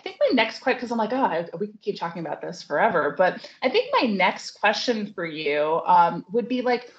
think 0.00 0.16
my 0.20 0.30
next 0.32 0.60
question, 0.60 0.78
because 0.78 0.92
I'm 0.92 0.98
like, 0.98 1.12
oh, 1.12 1.58
we 1.58 1.66
can 1.66 1.78
keep 1.82 1.98
talking 1.98 2.24
about 2.24 2.40
this 2.40 2.62
forever. 2.62 3.14
But 3.18 3.46
I 3.62 3.68
think 3.68 3.92
my 4.00 4.08
next 4.08 4.52
question 4.52 5.12
for 5.12 5.26
you 5.26 5.82
um, 5.84 6.24
would 6.32 6.48
be 6.48 6.62
like, 6.62 6.90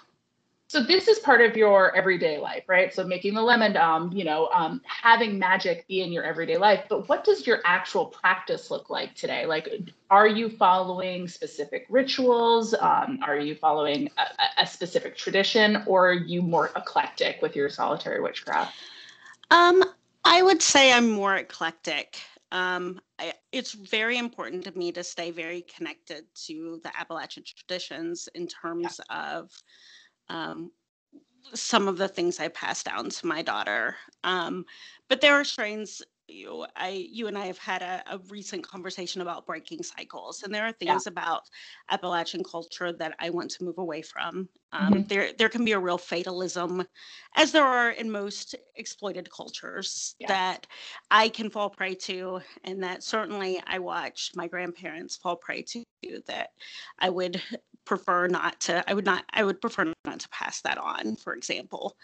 so 0.71 0.81
this 0.81 1.09
is 1.09 1.19
part 1.19 1.41
of 1.41 1.57
your 1.57 1.93
everyday 1.97 2.37
life, 2.37 2.63
right? 2.69 2.93
So 2.93 3.03
making 3.03 3.33
the 3.33 3.41
lemon 3.41 3.73
you 4.15 4.23
know, 4.23 4.47
um, 4.53 4.79
having 4.85 5.37
magic 5.37 5.85
be 5.85 5.99
in 5.99 6.13
your 6.13 6.23
everyday 6.23 6.55
life. 6.55 6.85
But 6.87 7.09
what 7.09 7.25
does 7.25 7.45
your 7.45 7.59
actual 7.65 8.05
practice 8.05 8.71
look 8.71 8.89
like 8.89 9.13
today? 9.13 9.45
Like, 9.45 9.67
are 10.09 10.29
you 10.29 10.49
following 10.49 11.27
specific 11.27 11.87
rituals? 11.89 12.73
Um, 12.73 13.19
are 13.21 13.37
you 13.37 13.53
following 13.53 14.09
a, 14.17 14.61
a 14.61 14.65
specific 14.65 15.17
tradition, 15.17 15.83
or 15.87 16.11
are 16.11 16.13
you 16.13 16.41
more 16.41 16.71
eclectic 16.77 17.41
with 17.41 17.53
your 17.53 17.67
solitary 17.67 18.21
witchcraft? 18.21 18.73
Um, 19.49 19.83
I 20.23 20.41
would 20.41 20.61
say 20.61 20.93
I'm 20.93 21.11
more 21.11 21.35
eclectic. 21.35 22.17
Um, 22.53 23.01
I, 23.19 23.33
it's 23.51 23.73
very 23.73 24.17
important 24.17 24.63
to 24.63 24.77
me 24.77 24.93
to 24.93 25.03
stay 25.03 25.31
very 25.31 25.63
connected 25.63 26.23
to 26.45 26.79
the 26.81 26.97
Appalachian 26.97 27.43
traditions 27.45 28.29
in 28.35 28.47
terms 28.47 29.01
yeah. 29.09 29.33
of 29.33 29.51
um, 30.31 30.71
some 31.53 31.87
of 31.87 31.97
the 31.97 32.07
things 32.07 32.39
I 32.39 32.47
pass 32.47 32.83
down 32.83 33.09
to 33.09 33.27
my 33.27 33.41
daughter. 33.41 33.95
Um, 34.23 34.65
but 35.09 35.21
there 35.21 35.33
are 35.35 35.43
strains 35.43 36.01
you 36.31 36.65
i 36.75 37.07
you 37.11 37.27
and 37.27 37.37
i 37.37 37.45
have 37.45 37.57
had 37.57 37.81
a, 37.81 38.03
a 38.11 38.19
recent 38.29 38.65
conversation 38.65 39.21
about 39.21 39.45
breaking 39.45 39.83
cycles 39.83 40.43
and 40.43 40.53
there 40.53 40.65
are 40.65 40.71
things 40.71 41.03
yeah. 41.05 41.11
about 41.11 41.43
appalachian 41.89 42.43
culture 42.43 42.91
that 42.91 43.15
i 43.19 43.29
want 43.29 43.49
to 43.49 43.63
move 43.63 43.77
away 43.77 44.01
from 44.01 44.47
um, 44.73 44.93
mm-hmm. 44.93 45.07
there 45.07 45.31
there 45.37 45.49
can 45.49 45.65
be 45.65 45.73
a 45.73 45.79
real 45.79 45.97
fatalism 45.97 46.83
as 47.35 47.51
there 47.51 47.65
are 47.65 47.91
in 47.91 48.09
most 48.09 48.55
exploited 48.75 49.29
cultures 49.31 50.15
yeah. 50.19 50.27
that 50.27 50.67
i 51.09 51.29
can 51.29 51.49
fall 51.49 51.69
prey 51.69 51.93
to 51.93 52.39
and 52.63 52.83
that 52.83 53.03
certainly 53.03 53.61
i 53.67 53.79
watched 53.79 54.35
my 54.35 54.47
grandparents 54.47 55.17
fall 55.17 55.35
prey 55.35 55.61
to 55.61 55.83
that 56.27 56.49
i 56.99 57.09
would 57.09 57.41
prefer 57.85 58.27
not 58.27 58.59
to 58.59 58.83
i 58.89 58.93
would 58.93 59.05
not 59.05 59.23
i 59.33 59.43
would 59.43 59.59
prefer 59.59 59.91
not 60.05 60.19
to 60.19 60.29
pass 60.29 60.61
that 60.61 60.77
on 60.77 61.15
for 61.15 61.33
example 61.33 61.95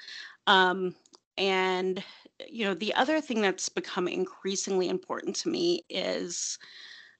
um, 0.47 0.95
and 1.37 2.03
you 2.47 2.65
know, 2.65 2.73
the 2.73 2.93
other 2.93 3.21
thing 3.21 3.41
that's 3.41 3.69
become 3.69 4.07
increasingly 4.07 4.89
important 4.89 5.35
to 5.37 5.49
me 5.49 5.83
is, 5.89 6.57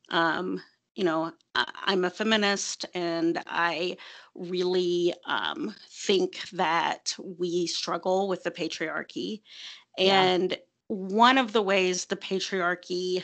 um, 0.10 0.62
you 0.96 1.04
know, 1.04 1.32
I'm 1.56 2.06
a 2.06 2.10
feminist 2.10 2.86
and 2.94 3.42
I 3.46 3.98
really 4.36 5.14
um, 5.26 5.76
think 5.90 6.50
that 6.52 7.16
we 7.20 7.68
struggle 7.68 8.28
with 8.28 8.44
the 8.44 8.52
patriarchy. 8.52 9.42
And 9.98 10.52
yeah. 10.52 10.58
one 10.88 11.38
of 11.38 11.54
the 11.54 11.62
ways 11.62 12.06
the 12.06 12.16
patriarchy 12.16 13.24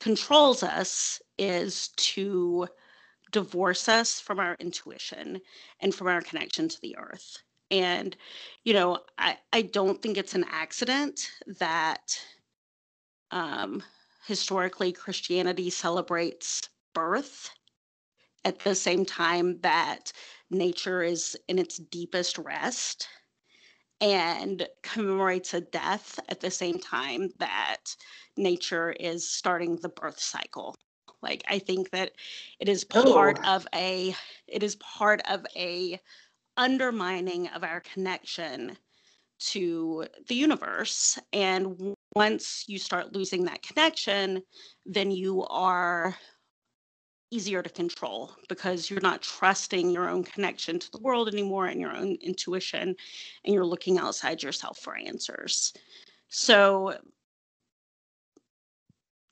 controls 0.00 0.62
us 0.62 1.20
is 1.38 1.88
to 1.96 2.66
divorce 3.30 3.88
us 3.88 4.20
from 4.20 4.38
our 4.38 4.56
intuition 4.60 5.40
and 5.80 5.94
from 5.94 6.06
our 6.06 6.20
connection 6.22 6.68
to 6.68 6.80
the 6.80 6.96
earth. 6.96 7.38
And, 7.70 8.16
you 8.64 8.74
know, 8.74 8.98
I, 9.18 9.38
I 9.52 9.62
don't 9.62 10.00
think 10.00 10.16
it's 10.16 10.34
an 10.34 10.44
accident 10.50 11.30
that 11.58 12.18
um, 13.30 13.82
historically 14.26 14.92
Christianity 14.92 15.70
celebrates 15.70 16.68
birth 16.94 17.50
at 18.44 18.60
the 18.60 18.74
same 18.74 19.04
time 19.04 19.58
that 19.62 20.12
nature 20.50 21.02
is 21.02 21.36
in 21.48 21.58
its 21.58 21.78
deepest 21.78 22.38
rest 22.38 23.08
and 24.00 24.68
commemorates 24.82 25.54
a 25.54 25.60
death 25.60 26.18
at 26.28 26.40
the 26.40 26.50
same 26.50 26.78
time 26.78 27.30
that 27.38 27.96
nature 28.36 28.92
is 28.92 29.28
starting 29.28 29.76
the 29.76 29.88
birth 29.88 30.18
cycle 30.18 30.74
like 31.22 31.42
i 31.48 31.58
think 31.58 31.90
that 31.90 32.12
it 32.58 32.68
is 32.68 32.84
part 32.84 33.38
oh. 33.44 33.54
of 33.54 33.66
a 33.74 34.14
it 34.48 34.62
is 34.62 34.76
part 34.76 35.22
of 35.30 35.46
a 35.56 35.98
undermining 36.56 37.48
of 37.48 37.64
our 37.64 37.80
connection 37.80 38.76
to 39.38 40.06
the 40.28 40.34
universe 40.34 41.18
and 41.32 41.94
once 42.14 42.64
you 42.68 42.78
start 42.78 43.12
losing 43.12 43.44
that 43.44 43.62
connection 43.62 44.40
then 44.86 45.10
you 45.10 45.44
are 45.46 46.14
easier 47.34 47.62
to 47.62 47.70
control 47.70 48.32
because 48.48 48.88
you're 48.88 49.00
not 49.00 49.20
trusting 49.20 49.90
your 49.90 50.08
own 50.08 50.22
connection 50.22 50.78
to 50.78 50.90
the 50.92 51.00
world 51.00 51.28
anymore 51.28 51.66
and 51.66 51.80
your 51.80 51.94
own 51.94 52.16
intuition 52.20 52.94
and 53.44 53.54
you're 53.54 53.66
looking 53.66 53.98
outside 53.98 54.40
yourself 54.40 54.78
for 54.78 54.96
answers. 54.96 55.72
So 56.28 56.96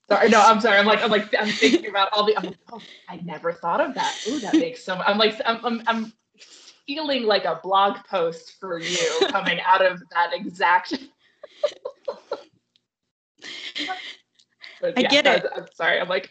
sorry 0.09 0.29
no 0.29 0.41
i'm 0.41 0.59
sorry 0.59 0.77
i'm 0.77 0.85
like 0.85 1.01
i'm 1.01 1.09
like 1.09 1.33
i'm 1.39 1.47
thinking 1.47 1.89
about 1.89 2.09
all 2.11 2.25
the 2.25 2.35
I'm 2.37 2.43
like, 2.43 2.57
oh, 2.73 2.81
i 3.07 3.15
never 3.23 3.53
thought 3.53 3.79
of 3.79 3.95
that. 3.95 4.13
Oh 4.27 4.37
that 4.39 4.53
makes 4.53 4.83
so 4.83 4.95
i'm 4.95 5.17
like 5.17 5.39
I'm, 5.45 5.65
I'm 5.65 5.83
i'm 5.87 6.13
feeling 6.87 7.23
like 7.23 7.45
a 7.45 7.59
blog 7.63 7.97
post 8.09 8.59
for 8.59 8.79
you 8.79 9.27
coming 9.29 9.59
out 9.65 9.85
of 9.85 10.01
that 10.11 10.31
exact 10.33 10.93
But, 14.81 14.97
I 14.97 15.01
yeah, 15.01 15.07
get 15.07 15.25
it. 15.25 15.45
I'm 15.55 15.65
sorry. 15.73 15.97
I'm 15.97 16.09
like, 16.09 16.29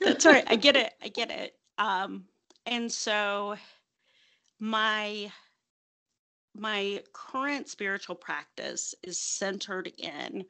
that's 0.00 0.24
all 0.24 0.32
right. 0.32 0.44
I 0.46 0.54
get 0.54 0.76
it. 0.76 0.92
I 1.02 1.08
get 1.08 1.32
it. 1.32 1.56
Um, 1.78 2.26
and 2.64 2.90
so 2.90 3.56
my 4.60 5.32
my 6.54 7.02
current 7.12 7.68
spiritual 7.68 8.14
practice 8.14 8.94
is 9.02 9.18
centered 9.18 9.90
in 9.98 10.44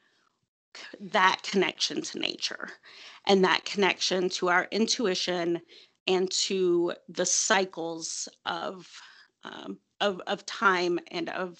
that 1.00 1.40
connection 1.42 2.02
to 2.02 2.18
nature 2.18 2.68
and 3.26 3.44
that 3.44 3.64
connection 3.64 4.28
to 4.28 4.48
our 4.48 4.68
intuition 4.72 5.60
and 6.06 6.30
to 6.32 6.92
the 7.08 7.24
cycles 7.24 8.28
of 8.44 8.86
um, 9.44 9.78
of, 10.00 10.20
of 10.26 10.44
time 10.46 10.98
and 11.10 11.28
of 11.30 11.58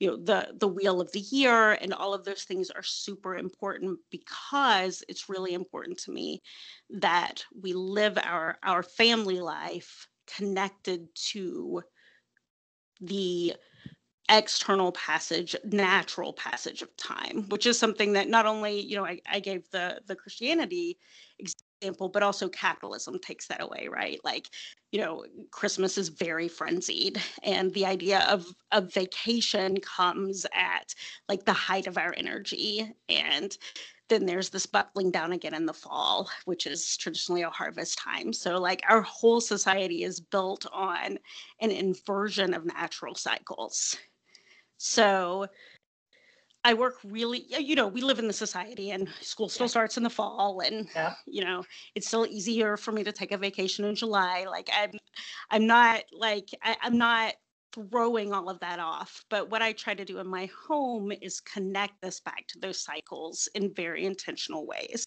you 0.00 0.08
know 0.08 0.16
the 0.16 0.54
the 0.58 0.68
wheel 0.68 1.00
of 1.00 1.10
the 1.12 1.20
year 1.20 1.72
and 1.72 1.94
all 1.94 2.14
of 2.14 2.24
those 2.24 2.42
things 2.42 2.70
are 2.70 2.82
super 2.82 3.36
important 3.36 3.98
because 4.10 5.02
it's 5.08 5.28
really 5.28 5.54
important 5.54 5.98
to 5.98 6.10
me 6.10 6.42
that 6.90 7.44
we 7.62 7.72
live 7.72 8.18
our 8.22 8.58
our 8.62 8.82
family 8.82 9.40
life 9.40 10.08
connected 10.36 11.08
to 11.14 11.82
the 13.00 13.54
external 14.30 14.90
passage 14.92 15.54
natural 15.64 16.32
passage 16.32 16.82
of 16.82 16.96
time 16.96 17.46
which 17.50 17.66
is 17.66 17.78
something 17.78 18.14
that 18.14 18.28
not 18.28 18.46
only 18.46 18.80
you 18.80 18.96
know 18.96 19.04
i, 19.04 19.20
I 19.30 19.38
gave 19.38 19.70
the 19.70 20.00
the 20.06 20.16
christianity 20.16 20.98
example, 21.84 22.08
but 22.08 22.22
also 22.22 22.48
capitalism 22.48 23.18
takes 23.18 23.46
that 23.48 23.62
away, 23.62 23.88
right? 23.90 24.18
Like, 24.24 24.48
you 24.90 25.00
know, 25.00 25.24
Christmas 25.50 25.98
is 25.98 26.08
very 26.08 26.48
frenzied, 26.48 27.20
and 27.42 27.72
the 27.74 27.84
idea 27.84 28.20
of 28.28 28.46
a 28.72 28.80
vacation 28.80 29.78
comes 29.80 30.46
at 30.54 30.94
like 31.28 31.44
the 31.44 31.52
height 31.52 31.86
of 31.86 31.98
our 31.98 32.14
energy. 32.16 32.90
And 33.08 33.56
then 34.08 34.24
there's 34.24 34.50
this 34.50 34.66
buckling 34.66 35.10
down 35.10 35.32
again 35.32 35.54
in 35.54 35.66
the 35.66 35.72
fall, 35.74 36.30
which 36.46 36.66
is 36.66 36.96
traditionally 36.96 37.42
a 37.42 37.50
harvest 37.50 37.98
time. 37.98 38.32
So, 38.32 38.58
like, 38.58 38.82
our 38.88 39.02
whole 39.02 39.40
society 39.40 40.04
is 40.04 40.20
built 40.20 40.66
on 40.72 41.18
an 41.60 41.70
inversion 41.70 42.54
of 42.54 42.64
natural 42.64 43.14
cycles. 43.14 43.96
So, 44.76 45.46
I 46.64 46.72
work 46.72 46.96
really, 47.04 47.44
you 47.48 47.76
know, 47.76 47.86
we 47.86 48.00
live 48.00 48.18
in 48.18 48.26
the 48.26 48.32
society 48.32 48.90
and 48.90 49.06
school 49.20 49.50
still 49.50 49.66
yeah. 49.66 49.70
starts 49.70 49.96
in 49.98 50.02
the 50.02 50.10
fall 50.10 50.60
and, 50.60 50.88
yeah. 50.94 51.14
you 51.26 51.44
know, 51.44 51.62
it's 51.94 52.06
still 52.06 52.26
easier 52.26 52.78
for 52.78 52.90
me 52.90 53.04
to 53.04 53.12
take 53.12 53.32
a 53.32 53.38
vacation 53.38 53.84
in 53.84 53.94
July. 53.94 54.46
Like 54.48 54.70
I'm, 54.74 54.92
I'm 55.50 55.66
not 55.66 56.04
like, 56.10 56.48
I, 56.62 56.76
I'm 56.82 56.96
not 56.96 57.34
throwing 57.74 58.32
all 58.32 58.48
of 58.48 58.58
that 58.60 58.78
off. 58.78 59.24
But 59.28 59.50
what 59.50 59.60
I 59.60 59.72
try 59.72 59.94
to 59.94 60.04
do 60.06 60.18
in 60.20 60.26
my 60.26 60.48
home 60.66 61.12
is 61.20 61.40
connect 61.40 62.00
this 62.00 62.20
back 62.20 62.46
to 62.48 62.58
those 62.58 62.80
cycles 62.80 63.46
in 63.54 63.74
very 63.74 64.06
intentional 64.06 64.66
ways. 64.66 65.06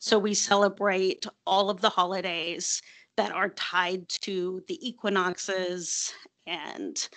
So 0.00 0.18
we 0.18 0.34
celebrate 0.34 1.24
all 1.46 1.70
of 1.70 1.80
the 1.80 1.88
holidays 1.88 2.82
that 3.16 3.32
are 3.32 3.50
tied 3.50 4.08
to 4.08 4.62
the 4.68 4.86
equinoxes 4.86 6.12
and 6.46 7.08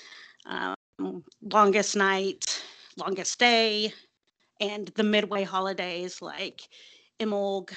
um, 0.45 1.23
longest 1.41 1.95
night 1.95 2.63
longest 2.97 3.39
day 3.39 3.93
and 4.59 4.87
the 4.89 5.03
midway 5.03 5.43
holidays 5.43 6.21
like 6.21 6.67
Imbolc. 7.19 7.73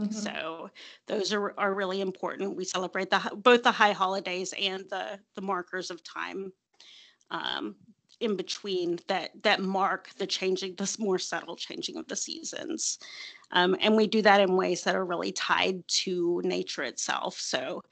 Mm-hmm. 0.00 0.12
So 0.12 0.70
those 1.06 1.32
are, 1.32 1.54
are 1.58 1.74
really 1.74 2.00
important. 2.00 2.56
We 2.56 2.64
celebrate 2.64 3.10
the 3.10 3.20
both 3.36 3.62
the 3.62 3.72
high 3.72 3.92
holidays 3.92 4.52
and 4.60 4.84
the 4.90 5.20
the 5.34 5.42
markers 5.42 5.90
of 5.90 6.02
time 6.02 6.52
um, 7.30 7.76
in 8.20 8.36
between 8.36 8.98
that 9.06 9.30
that 9.42 9.60
mark 9.60 10.10
the 10.18 10.26
changing, 10.26 10.74
this 10.76 10.98
more 10.98 11.18
subtle 11.18 11.56
changing 11.56 11.96
of 11.96 12.08
the 12.08 12.16
seasons. 12.16 12.98
Um, 13.52 13.76
and 13.80 13.94
we 13.94 14.06
do 14.06 14.22
that 14.22 14.40
in 14.40 14.56
ways 14.56 14.82
that 14.82 14.96
are 14.96 15.04
really 15.04 15.32
tied 15.32 15.86
to 15.86 16.40
nature 16.44 16.82
itself. 16.82 17.38
So 17.38 17.82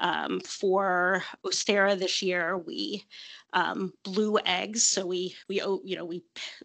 um, 0.00 0.40
for 0.40 1.22
Ostara 1.44 1.98
this 1.98 2.22
year, 2.22 2.56
we 2.56 3.04
um, 3.52 3.92
blew 4.04 4.38
eggs. 4.46 4.82
So 4.82 5.06
we 5.06 5.34
we 5.48 5.56
you 5.56 5.96
know 5.96 6.04
we 6.04 6.22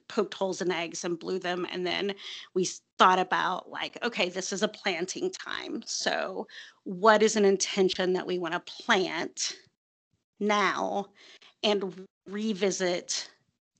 poked 0.08 0.34
holes 0.34 0.62
in 0.62 0.72
eggs 0.72 1.04
and 1.04 1.20
blew 1.20 1.40
them, 1.40 1.68
and 1.72 1.86
then 1.86 2.14
we 2.54 2.68
thought 2.98 3.20
about 3.20 3.70
like, 3.70 3.98
okay, 4.04 4.30
this 4.30 4.52
is 4.52 4.64
a 4.64 4.68
planting 4.68 5.32
time. 5.32 5.84
So 5.86 6.48
what 6.84 7.22
is 7.22 7.36
an 7.36 7.46
intention 7.46 8.14
that 8.14 8.28
we 8.28 8.40
want 8.40 8.54
to 8.54 8.74
plant 8.84 9.56
now, 10.40 11.08
and 11.64 12.06
revisit 12.28 13.30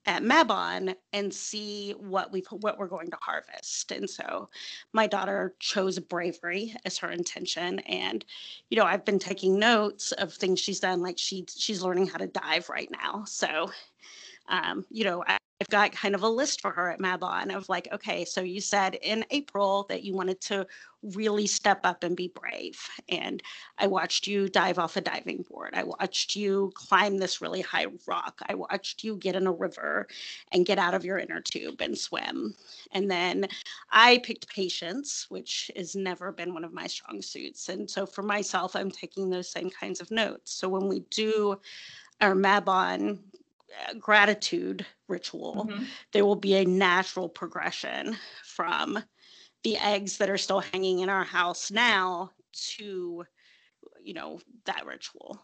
at 0.08 0.24
Mabon 0.24 0.96
and 1.14 1.34
see 1.34 1.92
what 2.00 2.32
we 2.32 2.44
what 2.50 2.80
we're 2.80 2.88
going 2.88 3.12
to 3.12 3.18
harvest. 3.22 3.92
And 3.92 4.10
so 4.10 4.50
my 4.94 5.06
daughter 5.06 5.54
chose 5.60 6.00
bravery 6.00 6.74
as 6.86 6.98
her 6.98 7.12
intention. 7.12 7.80
And, 7.80 8.24
you 8.70 8.78
know, 8.78 8.86
I've 8.86 9.06
been 9.06 9.20
taking 9.20 9.60
notes 9.60 10.14
of 10.14 10.34
things 10.34 10.60
she's 10.60 10.80
done, 10.80 11.02
like 11.02 11.18
she 11.18 11.46
she's 11.56 11.84
learning 11.84 12.08
how 12.08 12.18
to 12.18 12.28
dive 12.28 12.70
right 12.70 12.90
now. 12.92 13.26
So 13.26 13.70
um, 14.50 14.86
you 14.90 15.04
know, 15.04 15.24
I've 15.60 15.70
got 15.70 15.92
kind 15.92 16.14
of 16.14 16.22
a 16.22 16.30
list 16.30 16.62
for 16.62 16.70
her 16.72 16.92
at 16.92 17.00
Mabon 17.00 17.56
of 17.56 17.68
like, 17.68 17.88
okay, 17.92 18.26
so 18.26 18.42
you 18.42 18.62
said 18.62 18.96
in 19.02 19.26
April 19.32 19.88
that 19.90 20.04
you 20.04 20.14
wanted 20.14 20.40
to 20.42 20.68
really 21.02 21.48
step 21.48 21.80
up 21.84 22.04
and 22.04 22.16
be 22.16 22.28
brave. 22.28 22.80
And 23.10 23.42
I 23.80 23.88
watched 23.88 24.28
you 24.28 24.50
dive 24.50 24.78
off 24.78 24.98
a 24.98 25.02
diving 25.02 25.46
board. 25.50 25.72
I 25.74 25.84
watched 25.84 26.36
you 26.36 26.72
climb 26.76 27.18
this 27.18 27.42
really 27.42 27.62
high 27.62 27.88
rock. 28.06 28.40
I 28.48 28.54
watched 28.54 29.04
you 29.04 29.16
get 29.16 29.36
in 29.36 29.48
a 29.48 29.52
river 29.52 30.08
and 30.52 30.66
get 30.66 30.78
out 30.78 30.94
of 30.94 31.04
your 31.04 31.18
inner 31.18 31.42
tube 31.42 31.82
and 31.82 31.98
swim. 31.98 32.54
And 32.92 33.10
then 33.10 33.48
I 33.92 34.20
picked 34.20 34.50
patience, 34.50 35.26
which 35.30 35.72
has 35.76 35.96
never 35.96 36.32
been 36.32 36.54
one 36.54 36.66
of 36.66 36.74
my 36.74 36.86
strong 36.86 37.20
suits. 37.22 37.70
And 37.70 37.90
so 37.90 38.06
for 38.06 38.22
myself, 38.22 38.76
I'm 38.76 38.92
taking 38.92 39.30
those 39.30 39.50
same 39.50 39.72
kinds 39.72 40.02
of 40.02 40.12
notes. 40.12 40.52
So 40.54 40.70
when 40.70 40.88
we 40.88 41.00
do 41.10 41.60
our 42.22 42.36
Mabon 42.36 43.20
uh, 43.90 43.94
gratitude 43.96 44.86
ritual, 45.08 45.68
mm-hmm. 45.70 45.84
there 46.14 46.26
will 46.26 46.36
be 46.36 46.56
a 46.56 46.66
natural 46.66 47.30
progression 47.30 48.18
from 48.44 49.00
the 49.64 49.78
eggs 49.78 50.18
that 50.18 50.30
are 50.30 50.38
still 50.38 50.60
hanging 50.60 51.00
in 51.00 51.10
our 51.10 51.24
house 51.24 51.72
now 51.72 52.32
to, 52.54 53.24
you 54.04 54.14
know, 54.14 54.40
that 54.66 54.86
ritual. 54.86 55.42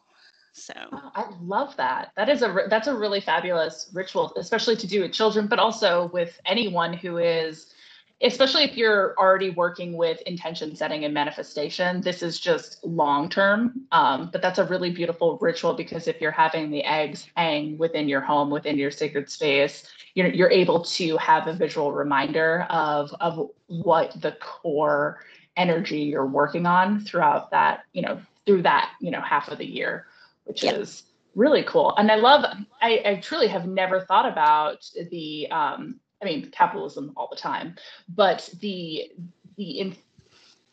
So 0.54 0.74
oh, 0.92 1.12
I 1.16 1.26
love 1.42 1.76
that. 1.78 2.12
That 2.16 2.30
is 2.30 2.44
a 2.44 2.66
that's 2.70 2.88
a 2.88 2.96
really 2.96 3.20
fabulous 3.20 3.90
ritual, 3.92 4.34
especially 4.38 4.76
to 4.78 4.88
do 4.88 5.02
with 5.02 5.12
children, 5.12 5.48
but 5.48 5.58
also 5.58 6.12
with 6.14 6.40
anyone 6.46 6.94
who 6.94 7.18
is 7.18 7.74
especially 8.22 8.64
if 8.64 8.78
you're 8.78 9.16
already 9.18 9.50
working 9.50 9.98
with 9.98 10.22
intention 10.22 10.76
setting 10.76 11.04
and 11.06 11.14
manifestation 11.14 12.02
this 12.02 12.22
is 12.22 12.40
just 12.40 12.84
long 12.84 13.30
term 13.30 13.82
um, 13.92 14.30
but 14.32 14.42
that's 14.42 14.60
a 14.60 14.66
really 14.66 14.92
beautiful 14.92 15.38
ritual 15.42 15.74
because 15.74 16.08
if 16.08 16.22
you're 16.22 16.32
having 16.32 16.70
the 16.70 16.84
eggs 16.84 17.28
hang 17.36 17.78
within 17.78 18.08
your 18.08 18.22
home 18.22 18.50
within 18.50 18.78
your 18.78 18.92
sacred 18.92 19.30
space 19.30 19.88
you're, 20.16 20.28
you're 20.28 20.52
able 20.52 20.84
to 20.84 21.18
have 21.18 21.48
a 21.48 21.54
visual 21.54 21.92
reminder 21.92 22.66
of 22.70 23.14
of 23.20 23.50
what 23.68 24.20
the 24.22 24.32
core 24.34 25.20
energy 25.58 26.00
you're 26.00 26.26
working 26.26 26.66
on 26.66 27.00
throughout 27.02 27.52
that 27.52 27.84
you 27.94 28.02
know 28.02 28.20
through 28.46 28.62
that 28.62 28.92
you 29.00 29.12
know 29.12 29.22
half 29.22 29.48
of 29.50 29.58
the 29.58 29.66
year 29.66 30.08
which 30.46 30.64
yep. 30.64 30.76
is 30.76 31.04
really 31.36 31.64
cool 31.64 31.96
and 31.98 32.12
i 32.12 32.16
love 32.16 32.46
I, 32.82 33.02
I 33.06 33.16
truly 33.22 33.48
have 33.48 33.68
never 33.68 34.02
thought 34.02 34.32
about 34.32 34.86
the 35.12 35.48
um 35.52 36.00
i 36.24 36.26
mean 36.26 36.50
capitalism 36.52 37.14
all 37.16 37.28
the 37.30 37.38
time 37.38 37.76
but 38.08 38.50
the 38.60 39.12
the 39.58 39.80
in, 39.80 39.96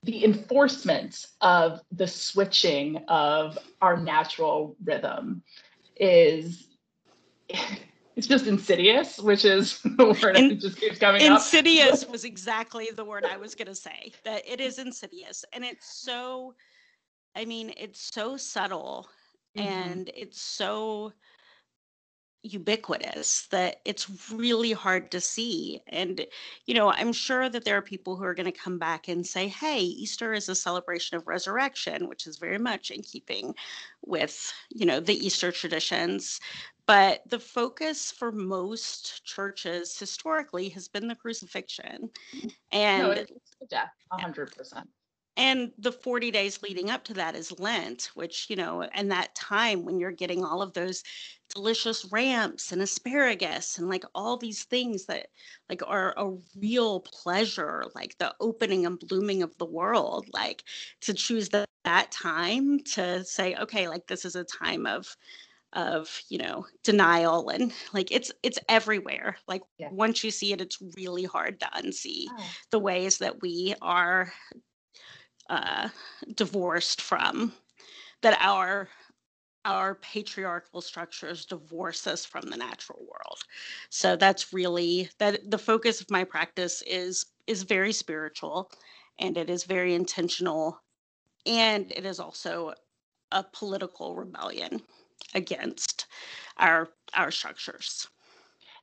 the 0.03 0.25
enforcement 0.25 1.27
of 1.43 1.81
the 1.93 2.07
switching 2.07 2.97
of 3.09 3.59
our 3.83 3.99
natural 3.99 4.77
rhythm 4.85 5.43
is 5.97 6.69
it's 8.17 8.27
just 8.27 8.47
insidious, 8.47 9.19
which 9.19 9.45
is 9.45 9.81
the 9.85 10.17
word 10.23 10.37
In, 10.37 10.49
that 10.49 10.61
just 10.61 10.79
keeps 10.79 10.99
coming 10.99 11.23
insidious 11.23 12.07
was 12.09 12.25
exactly 12.25 12.89
the 12.95 13.05
word 13.05 13.25
I 13.25 13.37
was 13.37 13.55
going 13.55 13.69
to 13.69 13.75
say. 13.75 14.13
That 14.25 14.43
it 14.47 14.61
is 14.61 14.79
insidious, 14.79 15.45
and 15.53 15.65
it's 15.65 16.03
so. 16.03 16.55
I 17.37 17.45
mean, 17.45 17.73
it's 17.77 18.11
so 18.13 18.37
subtle, 18.37 19.09
mm-hmm. 19.57 19.69
and 19.69 20.11
it's 20.15 20.41
so 20.41 21.13
ubiquitous 22.43 23.47
that 23.49 23.81
it's 23.85 24.31
really 24.33 24.73
hard 24.73 25.11
to 25.11 25.21
see. 25.21 25.83
And, 25.89 26.27
you 26.67 26.75
know, 26.75 26.91
I'm 26.91 27.13
sure 27.13 27.49
that 27.49 27.65
there 27.65 27.77
are 27.77 27.83
people 27.83 28.17
who 28.17 28.25
are 28.25 28.35
going 28.35 28.51
to 28.51 28.59
come 28.59 28.79
back 28.79 29.09
and 29.09 29.27
say, 29.27 29.49
hey, 29.49 29.81
Easter 29.81 30.33
is 30.33 30.49
a 30.49 30.55
celebration 30.55 31.17
of 31.17 31.27
resurrection, 31.27 32.09
which 32.09 32.27
is 32.27 32.39
very 32.39 32.59
much 32.59 32.91
in 32.91 33.03
keeping 33.03 33.55
with, 34.05 34.53
you 34.71 34.87
know, 34.87 35.01
the 35.01 35.15
Easter 35.15 35.53
traditions. 35.53 36.41
But 36.87 37.23
the 37.29 37.39
focus 37.39 38.11
for 38.11 38.33
most 38.33 39.25
churches 39.25 39.99
historically 39.99 40.69
has 40.71 40.89
been 40.89 41.09
the 41.09 41.15
crucifixion. 41.15 42.11
And 42.73 43.03
no, 43.03 43.11
it's 43.11 43.33
death, 43.69 43.93
100% 44.13 44.85
and 45.41 45.73
the 45.79 45.91
40 45.91 46.31
days 46.31 46.63
leading 46.63 46.91
up 46.91 47.03
to 47.05 47.15
that 47.15 47.35
is 47.35 47.59
lent 47.59 48.11
which 48.15 48.47
you 48.49 48.57
know 48.57 48.83
and 48.83 49.11
that 49.11 49.35
time 49.35 49.85
when 49.85 49.99
you're 49.99 50.13
getting 50.13 50.45
all 50.45 50.63
of 50.63 50.73
those 50.75 51.03
delicious 51.53 52.07
ramps 52.13 52.71
and 52.71 52.83
asparagus 52.83 53.79
and 53.79 53.89
like 53.89 54.05
all 54.15 54.37
these 54.37 54.65
things 54.65 55.07
that 55.07 55.29
like 55.69 55.83
are 55.87 56.15
a 56.17 56.31
real 56.61 57.01
pleasure 57.01 57.85
like 57.95 58.17
the 58.19 58.33
opening 58.41 58.87
and 58.87 59.01
blooming 59.01 59.43
of 59.43 59.57
the 59.59 59.65
world 59.65 60.27
like 60.33 60.63
to 61.01 61.13
choose 61.13 61.49
that, 61.49 61.69
that 61.85 62.11
time 62.13 62.79
to 62.81 63.25
say 63.25 63.57
okay 63.57 63.89
like 63.89 64.07
this 64.07 64.25
is 64.25 64.37
a 64.37 64.45
time 64.45 64.87
of 64.87 65.17
of 65.73 66.21
you 66.29 66.39
know 66.39 66.67
denial 66.83 67.49
and 67.49 67.73
like 67.93 68.11
it's 68.11 68.33
it's 68.43 68.59
everywhere 68.69 69.37
like 69.47 69.63
yeah. 69.79 69.89
once 69.93 70.25
you 70.25 70.31
see 70.31 70.53
it 70.53 70.61
it's 70.61 70.83
really 70.97 71.25
hard 71.25 71.61
to 71.61 71.67
unsee 71.77 72.25
oh. 72.31 72.45
the 72.71 72.79
ways 72.79 73.19
that 73.19 73.41
we 73.41 73.75
are 73.81 74.33
uh, 75.51 75.91
divorced 76.37 77.03
from 77.03 77.55
that 78.23 78.39
our 78.41 78.89
our 79.67 79.97
patriarchal 79.97 80.81
structures 80.81 81.45
divorce 81.47 82.07
us 82.07 82.25
from 82.25 82.49
the 82.49 82.57
natural 82.57 83.01
world. 83.01 83.41
So 83.91 84.17
that's 84.17 84.55
really 84.55 85.11
that 85.19 85.51
the 85.51 85.59
focus 85.59 86.01
of 86.01 86.11
my 86.11 86.25
practice 86.25 86.83
is 86.87 87.27
is 87.47 87.65
very 87.65 87.93
spiritual 87.93 88.71
and 89.19 89.37
it 89.37 89.51
is 89.51 89.65
very 89.65 89.95
intentional 89.95 90.81
and 91.47 91.93
it 91.93 92.07
is 92.07 92.21
also 92.21 92.75
a 93.33 93.45
political 93.45 94.17
rebellion 94.17 94.83
against 95.35 96.07
our 96.59 96.91
our 97.15 97.31
structures 97.31 98.09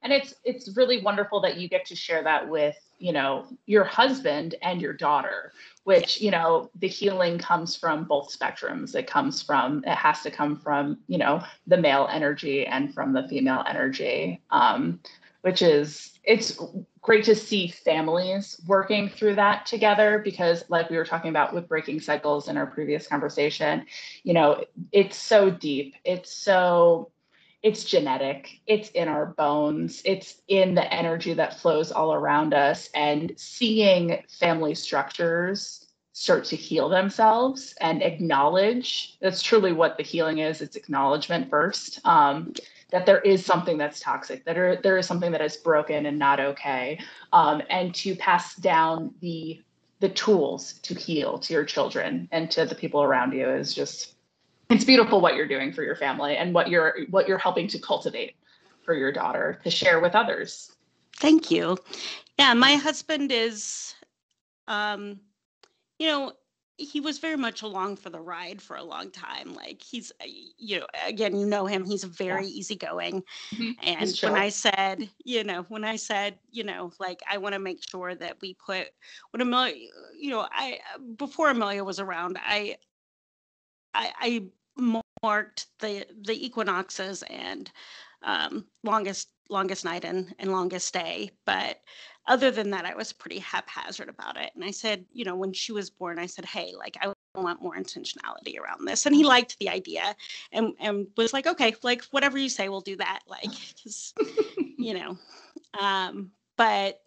and 0.04 0.14
it's 0.14 0.34
it's 0.43 0.76
really 0.76 1.02
wonderful 1.02 1.41
that 1.41 1.58
you 1.58 1.68
get 1.68 1.86
to 1.86 1.95
share 1.95 2.24
that 2.24 2.48
with 2.48 2.76
you 3.00 3.12
know 3.12 3.45
your 3.66 3.84
husband 3.84 4.56
and 4.62 4.82
your 4.82 4.93
daughter 4.93 5.52
which 5.84 6.20
you 6.20 6.32
know 6.32 6.70
the 6.80 6.88
healing 6.88 7.38
comes 7.38 7.76
from 7.76 8.04
both 8.04 8.38
spectrums. 8.38 8.93
It 8.93 9.08
comes 9.08 9.41
from 9.41 9.84
it 9.86 9.95
has 9.95 10.22
to 10.24 10.32
come 10.32 10.58
from 10.58 10.98
you 11.08 11.18
know 11.18 11.41
the 11.66 11.78
male 11.78 12.10
energy 12.12 12.66
and 12.66 12.93
from 12.93 13.14
the 13.14 13.28
female 13.28 13.64
energy 13.68 14.41
um, 14.52 15.00
which 15.41 15.62
is 15.62 16.20
it's 16.24 16.60
great 17.02 17.24
to 17.24 17.36
see 17.36 17.70
families 17.70 18.60
working 18.68 19.08
through 19.08 19.36
that 19.36 19.66
together 19.66 20.20
because 20.20 20.66
like 20.68 20.89
we 20.89 20.98
were 20.98 21.06
talking 21.06 21.30
about 21.30 21.54
with 21.54 21.70
breaking 21.70 22.02
cycles 22.02 22.50
in 22.50 22.58
our 22.58 22.68
previous 22.68 23.08
conversation 23.08 23.86
you 24.24 24.34
know 24.34 24.62
it's 24.91 25.18
so 25.18 25.50
deep. 25.50 25.95
It's 26.04 26.34
so 26.34 27.12
it's 27.68 27.84
genetic. 27.84 28.61
It's 28.65 28.91
in 28.91 29.09
our 29.09 29.26
bones. 29.26 30.01
It's 30.05 30.36
in 30.47 30.74
the 30.74 30.91
energy 30.93 31.34
that 31.34 31.59
flows 31.59 31.91
all 31.91 32.13
around 32.13 32.53
us. 32.53 32.89
And 32.93 33.34
seeing 33.36 34.24
family 34.39 34.74
structures 34.74 35.86
start 36.13 36.45
to 36.45 36.55
heal 36.55 36.88
themselves 36.88 37.76
and 37.82 38.01
acknowledge 38.01 39.18
that's 39.20 39.41
truly 39.41 39.74
what 39.74 39.97
the 39.97 40.03
healing 40.03 40.38
is. 40.38 40.61
It's 40.61 40.78
acknowledgement 40.78 41.49
first 41.49 41.99
um, 42.05 42.53
that 42.91 43.05
there 43.05 43.20
is 43.20 43.45
something 43.45 43.78
that's 43.78 43.99
toxic 43.99 44.45
that 44.45 44.57
are, 44.57 44.78
there 44.78 44.97
is 44.97 45.05
something 45.05 45.34
that 45.34 45.41
is 45.41 45.57
broken 45.57 46.05
and 46.05 46.18
not 46.18 46.39
okay 46.39 46.97
um, 47.34 47.61
and 47.70 47.93
to 47.95 48.15
pass 48.15 48.55
down 48.55 49.13
the 49.20 49.61
the 49.99 50.09
tools 50.09 50.74
to 50.84 50.93
heal 50.93 51.39
to 51.39 51.53
your 51.53 51.65
children 51.65 52.30
and 52.32 52.51
to 52.51 52.68
the 52.68 52.76
people 52.76 53.01
around 53.01 53.34
you 53.34 53.49
is 53.49 53.74
just 53.74 54.13
it's 54.70 54.84
beautiful 54.84 55.22
what 55.22 55.36
you're 55.36 55.47
doing 55.47 55.72
for 55.72 55.84
your 55.84 55.95
family 55.95 56.38
and 56.38 56.53
what 56.53 56.70
you're 56.70 56.97
what 57.09 57.28
you're 57.28 57.38
helping 57.38 57.68
to 57.70 57.80
cultivate 57.80 58.36
for 58.84 58.93
your 58.93 59.11
daughter 59.11 59.59
to 59.63 59.70
share 59.70 59.99
with 59.99 60.15
others. 60.15 60.72
Thank 61.18 61.51
you. 61.51 61.78
Yeah 62.38 62.53
my 62.53 62.76
husband 62.76 63.32
is 63.32 63.95
um 64.68 65.20
you 65.99 66.07
know 66.07 66.34
he 66.80 66.99
was 66.99 67.18
very 67.18 67.36
much 67.36 67.63
along 67.63 67.95
for 67.95 68.11
the 68.11 68.20
ride 68.20 68.61
for 68.61 68.76
a 68.76 68.84
long 68.84 69.09
time. 69.09 69.55
Like 69.55 69.82
he's 69.82 70.11
uh, 70.22 70.26
you 70.57 70.80
know 70.80 70.86
again 71.07 71.36
you 71.36 71.45
know 71.45 71.65
him 71.65 71.84
he's 71.84 72.03
very 72.03 72.43
yeah. 72.43 72.49
easygoing. 72.49 73.24
Mm-hmm. 73.51 73.72
and 73.84 74.20
when 74.22 74.41
i 74.41 74.49
said 74.49 75.09
you 75.24 75.43
know 75.43 75.63
when 75.70 75.84
i 75.84 75.95
said 75.95 76.38
you 76.51 76.63
know 76.63 76.91
like 76.99 77.22
i 77.30 77.38
want 77.38 77.53
to 77.53 77.59
make 77.59 77.84
sure 77.84 78.13
that 78.15 78.38
we 78.41 78.53
put 78.53 78.88
when 79.32 79.41
amelia 79.41 79.76
you 80.20 80.30
know 80.30 80.47
i 80.51 80.80
before 81.18 81.49
amelia 81.49 81.84
was 81.84 81.99
around 81.99 82.38
i 82.45 82.78
I, 83.93 84.11
I 84.20 84.43
marked 84.78 85.68
the 85.80 86.06
the 86.26 86.46
equinoxes 86.46 87.24
and 87.24 87.72
um, 88.24 88.66
longest 88.84 89.30
longest 89.50 89.86
night 89.86 90.04
and, 90.04 90.34
and 90.40 90.52
longest 90.52 90.94
day. 90.94 91.32
But 91.46 91.80
other 92.28 92.52
than 92.52 92.70
that, 92.72 92.86
I 92.86 92.96
was 92.96 93.14
pretty 93.14 93.40
haphazard 93.40 94.10
about 94.10 94.38
it. 94.38 94.52
And 94.56 94.64
I 94.64 94.72
said, 94.72 95.06
you 95.14 95.24
know, 95.26 95.36
when 95.36 95.54
she 95.54 95.72
was 95.72 95.90
born, 95.90 96.20
I 96.20 96.26
said, 96.26 96.46
hey, 96.46 96.74
like 96.78 96.98
I 97.02 97.14
want 97.36 97.62
more 97.62 97.76
intentionality 97.76 98.60
around 98.60 98.86
this. 98.86 99.06
And 99.06 99.16
he 99.16 99.24
liked 99.24 99.58
the 99.60 99.70
idea 99.70 100.16
and, 100.52 100.74
and 100.80 101.08
was 101.16 101.34
like, 101.34 101.48
okay, 101.48 101.74
like 101.84 102.04
whatever 102.06 102.38
you 102.38 102.50
say, 102.50 102.70
we'll 102.70 102.82
do 102.82 102.98
that. 102.98 103.20
Like, 103.28 103.44
because, 103.76 104.14
you 104.78 104.94
know, 104.94 105.18
um, 105.80 106.32
but 106.58 107.02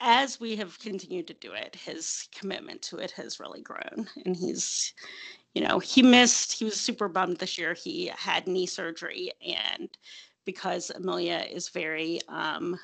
as 0.00 0.40
we 0.40 0.56
have 0.56 0.78
continued 0.78 1.28
to 1.28 1.34
do 1.34 1.52
it, 1.52 1.76
his 1.76 2.28
commitment 2.36 2.82
to 2.82 2.98
it 2.98 3.12
has 3.12 3.40
really 3.40 3.62
grown. 3.62 4.08
And 4.24 4.36
he's, 4.36 4.94
you 5.54 5.62
know, 5.62 5.78
he 5.78 6.02
missed, 6.02 6.52
he 6.52 6.64
was 6.64 6.80
super 6.80 7.08
bummed 7.08 7.38
this 7.38 7.58
year. 7.58 7.74
He 7.74 8.10
had 8.16 8.46
knee 8.46 8.66
surgery. 8.66 9.32
And 9.46 9.88
because 10.44 10.90
Amelia 10.90 11.44
is 11.50 11.68
very, 11.68 12.20
um, 12.28 12.78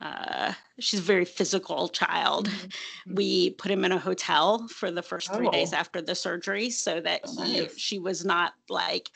uh, 0.00 0.52
she's 0.78 1.00
a 1.00 1.02
very 1.02 1.24
physical 1.24 1.88
child. 1.88 2.48
Mm-hmm. 2.48 3.14
We 3.14 3.50
put 3.50 3.70
him 3.70 3.84
in 3.84 3.92
a 3.92 3.98
hotel 3.98 4.66
for 4.68 4.90
the 4.90 5.02
first 5.02 5.32
three 5.32 5.48
oh. 5.48 5.52
days 5.52 5.72
after 5.72 6.00
the 6.00 6.14
surgery 6.14 6.70
so 6.70 7.00
that 7.00 7.22
oh, 7.26 7.42
he, 7.42 7.60
nice. 7.60 7.78
she 7.78 7.98
was 7.98 8.24
not 8.24 8.54
like 8.68 9.10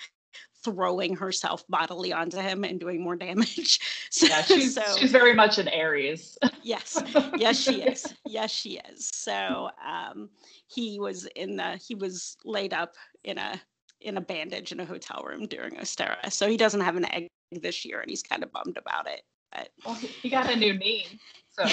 throwing 0.64 1.16
herself 1.16 1.64
bodily 1.68 2.12
onto 2.12 2.38
him 2.38 2.64
and 2.64 2.78
doing 2.78 3.02
more 3.02 3.16
damage. 3.16 3.80
so, 4.10 4.26
yeah, 4.26 4.42
she's, 4.42 4.74
so, 4.74 4.82
she's 4.98 5.10
very 5.12 5.34
much 5.34 5.58
an 5.58 5.68
Aries. 5.68 6.38
yes, 6.62 7.02
yes, 7.36 7.58
she 7.58 7.82
is. 7.82 8.14
Yes, 8.24 8.50
she 8.50 8.80
is. 8.90 9.10
So 9.12 9.70
um, 9.86 10.30
he 10.66 10.98
was 10.98 11.26
in 11.36 11.56
the 11.56 11.76
he 11.76 11.94
was 11.94 12.36
laid 12.44 12.72
up 12.72 12.94
in 13.24 13.38
a 13.38 13.60
in 14.00 14.16
a 14.16 14.20
bandage 14.20 14.72
in 14.72 14.80
a 14.80 14.84
hotel 14.84 15.24
room 15.26 15.46
during 15.46 15.74
Ostara. 15.76 16.32
So 16.32 16.48
he 16.48 16.56
doesn't 16.56 16.80
have 16.80 16.96
an 16.96 17.10
egg 17.12 17.28
this 17.52 17.84
year, 17.84 18.00
and 18.00 18.10
he's 18.10 18.22
kind 18.22 18.42
of 18.42 18.52
bummed 18.52 18.76
about 18.76 19.06
it. 19.08 19.22
But 19.52 19.68
well, 19.84 19.94
he 19.94 20.30
got 20.30 20.50
a 20.50 20.56
new 20.56 20.72
knee, 20.74 21.06
so 21.50 21.66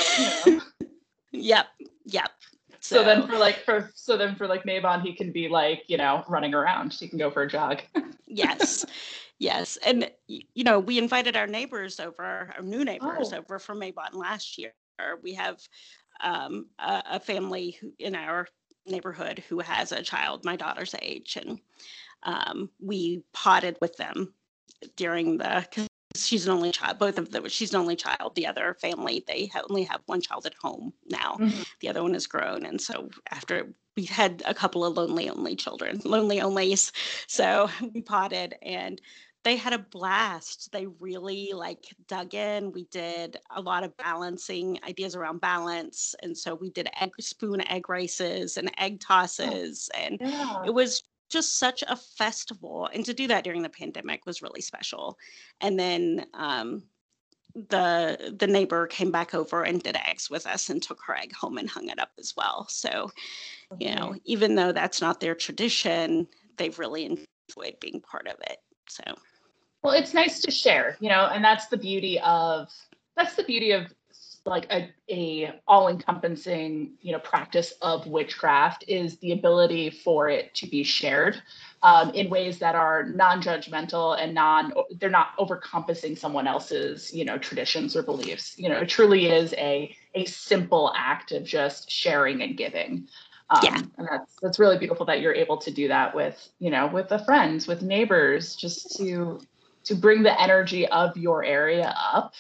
you 0.46 0.54
know. 0.58 0.62
yep, 1.32 1.68
yep. 2.06 2.32
So. 2.82 2.98
so. 2.98 3.04
then 3.04 3.28
for 3.28 3.38
like 3.38 3.64
for 3.66 3.92
so 3.94 4.18
then 4.18 4.36
for 4.36 4.48
like 4.48 4.64
Mabon, 4.64 5.02
he 5.02 5.14
can 5.14 5.32
be 5.32 5.48
like 5.48 5.84
you 5.88 5.98
know 5.98 6.24
running 6.28 6.54
around. 6.54 6.94
He 6.94 7.08
can 7.08 7.18
go 7.18 7.30
for 7.32 7.44
a 7.44 7.50
jog. 7.50 7.82
yes, 8.28 8.86
yes, 9.40 9.78
and 9.86 10.10
you 10.28 10.64
know 10.64 10.80
we 10.80 10.98
invited 10.98 11.36
our 11.36 11.48
neighbors 11.48 12.00
over, 12.00 12.54
our 12.56 12.64
new 12.64 12.84
neighbors 12.84 13.32
oh. 13.34 13.38
over 13.38 13.60
from 13.60 13.82
Mabon 13.82 14.14
last 14.14 14.58
year. 14.58 14.74
We 15.24 15.34
have 15.34 15.60
um, 16.22 16.68
a, 16.80 17.04
a 17.12 17.20
family 17.20 17.80
in 18.00 18.16
our 18.16 18.48
neighborhood 18.86 19.44
who 19.48 19.60
has 19.60 19.92
a 19.92 20.02
child 20.02 20.44
my 20.44 20.56
daughter's 20.56 20.96
age, 21.02 21.38
and 21.38 21.60
um, 22.24 22.70
we 22.80 23.24
potted 23.34 23.78
with 23.82 23.96
them 23.98 24.34
during 24.96 25.38
the 25.38 25.66
she's 26.26 26.46
an 26.46 26.54
only 26.54 26.72
child. 26.72 27.00
Both 27.00 27.18
of 27.18 27.32
them, 27.32 27.48
she's 27.50 27.74
an 27.74 27.80
only 27.80 27.96
child. 27.96 28.36
The 28.36 28.48
other 28.48 28.76
family, 28.82 29.24
they 29.28 29.52
only 29.70 29.84
have 29.84 30.02
one 30.06 30.22
child 30.22 30.46
at 30.46 30.54
home 30.62 30.94
now. 31.10 31.38
Mm-hmm. 31.40 31.62
The 31.80 31.90
other 31.90 32.04
one 32.04 32.16
is 32.16 32.28
grown, 32.28 32.66
and 32.66 32.80
so 32.80 33.10
after 33.32 33.74
we 33.96 34.06
had 34.06 34.44
a 34.46 34.54
couple 34.54 34.86
of 34.86 34.96
lonely 34.96 35.30
only 35.30 35.56
children, 35.56 36.02
lonely 36.04 36.40
onlys, 36.40 36.92
so 37.28 37.70
we 37.94 38.02
potted 38.02 38.56
and 38.62 39.02
they 39.44 39.56
had 39.56 39.74
a 39.74 39.80
blast. 39.80 40.72
They 40.72 40.86
really 41.00 41.52
like 41.54 41.86
dug 42.08 42.34
in. 42.34 42.72
We 42.72 42.84
did 42.86 43.38
a 43.56 43.62
lot 43.62 43.84
of 43.84 43.96
balancing 43.96 44.80
ideas 44.88 45.16
around 45.16 45.40
balance. 45.40 46.14
And 46.22 46.38
so 46.38 46.56
we 46.56 46.70
did 46.70 46.90
egg 47.00 47.12
spoon 47.20 47.66
egg 47.68 47.90
races 47.90 48.58
and 48.58 48.70
egg 48.78 48.96
oh, 48.96 49.06
tosses. 49.08 49.90
And 49.98 50.18
yeah. 50.20 50.64
it 50.66 50.74
was 50.74 51.04
just 51.30 51.58
such 51.58 51.84
a 51.88 51.96
festival. 51.96 52.90
And 52.94 53.06
to 53.06 53.14
do 53.14 53.28
that 53.28 53.44
during 53.44 53.62
the 53.62 53.70
pandemic 53.70 54.26
was 54.26 54.42
really 54.42 54.62
special. 54.62 55.18
And 55.62 55.80
then 55.80 56.26
um, 56.34 56.84
the 57.56 58.36
the 58.38 58.48
neighbor 58.48 58.88
came 58.88 59.12
back 59.12 59.34
over 59.34 59.64
and 59.64 59.82
did 59.82 59.98
eggs 60.08 60.30
with 60.30 60.46
us 60.46 60.70
and 60.70 60.82
took 60.82 61.00
her 61.06 61.16
egg 61.16 61.34
home 61.34 61.58
and 61.58 61.70
hung 61.70 61.90
it 61.90 62.00
up 62.00 62.12
as 62.20 62.34
well. 62.36 62.68
So, 62.70 63.12
okay. 63.74 63.90
you 63.90 63.96
know, 63.96 64.16
even 64.26 64.56
though 64.56 64.72
that's 64.72 65.02
not 65.02 65.20
their 65.20 65.36
tradition, 65.36 66.28
they've 66.58 66.78
really 66.78 67.06
enjoyed 67.06 67.80
being 67.80 68.02
part 68.02 68.28
of 68.28 68.36
it. 68.42 68.58
So 68.88 69.04
well, 69.84 69.94
it's 69.94 70.14
nice 70.14 70.42
to 70.42 70.52
share, 70.52 70.98
you 71.00 71.10
know, 71.10 71.30
and 71.32 71.44
that's 71.44 71.68
the 71.68 71.78
beauty 71.78 72.20
of 72.20 72.70
that's 73.16 73.36
the 73.36 73.44
beauty 73.44 73.72
of 73.72 73.94
like 74.50 74.68
a, 74.72 74.90
a 75.10 75.62
all-encompassing 75.68 76.92
you 77.02 77.12
know 77.12 77.20
practice 77.20 77.74
of 77.82 78.06
witchcraft 78.08 78.84
is 78.88 79.18
the 79.20 79.32
ability 79.32 79.90
for 79.90 80.30
it 80.30 80.54
to 80.56 80.68
be 80.68 80.84
shared 80.84 81.42
um, 81.84 82.10
in 82.12 82.30
ways 82.30 82.60
that 82.60 82.76
are 82.76 83.04
non-judgmental 83.04 84.22
and 84.22 84.34
non 84.34 84.74
they're 85.00 85.10
not 85.10 85.38
overcompassing 85.38 86.18
someone 86.18 86.48
else's 86.48 87.14
you 87.14 87.24
know 87.24 87.38
traditions 87.38 87.96
or 87.96 88.04
beliefs. 88.04 88.58
You 88.58 88.70
know 88.70 88.80
it 88.80 88.90
truly 88.90 89.28
is 89.28 89.54
a 89.54 89.96
a 90.16 90.26
simple 90.26 90.92
act 90.96 91.32
of 91.32 91.44
just 91.44 91.90
sharing 91.90 92.42
and 92.42 92.58
giving. 92.58 93.08
Um, 93.52 93.62
yeah. 93.64 93.82
and 93.98 94.08
that's 94.12 94.36
that's 94.42 94.60
really 94.60 94.78
beautiful 94.78 95.06
that 95.08 95.22
you're 95.22 95.34
able 95.34 95.58
to 95.58 95.72
do 95.72 95.88
that 95.88 96.14
with 96.14 96.50
you 96.60 96.70
know 96.70 96.88
with 96.88 97.10
the 97.10 97.20
friends 97.20 97.68
with 97.68 97.82
neighbors 97.82 98.56
just 98.56 98.98
to 98.98 99.40
to 99.86 99.96
bring 99.96 100.22
the 100.24 100.40
energy 100.40 100.88
of 100.88 101.16
your 101.18 101.44
area 101.44 101.96
up 102.14 102.34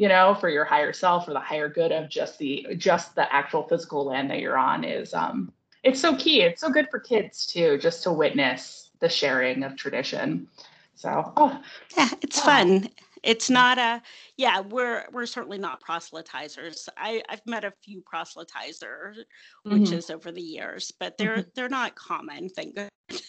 you 0.00 0.08
know 0.08 0.34
for 0.34 0.48
your 0.48 0.64
higher 0.64 0.94
self 0.94 1.28
or 1.28 1.34
the 1.34 1.40
higher 1.40 1.68
good 1.68 1.92
of 1.92 2.08
just 2.08 2.38
the 2.38 2.66
just 2.78 3.14
the 3.14 3.32
actual 3.34 3.64
physical 3.64 4.06
land 4.06 4.30
that 4.30 4.40
you're 4.40 4.56
on 4.56 4.82
is 4.82 5.12
um 5.12 5.52
it's 5.84 6.00
so 6.00 6.16
key 6.16 6.40
it's 6.40 6.62
so 6.62 6.70
good 6.70 6.88
for 6.90 6.98
kids 6.98 7.44
too 7.44 7.76
just 7.76 8.02
to 8.02 8.10
witness 8.10 8.92
the 9.00 9.08
sharing 9.10 9.62
of 9.62 9.76
tradition 9.76 10.48
so 10.94 11.30
oh, 11.36 11.60
yeah 11.98 12.08
it's 12.22 12.38
oh. 12.38 12.44
fun 12.44 12.88
it's 13.22 13.50
not 13.50 13.76
a 13.76 14.00
yeah 14.38 14.60
we're 14.60 15.04
we're 15.12 15.26
certainly 15.26 15.58
not 15.58 15.82
proselytizers 15.82 16.88
i 16.96 17.22
i've 17.28 17.44
met 17.44 17.66
a 17.66 17.72
few 17.84 18.02
proselytizers 18.02 19.18
mm-hmm. 19.66 20.12
over 20.14 20.32
the 20.32 20.40
years 20.40 20.90
but 20.98 21.18
they're 21.18 21.36
mm-hmm. 21.36 21.50
they're 21.54 21.68
not 21.68 21.94
common 21.94 22.48
thank 22.48 22.74
goodness 22.74 23.22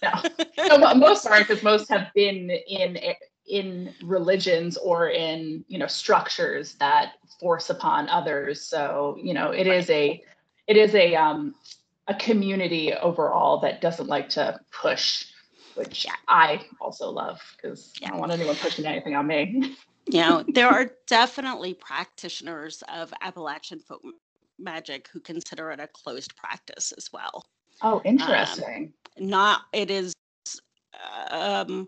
no. 0.00 0.76
no 0.78 0.94
most 0.94 1.26
aren't 1.26 1.48
because 1.48 1.64
most 1.64 1.88
have 1.88 2.12
been 2.14 2.48
in 2.68 2.96
in 3.46 3.94
religions 4.02 4.76
or 4.76 5.08
in 5.08 5.64
you 5.68 5.78
know 5.78 5.86
structures 5.86 6.74
that 6.74 7.12
force 7.40 7.70
upon 7.70 8.08
others 8.08 8.60
so 8.60 9.16
you 9.22 9.32
know 9.32 9.50
it 9.50 9.66
is 9.66 9.88
a 9.90 10.22
it 10.66 10.76
is 10.76 10.94
a 10.94 11.14
um 11.14 11.54
a 12.08 12.14
community 12.14 12.92
overall 12.94 13.58
that 13.58 13.80
doesn't 13.80 14.08
like 14.08 14.28
to 14.28 14.58
push 14.72 15.26
which 15.74 16.04
yeah. 16.04 16.12
i 16.26 16.60
also 16.80 17.08
love 17.08 17.40
because 17.56 17.92
yeah. 18.00 18.08
i 18.08 18.10
don't 18.10 18.20
want 18.20 18.32
anyone 18.32 18.56
pushing 18.56 18.84
anything 18.84 19.14
on 19.14 19.26
me 19.26 19.76
you 20.06 20.20
know 20.20 20.44
there 20.48 20.68
are 20.68 20.90
definitely 21.06 21.72
practitioners 21.72 22.82
of 22.92 23.12
appalachian 23.20 23.78
folk 23.78 24.02
magic 24.58 25.08
who 25.12 25.20
consider 25.20 25.70
it 25.70 25.78
a 25.78 25.86
closed 25.86 26.34
practice 26.34 26.92
as 26.96 27.12
well 27.12 27.46
oh 27.82 27.96
um, 27.96 28.02
interesting 28.04 28.92
um, 29.20 29.28
not 29.28 29.62
it 29.72 29.90
is 29.90 30.14
um 31.30 31.86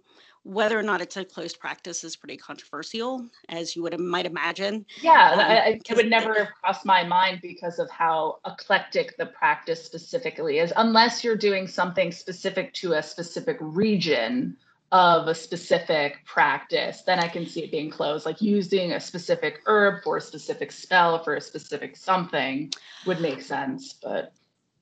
whether 0.49 0.79
or 0.79 0.83
not 0.83 1.01
it's 1.01 1.17
a 1.17 1.25
closed 1.25 1.61
practice 1.61 2.03
is 2.05 2.17
pretty 2.17 2.37
controversial, 2.37 3.29
as 3.51 3.77
you 3.77 3.83
would 3.83 3.99
might 4.01 4.25
imagine. 4.25 4.87
Yeah, 5.03 5.33
um, 5.33 5.41
I, 5.41 5.81
it 5.87 5.97
would 5.97 6.09
never 6.09 6.33
have 6.35 6.49
crossed 6.61 6.87
my 6.87 7.05
mind 7.05 7.41
because 7.43 7.79
of 7.79 7.91
how 7.91 8.39
eclectic 8.47 9.17
the 9.19 9.27
practice 9.27 9.85
specifically 9.85 10.59
is, 10.59 10.73
unless 10.77 11.23
you're 11.23 11.37
doing 11.37 11.67
something 11.67 12.11
specific 12.11 12.73
to 12.75 12.95
a 12.95 13.03
specific 13.03 13.59
region 13.61 14.57
of 14.91 15.29
a 15.29 15.35
specific 15.35 16.25
practice, 16.25 17.03
then 17.03 17.19
I 17.19 17.29
can 17.29 17.45
see 17.45 17.63
it 17.63 17.71
being 17.71 17.91
closed. 17.91 18.25
Like 18.25 18.41
using 18.41 18.93
a 18.93 19.01
specific 19.01 19.61
herb 19.67 20.03
for 20.03 20.17
a 20.17 20.21
specific 20.21 20.73
spell 20.73 21.23
for 21.23 21.35
a 21.35 21.41
specific 21.43 21.95
something 21.95 22.73
would 23.05 23.21
make 23.21 23.43
sense, 23.43 23.93
but 24.03 24.33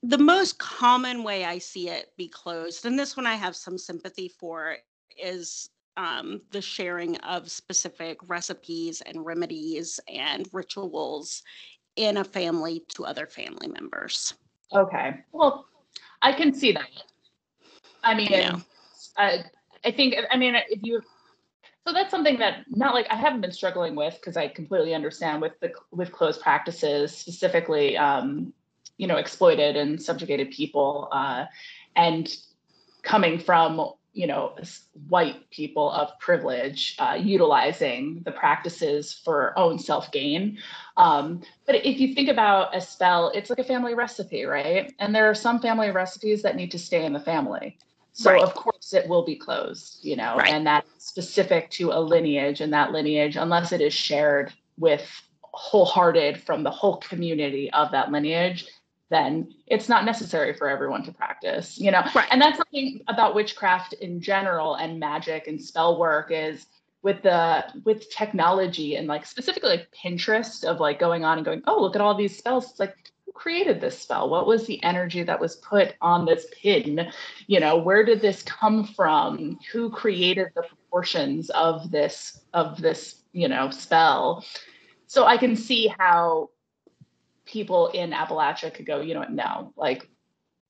the 0.03 0.19
most 0.19 0.59
common 0.59 1.25
way 1.25 1.45
I 1.45 1.59
see 1.59 1.89
it 1.89 2.13
be 2.17 2.29
closed, 2.29 2.87
and 2.87 2.97
this 2.97 3.17
one 3.17 3.27
I 3.27 3.35
have 3.35 3.57
some 3.57 3.79
sympathy 3.79 4.29
for, 4.29 4.77
is 5.19 5.71
um, 5.97 6.43
the 6.51 6.61
sharing 6.61 7.17
of 7.19 7.51
specific 7.51 8.19
recipes 8.27 9.03
and 9.03 9.25
remedies 9.25 9.99
and 10.09 10.49
rituals 10.53 11.43
in 11.97 12.19
a 12.19 12.25
family 12.25 12.83
to 12.89 13.05
other 13.05 13.27
family 13.27 13.69
members. 13.69 14.35
Okay. 14.73 15.21
Well, 15.33 15.67
I 16.23 16.33
can 16.33 16.53
see 16.53 16.73
that. 16.73 16.89
I 18.03 18.15
mean, 18.15 18.29
yeah. 18.31 18.61
I, 19.17 19.45
I 19.85 19.91
think, 19.91 20.15
I 20.31 20.37
mean, 20.37 20.55
if 20.69 20.81
you, 20.83 21.01
so 21.87 21.93
that's 21.93 22.11
something 22.11 22.39
that 22.41 22.65
not 22.69 22.95
like 22.95 23.07
I 23.11 23.15
haven't 23.15 23.41
been 23.41 23.53
struggling 23.53 23.95
with 23.95 24.15
because 24.15 24.37
I 24.37 24.49
completely 24.49 24.93
understand 24.93 25.41
with 25.41 25.53
the 25.61 25.71
with 25.93 26.11
closed 26.11 26.41
practices 26.41 27.17
specifically, 27.17 27.97
um, 27.97 28.53
you 28.99 29.07
know, 29.07 29.17
exploited 29.17 29.77
and 29.77 30.03
subjugated 30.03 30.51
people, 30.51 31.09
uh, 31.13 31.45
and 31.95 32.37
coming 33.03 33.39
from 33.39 33.93
you 34.17 34.27
know 34.27 34.57
white 35.09 35.49
people 35.51 35.91
of 35.91 36.19
privilege 36.19 36.97
uh, 36.99 37.17
utilizing 37.21 38.23
the 38.25 38.33
practices 38.33 39.13
for 39.13 39.57
own 39.59 39.79
self 39.79 40.11
gain 40.11 40.59
um, 40.97 41.43
but 41.67 41.75
if 41.75 42.01
you 42.01 42.15
think 42.15 42.31
about 42.31 42.75
a 42.75 42.81
spell 42.81 43.31
it's 43.35 43.51
like 43.51 43.59
a 43.59 43.65
family 43.65 43.95
recipe 43.95 44.45
right 44.45 44.95
and 44.99 45.15
there 45.15 45.29
are 45.29 45.35
some 45.35 45.61
family 45.61 45.91
recipes 45.91 46.43
that 46.43 46.57
need 46.57 46.71
to 46.71 46.79
stay 46.79 47.05
in 47.05 47.13
the 47.13 47.21
family 47.21 47.77
so 48.13 48.33
right. 48.33 48.43
of 48.43 48.55
course 48.55 48.95
it 48.95 49.07
will 49.07 49.25
be 49.25 49.37
closed 49.37 49.99
you 50.03 50.17
know 50.17 50.37
right. 50.37 50.49
and 50.49 50.67
that's 50.67 51.07
specific 51.07 51.71
to 51.71 51.93
a 51.93 52.01
lineage 52.01 52.63
and 52.63 52.73
that 52.73 52.93
lineage 52.93 53.37
unless 53.37 53.71
it 53.71 53.83
is 53.83 53.93
shared 53.93 54.51
with 54.79 55.07
wholehearted 55.43 56.41
from 56.41 56.63
the 56.63 56.71
whole 56.71 56.97
community 56.99 57.71
of 57.73 57.91
that 57.91 58.11
lineage 58.11 58.67
then 59.09 59.53
it's 59.67 59.89
not 59.89 60.05
necessary 60.05 60.53
for 60.53 60.69
everyone 60.69 61.03
to 61.03 61.13
practice 61.13 61.79
you 61.79 61.91
know? 61.91 62.03
Right. 62.15 62.29
and 62.31 62.41
that's 62.41 62.57
something 62.57 63.03
about 63.09 63.35
witchcraft 63.35 63.93
in 63.95 64.21
general 64.21 64.75
and 64.75 64.99
magic 64.99 65.47
and 65.47 65.61
spell 65.61 65.99
work 65.99 66.31
is 66.31 66.67
with 67.07 67.23
the 67.23 67.65
with 67.85 68.11
technology 68.11 68.97
and 68.97 69.07
like 69.07 69.25
specifically 69.25 69.71
like 69.71 69.89
pinterest 69.93 70.65
of 70.65 70.81
like 70.81 70.99
going 70.99 71.25
on 71.25 71.39
and 71.39 71.45
going 71.45 71.63
oh 71.69 71.81
look 71.81 71.95
at 71.95 72.03
all 72.03 72.17
these 72.17 72.37
spells. 72.37 72.71
It's 72.71 72.81
like 72.81 72.97
who 73.25 73.31
created 73.31 73.81
this 73.81 73.97
spell? 73.97 74.29
What 74.29 74.49
was 74.49 74.67
the 74.67 74.83
energy 74.83 75.23
that 75.23 75.39
was 75.41 75.55
put 75.55 75.95
on 76.01 76.27
this 76.27 76.47
pin? 76.61 77.13
You 77.47 77.61
know 77.61 77.77
where 77.77 78.05
did 78.05 78.21
this 78.21 78.43
come 78.43 78.83
from? 78.83 79.57
Who 79.73 79.89
created 79.89 80.49
the 80.57 80.63
proportions 80.63 81.49
of 81.51 81.93
this 81.93 82.41
of 82.55 82.83
this 82.83 83.23
you 83.33 83.47
know 83.47 83.71
spell? 83.71 84.45
So 85.07 85.27
i 85.27 85.37
can 85.37 85.55
see 85.55 85.87
how 86.01 86.51
people 87.47 87.89
in 87.89 88.11
Appalachia 88.11 88.75
could 88.75 88.87
go, 88.87 89.01
you 89.01 89.15
know 89.15 89.21
what, 89.21 89.33
no, 89.33 89.73
like 89.77 90.09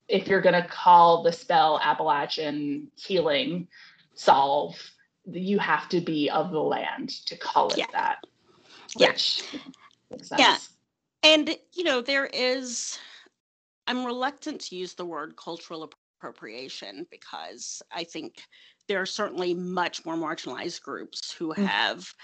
if 0.08 0.28
you're 0.28 0.40
going 0.40 0.60
to 0.60 0.68
call 0.68 1.22
the 1.22 1.32
spell 1.32 1.80
Appalachian 1.82 2.88
healing 2.94 3.66
solve, 4.14 4.78
you 5.24 5.58
have 5.58 5.88
to 5.88 6.00
be 6.00 6.30
of 6.30 6.52
the 6.52 6.60
land 6.60 7.10
to 7.26 7.36
call 7.36 7.70
it 7.70 7.78
yeah. 7.78 7.86
that. 7.92 8.18
Yeah. 8.96 9.16
Yeah. 10.38 10.56
And, 11.24 11.56
you 11.72 11.82
know, 11.82 12.00
there 12.00 12.26
is, 12.26 12.98
I'm 13.88 14.04
reluctant 14.04 14.60
to 14.62 14.76
use 14.76 14.94
the 14.94 15.04
word 15.04 15.34
cultural 15.36 15.90
appropriation 16.20 17.06
because 17.10 17.82
I 17.92 18.04
think 18.04 18.42
there 18.86 19.00
are 19.00 19.06
certainly 19.06 19.54
much 19.54 20.04
more 20.04 20.14
marginalized 20.14 20.82
groups 20.82 21.32
who 21.32 21.52
mm. 21.52 21.66
have 21.66 22.14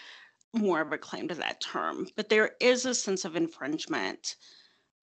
more 0.55 0.81
of 0.81 0.93
a 0.93 0.99
claim 0.99 1.29
to 1.29 1.35
that 1.37 1.61
term, 1.61 2.07
but 2.17 2.29
there 2.29 2.53
is 2.61 2.85
a 2.87 2.95
sense 2.95 3.25
of 3.25 3.37
infringement 3.37 4.37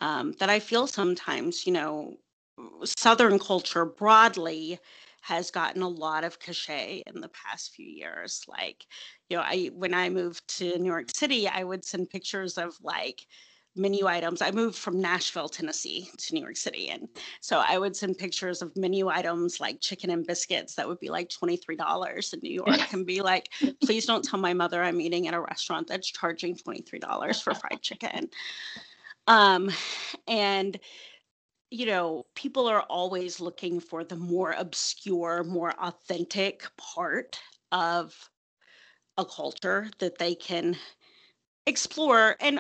um, 0.02 0.34
that 0.40 0.50
I 0.50 0.60
feel 0.60 0.88
sometimes, 0.88 1.66
you 1.66 1.74
know, 1.74 2.18
Southern 2.86 3.40
culture 3.40 3.86
broadly 3.86 4.80
has 5.22 5.52
gotten 5.52 5.82
a 5.82 5.88
lot 5.88 6.24
of 6.24 6.40
cachet 6.40 7.04
in 7.08 7.22
the 7.22 7.30
past 7.30 7.74
few 7.74 7.86
years. 7.88 8.44
Like, 8.48 8.86
you 9.30 9.38
know, 9.38 9.44
I 9.44 9.70
when 9.74 9.94
I 9.94 10.10
moved 10.10 10.48
to 10.60 10.78
New 10.78 10.88
York 10.90 11.10
City, 11.16 11.48
I 11.48 11.64
would 11.64 11.86
send 11.86 12.10
pictures 12.10 12.58
of 12.58 12.76
like 12.82 13.26
menu 13.76 14.08
items. 14.08 14.42
I 14.42 14.52
moved 14.52 14.78
from 14.78 15.00
Nashville, 15.00 15.50
Tennessee 15.50 16.10
to 16.18 16.34
New 16.34 16.42
York 16.42 16.58
City. 16.58 16.90
And 16.90 17.08
so 17.42 17.64
I 17.66 17.78
would 17.78 17.96
send 17.96 18.18
pictures 18.18 18.62
of 18.62 18.76
menu 18.76 19.10
items 19.10 19.60
like 19.60 19.80
chicken 19.80 20.10
and 20.10 20.26
biscuits 20.26 20.76
that 20.76 20.88
would 20.88 21.00
be 21.00 21.10
like 21.10 21.30
$23 21.30 22.34
in 22.34 22.40
New 22.42 22.54
York 22.54 22.94
and 22.94 23.06
be 23.06 23.22
like, 23.22 23.50
please 23.84 24.06
don't 24.06 24.24
tell 24.24 24.40
my 24.40 24.54
mother 24.54 24.84
I'm 24.84 25.00
eating 25.02 25.28
at 25.28 25.34
a 25.34 25.42
restaurant 25.42 25.88
that's 25.88 26.12
charging 26.12 26.56
$23 26.56 27.44
for 27.44 27.54
fried 27.54 27.82
chicken. 27.82 28.30
Um, 29.28 29.70
and 30.28 30.80
you 31.72 31.86
know, 31.86 32.26
people 32.36 32.68
are 32.68 32.82
always 32.82 33.40
looking 33.40 33.80
for 33.80 34.04
the 34.04 34.16
more 34.16 34.56
obscure, 34.58 35.44
more 35.44 35.74
authentic 35.80 36.66
part 36.78 37.40
of 37.72 38.30
a 39.18 39.26
culture 39.26 39.90
that 40.00 40.18
they 40.18 40.34
can 40.34 40.76
explore 41.70 42.36
and 42.42 42.60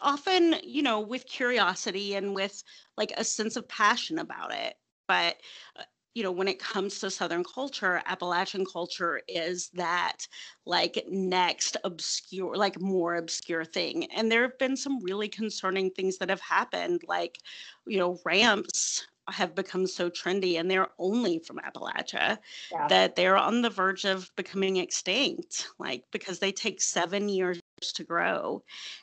often 0.00 0.54
you 0.62 0.82
know 0.82 1.00
with 1.00 1.26
curiosity 1.26 2.14
and 2.14 2.34
with 2.34 2.62
like 2.96 3.12
a 3.16 3.24
sense 3.24 3.56
of 3.56 3.68
passion 3.68 4.18
about 4.18 4.54
it 4.54 4.74
but 5.08 5.36
uh, 5.78 5.82
you 6.14 6.22
know 6.22 6.30
when 6.30 6.46
it 6.46 6.60
comes 6.60 7.00
to 7.00 7.10
southern 7.10 7.42
culture 7.42 8.00
appalachian 8.06 8.64
culture 8.64 9.20
is 9.26 9.70
that 9.74 10.18
like 10.64 11.04
next 11.10 11.76
obscure 11.82 12.54
like 12.56 12.80
more 12.80 13.16
obscure 13.16 13.64
thing 13.64 14.04
and 14.12 14.30
there 14.30 14.42
have 14.42 14.58
been 14.58 14.76
some 14.76 15.02
really 15.02 15.28
concerning 15.28 15.90
things 15.90 16.16
that 16.18 16.30
have 16.30 16.40
happened 16.40 17.02
like 17.08 17.38
you 17.86 17.98
know 17.98 18.16
ramps 18.24 19.06
have 19.28 19.54
become 19.54 19.86
so 19.86 20.10
trendy 20.10 20.60
and 20.60 20.70
they're 20.70 20.90
only 20.98 21.38
from 21.38 21.58
Appalachia 21.58 22.38
yeah. 22.70 22.88
that 22.88 23.16
they're 23.16 23.36
on 23.36 23.62
the 23.62 23.70
verge 23.70 24.04
of 24.04 24.30
becoming 24.36 24.76
extinct, 24.76 25.68
like 25.78 26.04
because 26.12 26.38
they 26.38 26.52
take 26.52 26.82
seven 26.82 27.28
years 27.28 27.58
to 27.92 28.04
grow 28.04 28.62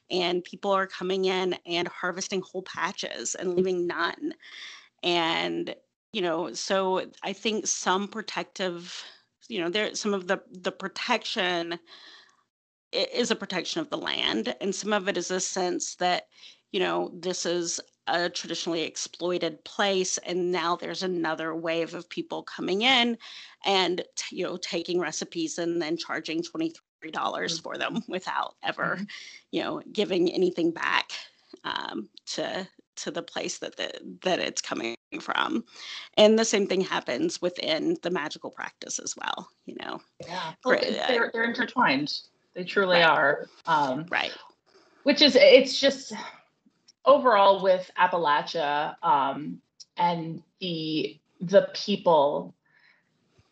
and 0.09 0.43
people 0.43 0.71
are 0.71 0.87
coming 0.87 1.25
in 1.25 1.55
and 1.65 1.87
harvesting 1.87 2.41
whole 2.41 2.63
patches 2.63 3.35
and 3.35 3.55
leaving 3.55 3.87
none. 3.87 4.33
And, 5.03 5.75
you 6.13 6.21
know, 6.21 6.53
so 6.53 7.05
I 7.23 7.33
think 7.33 7.67
some 7.67 8.07
protective, 8.07 9.03
you 9.47 9.59
know, 9.59 9.69
there 9.69 9.95
some 9.95 10.13
of 10.13 10.27
the 10.27 10.41
the 10.51 10.71
protection 10.71 11.79
is 12.91 13.31
a 13.31 13.35
protection 13.35 13.81
of 13.81 13.89
the 13.89 13.97
land 13.97 14.55
and 14.59 14.73
some 14.75 14.93
of 14.93 15.07
it 15.07 15.17
is 15.17 15.31
a 15.31 15.39
sense 15.39 15.95
that 15.95 16.27
you 16.71 16.79
know 16.79 17.11
this 17.13 17.45
is 17.45 17.79
a 18.07 18.29
traditionally 18.29 18.81
exploited 18.81 19.63
place 19.63 20.17
and 20.19 20.51
now 20.51 20.75
there's 20.75 21.03
another 21.03 21.55
wave 21.55 21.93
of 21.93 22.09
people 22.09 22.43
coming 22.43 22.81
in 22.81 23.17
and 23.65 24.03
you 24.31 24.43
know 24.43 24.57
taking 24.57 24.99
recipes 24.99 25.57
and 25.57 25.81
then 25.81 25.95
charging 25.95 26.41
$23 26.41 26.73
dollars 27.09 27.59
for 27.59 27.77
them 27.77 28.03
without 28.07 28.55
ever 28.63 28.95
mm-hmm. 28.95 29.03
you 29.51 29.63
know 29.63 29.81
giving 29.91 30.31
anything 30.31 30.71
back 30.71 31.11
um, 31.63 32.07
to 32.25 32.67
to 32.97 33.09
the 33.09 33.23
place 33.23 33.57
that 33.57 33.75
the, 33.77 33.89
that 34.21 34.39
it's 34.39 34.61
coming 34.61 34.95
from 35.19 35.63
and 36.17 36.37
the 36.37 36.45
same 36.45 36.67
thing 36.67 36.81
happens 36.81 37.41
within 37.41 37.97
the 38.03 38.11
magical 38.11 38.51
practice 38.51 38.99
as 38.99 39.15
well 39.17 39.49
you 39.65 39.75
know 39.81 39.99
yeah 40.27 40.53
well, 40.63 40.79
they're, 40.79 41.03
uh, 41.03 41.29
they're 41.33 41.43
intertwined 41.43 42.21
they 42.53 42.63
truly 42.63 42.97
right. 42.97 43.05
are 43.05 43.47
um, 43.65 44.05
right 44.09 44.33
which 45.03 45.21
is 45.21 45.35
it's 45.35 45.79
just 45.79 46.13
overall 47.05 47.63
with 47.63 47.89
Appalachia 47.97 48.95
um, 49.03 49.59
and 49.97 50.41
the 50.59 51.19
the 51.41 51.69
people, 51.73 52.53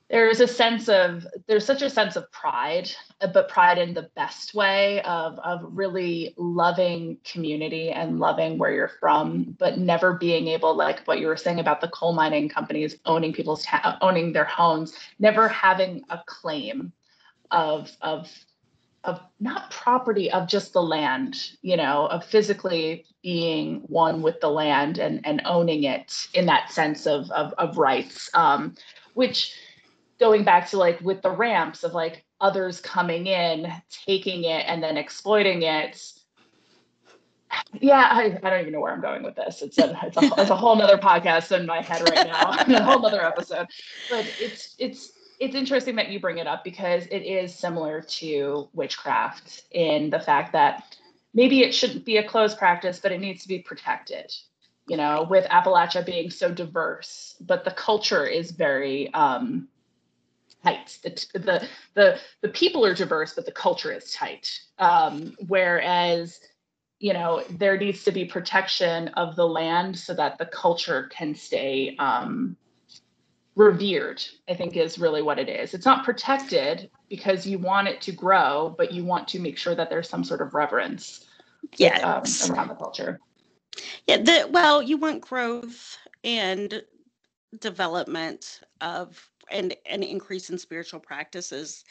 there's 0.10 0.40
a 0.40 0.48
sense 0.48 0.90
of 0.90 1.28
there's 1.48 1.66
such 1.66 1.84
a 1.84 1.90
sense 1.90 2.16
of 2.16 2.32
pride, 2.32 2.90
but 3.20 3.48
pride 3.48 3.78
in 3.78 3.94
the 3.94 4.10
best 4.16 4.56
way 4.56 5.02
of 5.04 5.38
of 5.40 5.62
really 5.64 6.34
loving 6.38 7.18
community 7.24 7.92
and 7.92 8.20
loving 8.20 8.58
where 8.58 8.72
you're 8.72 8.92
from, 9.00 9.56
but 9.60 9.78
never 9.78 10.14
being 10.14 10.48
able 10.48 10.76
like 10.76 11.02
what 11.02 11.20
you 11.20 11.28
were 11.28 11.38
saying 11.38 11.60
about 11.60 11.80
the 11.80 11.88
coal 11.90 12.14
mining 12.14 12.50
companies 12.50 12.98
owning 13.06 13.34
people's 13.34 13.64
ta- 13.64 13.98
owning 14.02 14.34
their 14.34 14.46
homes, 14.46 14.98
never 15.20 15.48
having 15.48 16.04
a 16.10 16.20
claim 16.26 16.92
of 17.52 17.92
of 18.02 18.32
of 19.04 19.22
not 19.40 19.72
property 19.72 20.32
of 20.32 20.48
just 20.48 20.74
the 20.74 20.82
land 20.82 21.52
you 21.62 21.78
know 21.78 22.08
of 22.08 22.26
physically 22.26 23.06
being 23.24 23.80
one 23.88 24.22
with 24.22 24.40
the 24.42 24.50
land 24.50 24.98
and 24.98 25.26
and 25.26 25.42
owning 25.46 25.84
it 25.84 26.14
in 26.34 26.46
that 26.48 26.72
sense 26.72 27.06
of 27.06 27.30
of, 27.32 27.54
of 27.54 27.78
rights 27.78 28.30
um 28.34 28.76
which 29.14 29.54
going 30.20 30.44
back 30.44 30.70
to 30.70 30.78
like 30.78 31.00
with 31.02 31.22
the 31.22 31.32
ramps 31.32 31.84
of 31.84 31.94
like 31.94 32.26
others 32.42 32.82
coming 32.82 33.28
in 33.28 33.72
taking 33.90 34.44
it 34.44 34.66
and 34.68 34.82
then 34.84 34.98
exploiting 34.98 35.64
it 35.64 36.14
yeah 37.74 38.08
I, 38.12 38.38
I 38.44 38.50
don't 38.50 38.62
even 38.62 38.74
know 38.74 38.80
where 38.80 38.94
i'm 38.94 39.02
going 39.02 39.24
with 39.24 39.36
this 39.36 39.62
it's 39.62 39.78
a 39.78 39.98
it's 40.04 40.18
a, 40.18 40.22
it's 40.38 40.50
a 40.50 40.56
whole 40.56 40.76
nother 40.76 40.98
podcast 40.98 41.58
in 41.58 41.66
my 41.66 41.82
head 41.82 42.02
right 42.02 42.28
now 42.28 42.52
a 42.78 42.84
whole 42.84 43.02
nother 43.02 43.24
episode 43.24 43.68
but 44.10 44.26
it's 44.40 44.76
it's 44.78 45.14
it's 45.40 45.56
interesting 45.56 45.96
that 45.96 46.10
you 46.10 46.20
bring 46.20 46.38
it 46.38 46.48
up 46.48 46.64
because 46.64 47.06
it 47.08 47.20
is 47.20 47.56
similar 47.56 48.02
to 48.02 48.68
witchcraft 48.74 49.64
in 49.72 50.10
the 50.10 50.20
fact 50.20 50.52
that 50.54 50.98
maybe 51.34 51.62
it 51.62 51.74
shouldn't 51.74 52.06
be 52.06 52.18
a 52.18 52.28
closed 52.28 52.58
practice, 52.58 53.00
but 53.00 53.12
it 53.12 53.20
needs 53.20 53.42
to 53.44 53.48
be 53.48 53.60
protected. 53.60 54.34
You 54.88 54.98
know, 54.98 55.28
with 55.30 55.46
Appalachia 55.46 56.04
being 56.04 56.32
so 56.32 56.52
diverse, 56.52 57.36
but 57.40 57.64
the 57.64 57.72
culture 57.72 58.26
is 58.26 58.50
very 58.50 59.14
um, 59.14 59.68
tight. 60.64 61.00
The, 61.04 61.10
the 61.34 61.68
the 61.94 62.20
the 62.42 62.50
people 62.50 62.86
are 62.86 62.94
diverse, 62.94 63.34
but 63.34 63.46
the 63.46 63.52
culture 63.52 63.92
is 63.92 64.14
tight. 64.14 64.50
Um, 64.78 65.36
whereas, 65.48 66.40
you 67.00 67.14
know, 67.14 67.44
there 67.50 67.78
needs 67.78 68.04
to 68.04 68.12
be 68.12 68.26
protection 68.26 69.10
of 69.10 69.36
the 69.36 69.48
land 69.48 69.98
so 69.98 70.14
that 70.14 70.38
the 70.38 70.46
culture 70.46 71.10
can 71.12 71.36
stay 71.36 71.96
um, 72.00 72.56
revered, 73.56 74.24
I 74.48 74.54
think 74.54 74.78
is 74.78 75.00
really 75.00 75.22
what 75.22 75.38
it 75.38 75.50
is. 75.50 75.74
It's 75.74 75.86
not 75.86 76.06
protected 76.06 76.90
because 77.10 77.46
you 77.46 77.60
want 77.60 77.88
it 77.88 78.02
to 78.02 78.12
grow, 78.12 78.74
but 78.78 78.92
you 78.92 79.04
want 79.04 79.28
to 79.30 79.40
make 79.40 79.58
sure 79.58 79.76
that 79.76 79.90
there's 79.90 80.08
some 80.08 80.24
sort 80.24 80.42
of 80.42 80.54
reverence 80.54 81.26
yeah. 81.78 82.00
um, 82.00 82.24
around 82.52 82.70
the 82.70 82.76
culture. 82.76 83.20
Yeah, 84.08 84.18
the, 84.18 84.48
well, 84.52 84.82
you 84.82 84.98
want 84.98 85.22
growth 85.22 85.98
and 86.24 86.82
development 87.60 88.62
of 88.82 89.30
and 89.52 89.76
an 89.86 90.04
increase 90.04 90.50
in 90.50 90.58
spiritual 90.58 91.00
practices 91.00 91.84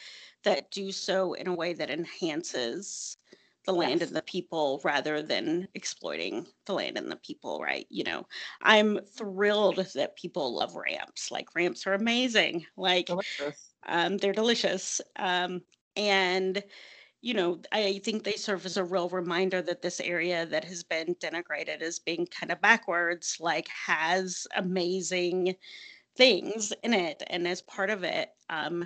that 0.43 0.71
do 0.71 0.91
so 0.91 1.33
in 1.33 1.47
a 1.47 1.55
way 1.55 1.73
that 1.73 1.89
enhances 1.89 3.17
the 3.65 3.73
land 3.73 3.99
yes. 3.99 4.09
and 4.09 4.17
the 4.17 4.21
people 4.23 4.81
rather 4.83 5.21
than 5.21 5.67
exploiting 5.75 6.47
the 6.65 6.73
land 6.73 6.97
and 6.97 7.11
the 7.11 7.17
people, 7.17 7.59
right? 7.61 7.85
You 7.89 8.03
know, 8.03 8.25
I'm 8.61 8.99
thrilled 9.15 9.85
that 9.95 10.15
people 10.15 10.55
love 10.55 10.75
ramps. 10.75 11.29
Like 11.29 11.53
ramps 11.55 11.85
are 11.85 11.93
amazing. 11.93 12.65
Like 12.77 13.07
delicious. 13.07 13.69
Um, 13.85 14.17
they're 14.17 14.33
delicious. 14.33 15.01
Um, 15.17 15.61
and 15.95 16.63
you 17.21 17.33
know, 17.33 17.59
I 17.73 17.99
think 18.03 18.23
they 18.23 18.33
serve 18.33 18.65
as 18.65 18.77
a 18.77 18.83
real 18.83 19.09
reminder 19.09 19.61
that 19.61 19.81
this 19.81 19.99
area 19.99 20.45
that 20.45 20.63
has 20.63 20.83
been 20.83 21.15
denigrated 21.15 21.81
as 21.81 21.99
being 21.99 22.25
kind 22.27 22.51
of 22.51 22.61
backwards, 22.61 23.37
like 23.41 23.67
has 23.67 24.47
amazing 24.55 25.55
things 26.19 26.73
in 26.83 26.93
it. 26.93 27.23
And 27.27 27.47
as 27.47 27.61
part 27.61 27.89
of 27.89 28.03
it, 28.03 28.29
um, 28.49 28.85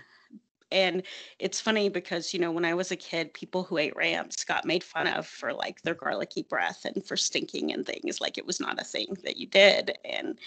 and 0.71 1.03
it's 1.39 1.59
funny 1.59 1.89
because, 1.89 2.33
you 2.33 2.39
know, 2.39 2.51
when 2.51 2.63
I 2.63 2.75
was 2.75 2.91
a 2.91 2.95
kid, 2.95 3.33
people 3.33 3.63
who 3.63 3.79
ate 3.79 3.95
ramps 3.95 4.43
got 4.43 4.65
made 4.65 4.83
fun 4.83 5.07
of 5.07 5.25
for 5.27 5.51
like 5.51 5.81
their 5.81 5.95
garlicky 5.95 6.43
breath 6.43 6.85
and 6.85 7.03
for 7.05 7.17
stinking 7.17 7.73
and 7.73 7.85
things. 7.85 8.21
Like 8.21 8.37
it 8.37 8.45
was 8.45 8.59
not 8.59 8.79
a 8.79 8.83
thing 8.85 9.17
that 9.23 9.37
you 9.37 9.47
did. 9.47 9.97
And 10.05 10.37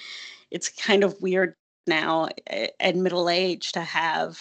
it's 0.52 0.68
kind 0.68 1.02
of 1.02 1.20
weird 1.20 1.56
now 1.88 2.28
at 2.48 2.96
middle 2.96 3.28
age 3.28 3.72
to 3.72 3.80
have, 3.80 4.38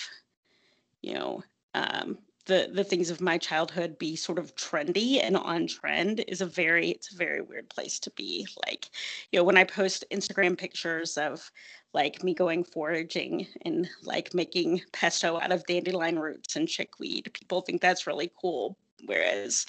you 1.01 1.15
know, 1.15 1.43
um, 1.73 2.19
the 2.45 2.69
the 2.73 2.83
things 2.83 3.09
of 3.09 3.21
my 3.21 3.37
childhood 3.37 3.97
be 3.97 4.15
sort 4.15 4.39
of 4.39 4.55
trendy 4.55 5.19
and 5.21 5.35
on 5.35 5.67
trend 5.67 6.23
is 6.27 6.41
a 6.41 6.45
very 6.45 6.91
it's 6.91 7.13
a 7.13 7.17
very 7.17 7.41
weird 7.41 7.67
place 7.69 7.99
to 7.99 8.11
be 8.11 8.47
like 8.65 8.89
you 9.31 9.39
know 9.39 9.43
when 9.43 9.57
i 9.57 9.63
post 9.63 10.05
instagram 10.11 10.57
pictures 10.57 11.17
of 11.17 11.51
like 11.93 12.23
me 12.23 12.33
going 12.33 12.63
foraging 12.63 13.47
and 13.63 13.87
like 14.03 14.33
making 14.33 14.81
pesto 14.91 15.39
out 15.39 15.51
of 15.51 15.65
dandelion 15.65 16.19
roots 16.19 16.55
and 16.55 16.67
chickweed 16.67 17.29
people 17.33 17.61
think 17.61 17.81
that's 17.81 18.07
really 18.07 18.31
cool 18.39 18.77
whereas 19.05 19.65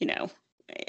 you 0.00 0.06
know 0.06 0.28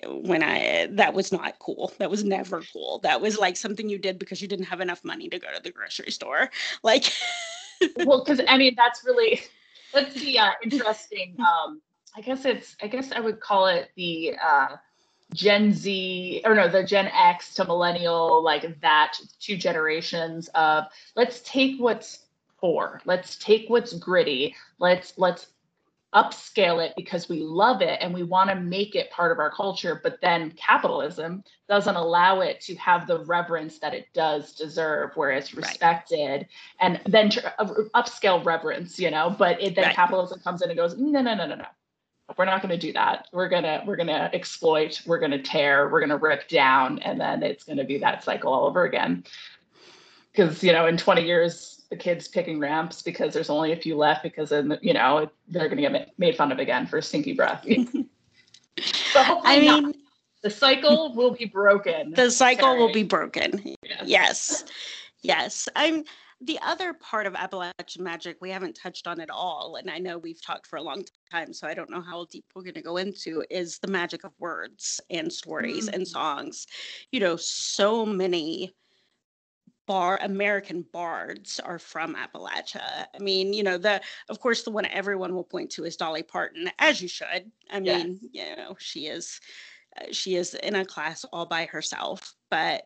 when 0.07 0.41
I 0.43 0.87
that 0.91 1.13
was 1.13 1.31
not 1.31 1.59
cool. 1.59 1.93
That 1.99 2.09
was 2.09 2.23
never 2.23 2.63
cool. 2.73 2.99
That 3.03 3.21
was 3.21 3.37
like 3.37 3.55
something 3.55 3.87
you 3.87 3.99
did 3.99 4.17
because 4.17 4.41
you 4.41 4.47
didn't 4.47 4.65
have 4.65 4.81
enough 4.81 5.03
money 5.03 5.29
to 5.29 5.39
go 5.39 5.47
to 5.55 5.61
the 5.61 5.71
grocery 5.71 6.11
store. 6.11 6.49
Like 6.83 7.13
well, 7.97 8.23
because 8.23 8.41
I 8.47 8.57
mean 8.57 8.73
that's 8.75 9.03
really 9.05 9.41
that's 9.93 10.13
the 10.15 10.39
uh, 10.39 10.51
interesting. 10.63 11.35
Um, 11.39 11.81
I 12.15 12.21
guess 12.21 12.45
it's. 12.45 12.75
I 12.81 12.87
guess 12.87 13.11
I 13.11 13.19
would 13.19 13.39
call 13.39 13.67
it 13.67 13.89
the 13.95 14.35
uh, 14.43 14.77
Gen 15.33 15.73
Z 15.73 16.41
or 16.45 16.55
no, 16.55 16.67
the 16.67 16.83
Gen 16.83 17.07
X 17.07 17.53
to 17.55 17.65
millennial, 17.65 18.43
like 18.43 18.79
that 18.81 19.17
two 19.39 19.57
generations 19.57 20.49
of 20.55 20.85
let's 21.15 21.41
take 21.41 21.79
what's 21.79 22.25
poor, 22.59 23.01
let's 23.05 23.35
take 23.37 23.69
what's 23.69 23.93
gritty, 23.93 24.55
let's 24.79 25.13
let's 25.17 25.47
upscale 26.15 26.83
it 26.83 26.93
because 26.95 27.27
we 27.27 27.41
love 27.41 27.81
it 27.81 27.99
and 28.01 28.13
we 28.13 28.23
want 28.23 28.49
to 28.49 28.55
make 28.55 28.95
it 28.95 29.11
part 29.11 29.29
of 29.29 29.39
our 29.39 29.51
culture 29.51 29.99
but 30.01 30.19
then 30.21 30.51
capitalism 30.51 31.43
doesn't 31.67 31.97
allow 31.97 32.39
it 32.39 32.61
to 32.61 32.73
have 32.75 33.05
the 33.07 33.25
reverence 33.25 33.79
that 33.79 33.93
it 33.93 34.07
does 34.13 34.53
deserve 34.53 35.11
where 35.15 35.31
it's 35.31 35.53
respected 35.53 36.17
right. 36.17 36.47
and 36.79 37.01
then 37.07 37.29
uh, 37.59 37.65
upscale 37.93 38.43
reverence 38.45 38.97
you 38.97 39.11
know 39.11 39.35
but 39.37 39.61
it, 39.61 39.75
then 39.75 39.83
right. 39.83 39.95
capitalism 39.95 40.39
comes 40.39 40.61
in 40.61 40.69
and 40.69 40.77
goes 40.77 40.97
no 40.97 41.21
no 41.21 41.35
no 41.35 41.45
no 41.45 41.55
no 41.55 41.65
we're 42.37 42.45
not 42.45 42.61
going 42.61 42.71
to 42.71 42.77
do 42.77 42.93
that 42.93 43.27
we're 43.33 43.49
going 43.49 43.63
to 43.63 43.83
we're 43.85 43.97
going 43.97 44.07
to 44.07 44.33
exploit 44.33 45.01
we're 45.05 45.19
going 45.19 45.31
to 45.31 45.41
tear 45.41 45.89
we're 45.89 45.99
going 45.99 46.09
to 46.09 46.17
rip 46.17 46.47
down 46.47 46.99
and 46.99 47.19
then 47.19 47.43
it's 47.43 47.65
going 47.65 47.77
to 47.77 47.83
be 47.83 47.97
that 47.97 48.23
cycle 48.23 48.53
all 48.53 48.65
over 48.65 48.85
again 48.85 49.25
because 50.31 50.63
you 50.63 50.71
know 50.71 50.87
in 50.87 50.95
20 50.95 51.25
years 51.25 51.76
the 51.89 51.95
kids 51.95 52.27
picking 52.27 52.59
ramps 52.59 53.01
because 53.01 53.33
there's 53.33 53.49
only 53.49 53.71
a 53.71 53.77
few 53.77 53.95
left 53.95 54.23
because 54.23 54.49
then 54.49 54.77
you 54.81 54.93
know 54.93 55.29
they're 55.47 55.69
going 55.69 55.81
to 55.81 55.89
get 55.89 56.13
made 56.17 56.35
fun 56.35 56.51
of 56.51 56.59
again 56.59 56.85
for 56.85 57.01
stinky 57.01 57.33
breath. 57.33 57.65
so 58.79 59.41
I 59.43 59.59
mean, 59.59 59.83
not. 59.83 59.95
the 60.43 60.49
cycle 60.49 61.13
will 61.15 61.31
be 61.31 61.45
broken. 61.45 62.11
The 62.11 62.31
cycle 62.31 62.77
will 62.77 62.91
be 62.91 63.03
broken. 63.03 63.75
Yes. 63.83 64.03
yes. 64.05 64.65
Yes. 65.23 65.69
I'm 65.75 66.03
the 66.41 66.59
other 66.61 66.93
part 66.93 67.25
of 67.25 67.35
Appalachian 67.35 68.03
magic 68.03 68.37
we 68.41 68.51
haven't 68.51 68.75
touched 68.75 69.07
on 69.07 69.19
at 69.19 69.29
all, 69.29 69.77
and 69.77 69.89
I 69.89 69.97
know 69.97 70.19
we've 70.19 70.41
talked 70.41 70.67
for 70.67 70.77
a 70.77 70.83
long 70.83 71.03
time, 71.31 71.51
so 71.51 71.67
I 71.67 71.73
don't 71.73 71.89
know 71.89 72.01
how 72.01 72.25
deep 72.25 72.45
we're 72.53 72.61
going 72.61 72.75
to 72.75 72.81
go 72.81 72.97
into, 72.97 73.43
is 73.49 73.79
the 73.79 73.87
magic 73.87 74.23
of 74.23 74.33
words 74.37 75.01
and 75.09 75.33
stories 75.33 75.87
mm-hmm. 75.87 75.95
and 75.95 76.07
songs. 76.07 76.67
You 77.11 77.21
know, 77.21 77.37
so 77.37 78.05
many 78.05 78.75
bar 79.87 80.19
American 80.21 80.85
bards 80.93 81.59
are 81.59 81.79
from 81.79 82.15
Appalachia. 82.15 83.05
I 83.15 83.19
mean, 83.19 83.53
you 83.53 83.63
know, 83.63 83.77
the 83.77 84.01
of 84.29 84.39
course 84.39 84.63
the 84.63 84.71
one 84.71 84.85
everyone 84.85 85.33
will 85.33 85.43
point 85.43 85.71
to 85.71 85.85
is 85.85 85.95
Dolly 85.95 86.23
Parton, 86.23 86.69
as 86.77 87.01
you 87.01 87.07
should. 87.07 87.51
I 87.71 87.79
mean, 87.79 88.19
yes. 88.31 88.49
you 88.49 88.55
know, 88.55 88.75
she 88.77 89.07
is 89.07 89.39
uh, 89.99 90.05
she 90.11 90.35
is 90.35 90.53
in 90.53 90.75
a 90.75 90.85
class 90.85 91.25
all 91.31 91.45
by 91.45 91.65
herself, 91.65 92.35
but 92.51 92.83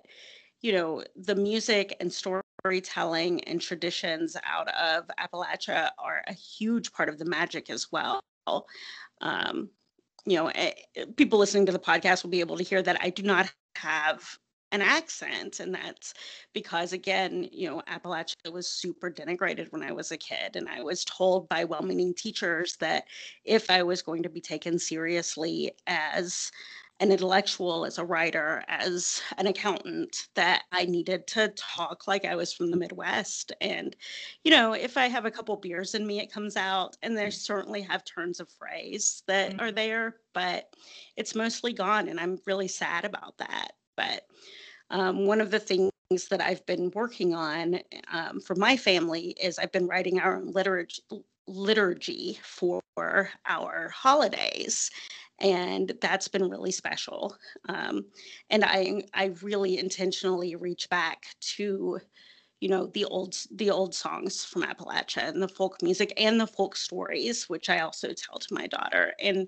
you 0.62 0.72
know, 0.72 1.04
the 1.16 1.36
music 1.36 1.98
and 2.00 2.14
storytelling 2.14 3.44
and 3.46 3.60
traditions 3.60 4.38
out 4.46 4.68
of 4.76 5.10
Appalachia 5.20 5.90
are 5.98 6.24
a 6.28 6.34
huge 6.34 6.94
part 6.94 7.10
of 7.10 7.18
the 7.18 7.26
magic 7.26 7.70
as 7.72 7.88
well. 7.92 8.22
Um, 9.22 9.70
you 10.26 10.36
know, 10.36 10.48
eh, 10.48 10.74
people 11.18 11.40
listening 11.40 11.66
to 11.66 11.72
the 11.72 11.80
podcast 11.80 12.24
will 12.24 12.30
be 12.30 12.42
able 12.42 12.58
to 12.58 12.64
hear 12.64 12.82
that 12.84 13.02
I 13.02 13.10
do 13.10 13.24
not 13.24 13.52
have 13.76 14.38
an 14.72 14.82
accent 14.82 15.60
and 15.60 15.74
that's 15.74 16.14
because 16.54 16.94
again 16.94 17.48
you 17.52 17.70
know 17.70 17.82
appalachia 17.88 18.52
was 18.52 18.68
super 18.68 19.10
denigrated 19.12 19.72
when 19.72 19.84
i 19.84 19.92
was 19.92 20.12
a 20.12 20.18
kid 20.18 20.56
and 20.56 20.70
i 20.70 20.82
was 20.82 21.06
told 21.06 21.48
by 21.50 21.64
well-meaning 21.64 22.14
teachers 22.14 22.76
that 22.78 23.06
if 23.44 23.70
i 23.70 23.84
was 23.84 24.02
going 24.02 24.24
to 24.24 24.30
be 24.30 24.42
taken 24.42 24.80
seriously 24.80 25.72
as 25.88 26.52
an 27.02 27.12
intellectual 27.12 27.84
as 27.84 27.98
a 27.98 28.06
writer 28.06 28.64
as 28.68 29.22
an 29.40 29.48
accountant 29.48 30.28
that 30.36 30.64
i 30.72 30.86
needed 30.86 31.26
to 31.26 31.48
talk 31.58 32.08
like 32.08 32.26
i 32.26 32.36
was 32.36 32.54
from 32.54 32.70
the 32.70 32.78
midwest 32.78 33.52
and 33.60 33.96
you 34.44 34.52
know 34.52 34.74
if 34.74 34.98
i 34.98 35.08
have 35.08 35.26
a 35.26 35.32
couple 35.32 35.56
beers 35.58 35.96
in 35.96 36.06
me 36.06 36.20
it 36.20 36.32
comes 36.32 36.56
out 36.56 36.96
and 37.02 37.18
they 37.18 37.30
certainly 37.30 37.82
have 37.82 38.06
turns 38.06 38.40
of 38.40 38.48
phrase 38.52 39.24
that 39.26 39.54
are 39.60 39.68
mm-hmm. 39.68 39.76
there 39.76 40.16
but 40.34 40.74
it's 41.18 41.36
mostly 41.36 41.74
gone 41.74 42.08
and 42.08 42.20
i'm 42.20 42.40
really 42.46 42.68
sad 42.68 43.04
about 43.04 43.36
that 43.38 43.72
but 44.02 44.26
um, 44.90 45.26
one 45.26 45.42
of 45.42 45.52
the 45.52 45.60
things 45.60 45.92
that 46.30 46.42
I've 46.42 46.66
been 46.66 46.92
working 46.94 47.34
on 47.34 47.80
um, 48.12 48.40
for 48.42 48.56
my 48.56 48.76
family 48.76 49.36
is 49.42 49.58
I've 49.58 49.72
been 49.72 49.88
writing 49.88 50.20
our 50.20 50.38
own 50.38 50.52
liturgy, 50.52 51.02
liturgy 51.48 52.40
for 52.44 52.82
our 52.98 53.90
holidays 53.90 54.92
and 55.40 55.94
that's 56.02 56.28
been 56.28 56.50
really 56.50 56.72
special. 56.72 57.36
Um, 57.68 58.06
and 58.50 58.64
i 58.64 59.04
i 59.14 59.34
really 59.42 59.78
intentionally 59.78 60.56
reach 60.56 60.88
back 60.90 61.26
to 61.56 62.00
you 62.60 62.70
know 62.70 62.88
the 62.88 63.06
old 63.06 63.36
the 63.56 63.72
old 63.72 63.96
songs 63.96 64.46
from 64.46 64.64
appalachia 64.64 65.28
and 65.28 65.42
the 65.42 65.48
folk 65.48 65.82
music 65.82 66.14
and 66.16 66.40
the 66.40 66.46
folk 66.46 66.76
stories 66.76 67.50
which 67.50 67.70
i 67.70 67.80
also 67.80 68.10
tell 68.14 68.38
to 68.38 68.54
my 68.54 68.68
daughter. 68.68 69.14
And 69.20 69.48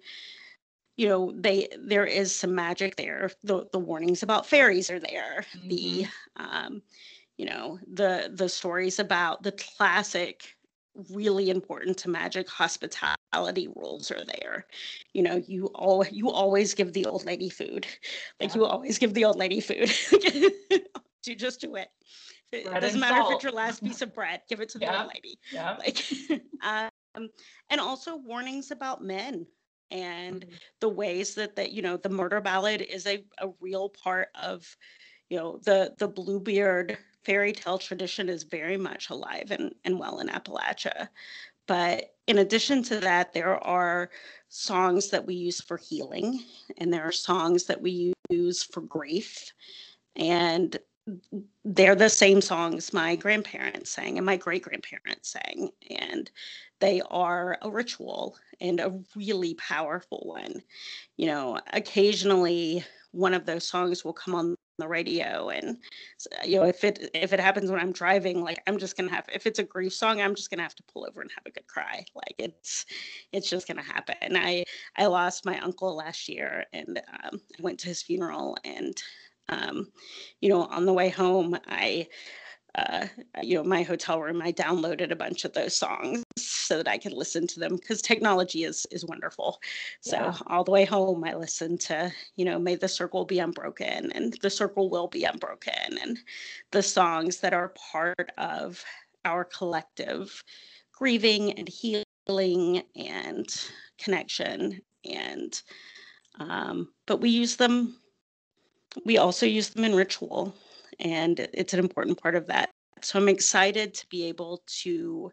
you 0.98 1.08
know 1.08 1.32
they 1.36 1.68
there 1.80 2.06
is 2.06 2.36
some 2.36 2.54
magic 2.54 2.96
there. 2.96 3.32
The 3.44 3.68
the 3.72 3.80
warnings 3.80 4.24
about 4.24 4.46
fairies 4.46 4.90
are 4.90 5.00
there. 5.00 5.46
Mm-hmm. 5.58 5.68
the 5.70 6.08
um 6.38 6.82
you 7.38 7.46
know 7.46 7.80
the 7.92 8.32
the 8.34 8.50
stories 8.50 9.00
about 9.00 9.44
the 9.44 9.54
classic 9.54 10.56
really 11.10 11.50
important 11.50 11.98
to 11.98 12.10
magic 12.10 12.48
hospitality 12.48 13.68
rules 13.76 14.12
are 14.12 14.24
there. 14.26 14.66
You 15.14 15.24
know 15.24 15.44
you 15.48 15.68
all 15.68 16.06
you 16.12 16.30
always 16.30 16.74
give 16.74 16.94
the 16.94 17.06
old 17.06 17.26
lady 17.26 17.50
food. 17.50 17.88
Like 18.40 18.54
yeah. 18.54 18.62
you 18.62 18.66
always 18.66 19.00
give 19.00 19.14
the 19.14 19.26
old 19.26 19.38
lady 19.38 19.60
food. 19.60 19.92
Do 21.24 21.34
just 21.36 21.62
do 21.62 21.76
it. 21.76 21.88
It 22.52 22.66
doesn't 22.66 23.00
matter 23.00 23.16
salt. 23.16 23.32
if 23.32 23.36
it's 23.36 23.44
your 23.46 23.54
last 23.54 23.82
piece 23.82 24.02
of 24.02 24.14
bread 24.14 24.42
give 24.50 24.60
it 24.60 24.68
to 24.70 24.78
the 24.78 24.86
yeah. 24.86 25.04
old 25.04 25.12
lady. 25.16 25.40
Yeah. 25.52 25.78
Like 25.80 26.04
um 27.16 27.30
and 27.70 27.80
also 27.80 28.18
warnings 28.18 28.70
about 28.70 29.02
men 29.02 29.48
and 29.92 30.42
mm-hmm. 30.42 30.56
the 30.80 30.90
ways 30.90 31.36
that 31.36 31.56
that 31.56 31.72
you 31.72 31.82
know 31.82 31.98
the 31.98 32.10
murder 32.10 32.42
ballad 32.42 32.82
is 32.82 33.06
a, 33.08 33.24
a 33.40 33.50
real 33.60 33.90
part 33.90 34.30
of 34.42 34.76
you 35.30 35.38
know 35.38 35.60
the 35.64 35.94
the 35.98 36.08
bluebeard 36.08 36.98
fairy 37.24 37.54
tale 37.54 37.78
tradition 37.78 38.28
is 38.30 38.44
very 38.44 38.78
much 38.78 39.10
alive 39.10 39.52
and, 39.52 39.74
and 39.86 39.98
well 39.98 40.20
in 40.20 40.28
appalachia 40.28 41.08
but 41.68 42.16
in 42.28 42.40
addition 42.40 42.84
to 42.84 43.00
that 43.00 43.34
there 43.34 43.64
are 43.66 44.10
songs 44.50 45.10
that 45.10 45.26
we 45.26 45.34
use 45.34 45.62
for 45.62 45.78
healing 45.78 46.40
and 46.78 46.94
there 46.94 47.04
are 47.04 47.12
songs 47.12 47.66
that 47.66 47.82
we 47.82 48.14
use 48.30 48.64
for 48.64 48.82
grief 48.82 49.52
and 50.16 50.78
they're 51.66 51.96
the 51.96 52.10
same 52.10 52.40
songs 52.40 52.94
my 52.94 53.16
grandparents 53.16 53.92
sang 53.92 54.18
and 54.18 54.26
my 54.26 54.38
great 54.38 54.64
grandparents 54.64 55.30
sang 55.32 55.70
and 56.00 56.32
they 56.84 57.02
are 57.10 57.58
a 57.62 57.72
ritual 57.72 58.36
and 58.60 58.82
a 58.82 59.00
really 59.16 59.54
powerful 59.56 60.22
one. 60.26 60.62
You 61.16 61.28
know, 61.28 61.60
occasionally 61.72 62.84
one 63.12 63.34
of 63.34 63.46
those 63.46 63.66
songs 63.66 64.04
will 64.04 64.12
come 64.14 64.36
on 64.36 64.56
the 64.80 64.88
radio 64.88 65.50
and 65.50 65.78
you 66.44 66.58
know 66.58 66.64
if 66.66 66.84
it 66.84 67.10
if 67.14 67.32
it 67.32 67.40
happens 67.40 67.70
when 67.70 67.80
i'm 67.80 67.92
driving 67.92 68.42
like 68.44 68.60
i'm 68.66 68.80
just 68.80 68.98
gonna 68.98 69.12
have 69.12 69.26
if 69.32 69.46
it's 69.46 69.60
a 69.60 69.64
grief 69.64 69.94
song 69.94 70.20
i'm 70.20 70.34
just 70.34 70.50
gonna 70.50 70.64
have 70.64 70.74
to 70.74 70.82
pull 70.92 71.06
over 71.08 71.22
and 71.22 71.30
have 71.30 71.46
a 71.46 71.52
good 71.52 71.68
cry 71.68 72.04
like 72.16 72.34
it's 72.40 72.84
it's 73.32 73.48
just 73.48 73.68
gonna 73.68 73.84
happen 73.84 74.36
i 74.36 74.64
i 74.98 75.06
lost 75.06 75.46
my 75.46 75.60
uncle 75.60 75.96
last 75.96 76.28
year 76.28 76.66
and 76.74 77.00
um, 77.24 77.40
i 77.60 77.62
went 77.62 77.80
to 77.80 77.88
his 77.88 78.02
funeral 78.02 78.58
and 78.66 79.04
um, 79.50 79.88
you 80.42 80.50
know 80.50 80.64
on 80.66 80.86
the 80.86 80.94
way 80.94 81.10
home 81.10 81.58
i 81.68 82.08
uh, 82.76 83.06
you 83.44 83.56
know 83.56 83.64
my 83.64 83.84
hotel 83.84 84.20
room 84.20 84.42
i 84.42 84.52
downloaded 84.52 85.12
a 85.12 85.16
bunch 85.16 85.46
of 85.46 85.54
those 85.54 85.76
songs 85.76 86.24
so 86.38 86.78
that 86.78 86.88
i 86.88 86.98
could 86.98 87.14
listen 87.14 87.46
to 87.46 87.60
them 87.60 87.76
because 87.76 88.02
technology 88.02 88.64
is 88.64 88.88
is 88.90 89.06
wonderful 89.06 89.60
so 90.02 90.18
yeah. 90.18 90.34
all 90.48 90.64
the 90.64 90.72
way 90.72 90.86
home 90.86 91.24
i 91.24 91.34
listened 91.36 91.80
to 91.80 92.12
you 92.36 92.46
know 92.46 92.58
may 92.58 92.76
the 92.76 92.88
circle 92.88 93.26
be 93.26 93.40
unbroken 93.40 94.12
and 94.14 94.38
the 94.42 94.50
circle 94.50 94.90
will 94.90 95.08
be 95.08 95.24
unbroken 95.24 95.98
and 96.02 96.18
the 96.72 96.82
songs 96.82 97.40
that 97.40 97.54
are 97.54 97.74
part 97.92 98.32
of 98.38 98.84
our 99.26 99.44
collective 99.44 100.44
grieving 100.92 101.52
and 101.54 101.68
healing 101.68 102.82
and 102.96 103.70
connection 104.00 104.82
and 105.06 105.62
um, 106.40 106.90
but 107.06 107.22
we 107.22 107.30
use 107.30 107.58
them 107.58 107.96
we 109.06 109.18
also 109.18 109.46
use 109.46 109.70
them 109.70 109.84
in 109.84 109.96
ritual 109.96 110.56
and 111.00 111.40
it's 111.54 111.74
an 111.74 111.80
important 111.80 112.22
part 112.22 112.36
of 112.36 112.48
that. 112.48 112.70
So 113.02 113.20
I'm 113.20 113.30
excited 113.30 113.94
to 113.96 114.08
be 114.08 114.26
able 114.26 114.64
to 114.84 115.32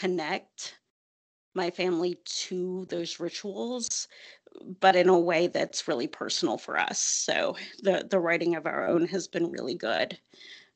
connect 0.00 0.78
my 1.54 1.70
family 1.70 2.18
to 2.24 2.86
those 2.90 3.18
rituals 3.18 4.08
but 4.80 4.96
in 4.96 5.08
a 5.08 5.18
way 5.18 5.48
that's 5.48 5.88
really 5.88 6.06
personal 6.06 6.58
for 6.58 6.78
us 6.78 6.98
so 6.98 7.56
the 7.82 8.06
the 8.10 8.18
writing 8.18 8.54
of 8.56 8.66
our 8.66 8.86
own 8.86 9.06
has 9.06 9.26
been 9.26 9.50
really 9.50 9.74
good 9.74 10.18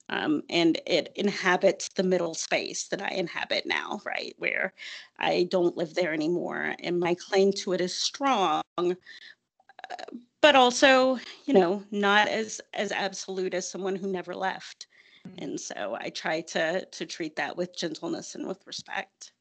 um, 0.08 0.42
and 0.50 0.80
it 0.86 1.12
inhabits 1.14 1.88
the 1.94 2.02
middle 2.02 2.34
space 2.34 2.88
that 2.88 3.02
i 3.02 3.08
inhabit 3.08 3.64
now 3.66 4.00
right 4.04 4.34
where 4.38 4.72
i 5.18 5.46
don't 5.50 5.76
live 5.76 5.94
there 5.94 6.12
anymore 6.12 6.74
and 6.82 6.98
my 6.98 7.14
claim 7.14 7.52
to 7.52 7.72
it 7.72 7.80
is 7.80 7.94
strong 7.94 8.62
but 10.40 10.56
also 10.56 11.18
you 11.44 11.54
know 11.54 11.82
not 11.90 12.28
as 12.28 12.60
as 12.74 12.92
absolute 12.92 13.54
as 13.54 13.70
someone 13.70 13.96
who 13.96 14.08
never 14.10 14.34
left. 14.34 14.86
Mm-hmm. 15.26 15.44
and 15.44 15.60
so 15.60 15.98
i 16.00 16.08
try 16.08 16.40
to 16.40 16.82
to 16.82 17.04
treat 17.04 17.36
that 17.36 17.54
with 17.54 17.76
gentleness 17.76 18.34
and 18.34 18.46
with 18.48 18.66
respect. 18.66 19.32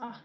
Oh, 0.00 0.16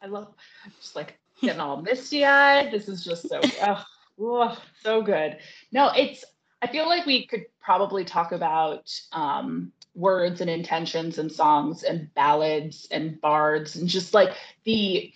i 0.00 0.06
love 0.06 0.32
I'm 0.64 0.72
just 0.80 0.96
like 0.96 1.18
getting 1.40 1.60
all 1.60 1.82
misty 1.82 2.24
eyed. 2.24 2.70
This 2.70 2.88
is 2.88 3.04
just 3.04 3.28
so 3.28 3.40
oh, 3.62 3.84
oh, 4.20 4.62
so 4.82 5.02
good. 5.02 5.38
No 5.72 5.90
it's 5.94 6.24
i 6.62 6.66
feel 6.66 6.86
like 6.88 7.04
we 7.04 7.26
could 7.26 7.44
probably 7.60 8.04
talk 8.04 8.32
about 8.32 8.90
um 9.12 9.72
words 9.94 10.40
and 10.40 10.48
intentions 10.48 11.18
and 11.18 11.30
songs 11.30 11.82
and 11.82 12.12
ballads 12.14 12.88
and 12.90 13.20
bards 13.20 13.76
and 13.76 13.88
just 13.88 14.14
like 14.14 14.34
the 14.64 15.12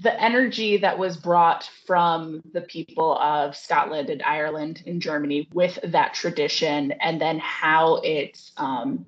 the 0.00 0.22
energy 0.22 0.78
that 0.78 0.98
was 0.98 1.16
brought 1.16 1.68
from 1.86 2.42
the 2.52 2.62
people 2.62 3.18
of 3.18 3.54
Scotland 3.54 4.08
and 4.08 4.22
Ireland 4.22 4.82
and 4.86 5.00
Germany 5.00 5.48
with 5.52 5.78
that 5.84 6.14
tradition, 6.14 6.92
and 6.92 7.20
then 7.20 7.38
how 7.38 7.96
it's 7.96 8.52
um, 8.56 9.04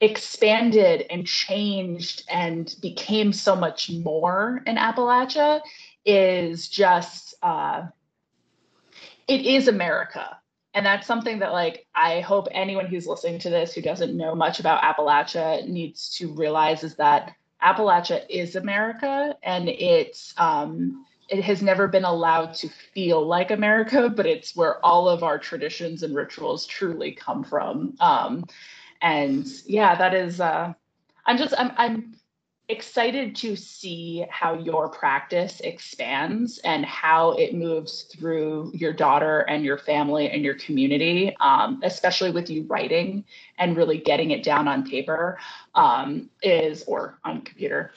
expanded 0.00 1.04
and 1.10 1.26
changed 1.26 2.24
and 2.30 2.74
became 2.80 3.34
so 3.34 3.54
much 3.54 3.90
more 3.90 4.62
in 4.66 4.76
Appalachia 4.76 5.60
is 6.06 6.68
just 6.68 7.34
uh, 7.42 7.86
it 9.28 9.44
is 9.44 9.68
America. 9.68 10.38
And 10.72 10.84
that's 10.84 11.06
something 11.06 11.40
that 11.40 11.52
like 11.52 11.86
I 11.94 12.20
hope 12.20 12.48
anyone 12.50 12.86
who's 12.86 13.06
listening 13.06 13.40
to 13.40 13.50
this 13.50 13.74
who 13.74 13.82
doesn't 13.82 14.16
know 14.16 14.34
much 14.34 14.58
about 14.58 14.82
Appalachia 14.82 15.68
needs 15.68 16.16
to 16.16 16.32
realize 16.32 16.82
is 16.82 16.96
that 16.96 17.34
Appalachia 17.64 18.24
is 18.28 18.56
America 18.56 19.36
and 19.42 19.68
it's 19.68 20.34
um, 20.36 21.04
it 21.28 21.42
has 21.42 21.62
never 21.62 21.88
been 21.88 22.04
allowed 22.04 22.54
to 22.54 22.68
feel 22.68 23.26
like 23.26 23.50
America, 23.50 24.10
but 24.10 24.26
it's 24.26 24.54
where 24.54 24.84
all 24.84 25.08
of 25.08 25.22
our 25.22 25.38
traditions 25.38 26.02
and 26.02 26.14
rituals 26.14 26.66
truly 26.66 27.12
come 27.12 27.42
from. 27.44 27.94
Um, 28.00 28.44
and 29.00 29.46
yeah, 29.66 29.94
that 29.96 30.14
is. 30.14 30.40
Uh, 30.40 30.74
I'm 31.26 31.38
just. 31.38 31.54
I'm. 31.58 31.72
I'm 31.76 32.14
excited 32.68 33.36
to 33.36 33.56
see 33.56 34.24
how 34.30 34.54
your 34.54 34.88
practice 34.88 35.60
expands 35.60 36.58
and 36.58 36.84
how 36.84 37.32
it 37.32 37.54
moves 37.54 38.02
through 38.04 38.72
your 38.74 38.92
daughter 38.92 39.40
and 39.40 39.64
your 39.64 39.76
family 39.76 40.30
and 40.30 40.42
your 40.42 40.54
community, 40.54 41.36
um, 41.40 41.80
especially 41.82 42.30
with 42.30 42.48
you 42.48 42.64
writing 42.64 43.24
and 43.58 43.76
really 43.76 43.98
getting 43.98 44.30
it 44.30 44.42
down 44.42 44.66
on 44.66 44.88
paper 44.88 45.38
um, 45.74 46.30
is 46.42 46.84
or 46.86 47.18
on 47.24 47.42
computer. 47.42 47.92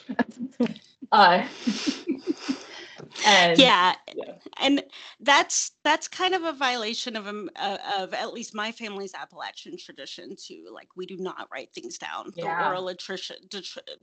uh, 1.12 1.46
and 3.26 3.58
yeah, 3.58 3.94
yeah, 4.14 4.34
and 4.60 4.82
that's 5.20 5.72
that's 5.84 6.08
kind 6.08 6.34
of 6.34 6.44
a 6.44 6.52
violation 6.52 7.16
of 7.16 7.26
um, 7.26 7.50
uh, 7.56 7.78
of 7.98 8.14
at 8.14 8.32
least 8.32 8.54
my 8.54 8.72
family's 8.72 9.14
Appalachian 9.14 9.76
tradition 9.76 10.34
too. 10.36 10.66
Like 10.72 10.88
we 10.96 11.06
do 11.06 11.16
not 11.16 11.48
write 11.52 11.72
things 11.72 11.98
down. 11.98 12.32
Yeah. 12.34 12.44
The 12.44 12.68
oral 12.68 12.94
tradition, 12.94 13.36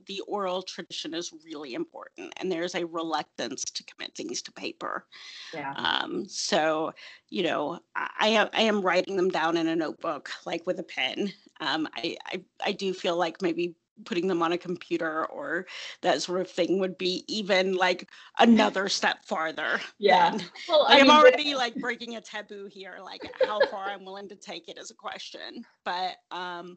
the 0.06 0.20
oral 0.26 0.62
tradition 0.62 1.14
is 1.14 1.32
really 1.44 1.74
important, 1.74 2.32
and 2.36 2.50
there's 2.50 2.74
a 2.74 2.86
reluctance 2.86 3.64
to 3.64 3.84
commit 3.84 4.14
things 4.14 4.42
to 4.42 4.52
paper. 4.52 5.06
Yeah. 5.52 5.72
Um. 5.76 6.28
So 6.28 6.92
you 7.28 7.42
know, 7.42 7.80
I 7.94 8.48
I 8.52 8.62
am 8.62 8.80
writing 8.80 9.16
them 9.16 9.28
down 9.28 9.56
in 9.56 9.66
a 9.66 9.76
notebook, 9.76 10.30
like 10.44 10.66
with 10.66 10.78
a 10.78 10.84
pen. 10.84 11.32
Um. 11.60 11.88
I 11.96 12.16
I 12.26 12.42
I 12.64 12.72
do 12.72 12.92
feel 12.92 13.16
like 13.16 13.42
maybe 13.42 13.74
putting 14.04 14.26
them 14.26 14.42
on 14.42 14.52
a 14.52 14.58
computer 14.58 15.26
or 15.26 15.66
that 16.02 16.22
sort 16.22 16.40
of 16.40 16.50
thing 16.50 16.78
would 16.78 16.98
be 16.98 17.24
even 17.28 17.74
like 17.74 18.10
another 18.38 18.88
step 18.88 19.24
farther. 19.24 19.80
Yeah. 19.98 20.38
Well, 20.68 20.86
I 20.88 20.98
am 20.98 21.10
already 21.10 21.54
like 21.54 21.74
breaking 21.76 22.16
a 22.16 22.20
taboo 22.20 22.66
here, 22.70 22.98
like 23.02 23.20
how 23.42 23.60
far 23.66 23.86
I'm 23.86 24.04
willing 24.04 24.28
to 24.28 24.36
take 24.36 24.68
it 24.68 24.78
as 24.78 24.90
a 24.90 24.94
question. 24.94 25.64
But 25.84 26.16
um 26.30 26.76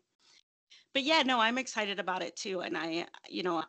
but 0.94 1.04
yeah, 1.04 1.24
no, 1.24 1.40
I'm 1.40 1.58
excited 1.58 2.00
about 2.00 2.24
it 2.24 2.36
too. 2.36 2.62
And 2.62 2.78
I, 2.78 3.06
you 3.28 3.44
know, 3.44 3.64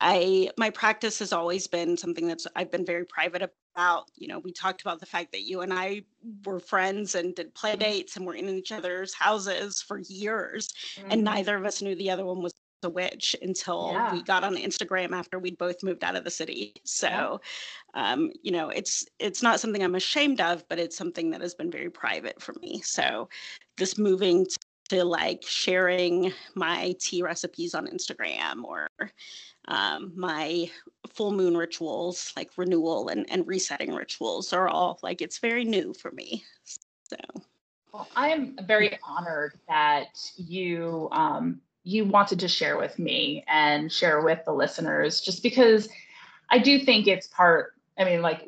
I 0.00 0.50
my 0.58 0.70
practice 0.70 1.18
has 1.20 1.32
always 1.32 1.66
been 1.66 1.96
something 1.96 2.26
that's 2.26 2.46
I've 2.54 2.70
been 2.70 2.84
very 2.84 3.04
private 3.04 3.42
about. 3.74 4.10
You 4.14 4.28
know, 4.28 4.38
we 4.38 4.52
talked 4.52 4.82
about 4.82 5.00
the 5.00 5.06
fact 5.06 5.32
that 5.32 5.42
you 5.42 5.62
and 5.62 5.72
I 5.72 6.02
were 6.44 6.60
friends 6.60 7.14
and 7.14 7.34
did 7.34 7.54
play 7.54 7.70
mm-hmm. 7.72 7.80
dates 7.80 8.16
and 8.16 8.26
were 8.26 8.34
in 8.34 8.48
each 8.48 8.72
other's 8.72 9.14
houses 9.14 9.80
for 9.80 9.98
years, 9.98 10.68
mm-hmm. 10.96 11.12
and 11.12 11.24
neither 11.24 11.56
of 11.56 11.64
us 11.64 11.80
knew 11.80 11.94
the 11.94 12.10
other 12.10 12.26
one 12.26 12.42
was 12.42 12.54
a 12.82 12.90
witch 12.90 13.34
until 13.42 13.90
yeah. 13.92 14.12
we 14.12 14.22
got 14.22 14.44
on 14.44 14.56
Instagram 14.56 15.12
after 15.12 15.38
we'd 15.38 15.58
both 15.58 15.82
moved 15.82 16.04
out 16.04 16.16
of 16.16 16.24
the 16.24 16.30
city. 16.30 16.74
So, 16.84 17.40
yeah. 17.94 18.12
um, 18.12 18.32
you 18.42 18.52
know, 18.52 18.68
it's 18.68 19.06
it's 19.18 19.42
not 19.42 19.60
something 19.60 19.82
I'm 19.82 19.94
ashamed 19.94 20.40
of, 20.40 20.66
but 20.68 20.78
it's 20.78 20.96
something 20.96 21.30
that 21.30 21.40
has 21.40 21.54
been 21.54 21.70
very 21.70 21.90
private 21.90 22.40
for 22.40 22.54
me. 22.60 22.80
So, 22.82 23.28
this 23.76 23.98
moving 23.98 24.46
to 24.88 25.04
like 25.04 25.42
sharing 25.44 26.32
my 26.54 26.94
tea 27.00 27.22
recipes 27.22 27.74
on 27.74 27.86
Instagram 27.88 28.64
or 28.64 28.88
um, 29.68 30.12
my 30.16 30.70
full 31.12 31.32
moon 31.32 31.56
rituals, 31.56 32.32
like 32.36 32.50
renewal 32.56 33.08
and, 33.08 33.26
and 33.30 33.46
resetting 33.46 33.94
rituals, 33.94 34.52
are 34.52 34.68
all 34.68 34.98
like 35.02 35.20
it's 35.20 35.38
very 35.38 35.64
new 35.64 35.92
for 35.94 36.10
me. 36.12 36.44
So, 37.08 37.16
well, 37.92 38.08
I 38.16 38.30
am 38.30 38.58
very 38.66 38.98
honored 39.02 39.58
that 39.68 40.18
you 40.36 41.08
um, 41.12 41.60
you 41.84 42.04
wanted 42.04 42.40
to 42.40 42.48
share 42.48 42.76
with 42.76 42.98
me 42.98 43.44
and 43.48 43.90
share 43.90 44.20
with 44.22 44.44
the 44.44 44.52
listeners, 44.52 45.20
just 45.20 45.42
because 45.42 45.88
I 46.50 46.58
do 46.58 46.78
think 46.78 47.06
it's 47.06 47.28
part. 47.28 47.72
I 47.98 48.04
mean, 48.04 48.22
like 48.22 48.46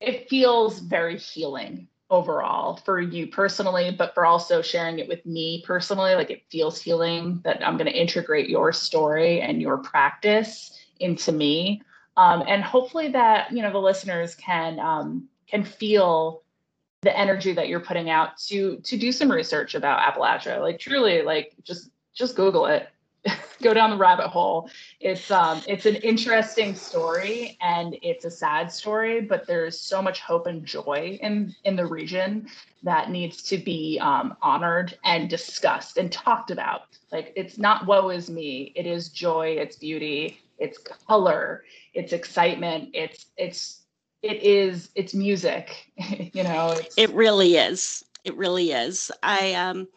it 0.00 0.28
feels 0.28 0.78
very 0.80 1.18
healing 1.18 1.88
overall 2.14 2.76
for 2.76 3.00
you 3.00 3.26
personally, 3.26 3.90
but 3.90 4.14
for 4.14 4.24
also 4.24 4.62
sharing 4.62 4.98
it 4.98 5.08
with 5.08 5.24
me 5.26 5.62
personally. 5.66 6.14
Like 6.14 6.30
it 6.30 6.44
feels 6.50 6.80
healing 6.80 7.40
that 7.44 7.66
I'm 7.66 7.76
going 7.76 7.90
to 7.90 8.00
integrate 8.00 8.48
your 8.48 8.72
story 8.72 9.40
and 9.40 9.60
your 9.60 9.78
practice 9.78 10.78
into 11.00 11.32
me. 11.32 11.82
Um, 12.16 12.44
and 12.46 12.62
hopefully 12.62 13.08
that, 13.08 13.52
you 13.52 13.62
know, 13.62 13.72
the 13.72 13.78
listeners 13.78 14.34
can 14.36 14.78
um, 14.78 15.28
can 15.48 15.64
feel 15.64 16.42
the 17.02 17.16
energy 17.16 17.52
that 17.52 17.68
you're 17.68 17.80
putting 17.80 18.08
out 18.08 18.38
to 18.48 18.78
to 18.84 18.96
do 18.96 19.12
some 19.12 19.30
research 19.30 19.74
about 19.74 20.00
Appalachia. 20.00 20.60
Like 20.60 20.78
truly, 20.78 21.22
like 21.22 21.52
just 21.64 21.90
just 22.14 22.36
Google 22.36 22.66
it 22.66 22.88
go 23.64 23.74
down 23.74 23.90
the 23.90 23.96
rabbit 23.96 24.28
hole. 24.28 24.70
It's 25.00 25.30
um 25.30 25.62
it's 25.66 25.86
an 25.86 25.96
interesting 25.96 26.76
story 26.76 27.58
and 27.60 27.96
it's 28.02 28.24
a 28.24 28.30
sad 28.30 28.70
story, 28.70 29.22
but 29.22 29.46
there's 29.46 29.80
so 29.80 30.00
much 30.00 30.20
hope 30.20 30.46
and 30.46 30.64
joy 30.64 31.18
in 31.20 31.54
in 31.64 31.74
the 31.74 31.86
region 31.86 32.46
that 32.84 33.10
needs 33.10 33.42
to 33.42 33.56
be 33.58 33.98
um, 34.00 34.36
honored 34.42 34.96
and 35.04 35.28
discussed 35.28 35.96
and 35.96 36.12
talked 36.12 36.50
about. 36.50 36.82
Like 37.10 37.32
it's 37.34 37.58
not 37.58 37.86
woe 37.86 38.10
is 38.10 38.30
me. 38.30 38.72
It 38.76 38.86
is 38.86 39.08
joy. 39.08 39.56
It's 39.58 39.76
beauty. 39.76 40.38
It's 40.58 40.78
color. 40.78 41.64
It's 41.94 42.12
excitement. 42.12 42.90
It's 42.92 43.26
it's 43.36 43.80
it 44.22 44.42
is 44.42 44.90
it's 44.94 45.14
music. 45.14 45.90
you 46.32 46.44
know. 46.44 46.72
It's, 46.72 46.96
it 46.96 47.10
really 47.10 47.56
is. 47.56 48.04
It 48.24 48.36
really 48.36 48.72
is. 48.72 49.10
I 49.22 49.54
um 49.54 49.88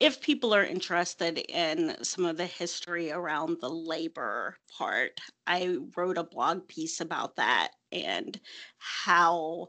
if 0.00 0.20
people 0.20 0.54
are 0.54 0.64
interested 0.64 1.38
in 1.38 1.96
some 2.02 2.24
of 2.24 2.36
the 2.36 2.46
history 2.46 3.12
around 3.12 3.58
the 3.60 3.68
labor 3.68 4.56
part, 4.76 5.20
I 5.46 5.78
wrote 5.96 6.18
a 6.18 6.24
blog 6.24 6.66
piece 6.66 7.00
about 7.00 7.36
that 7.36 7.70
and 7.92 8.38
how 8.78 9.68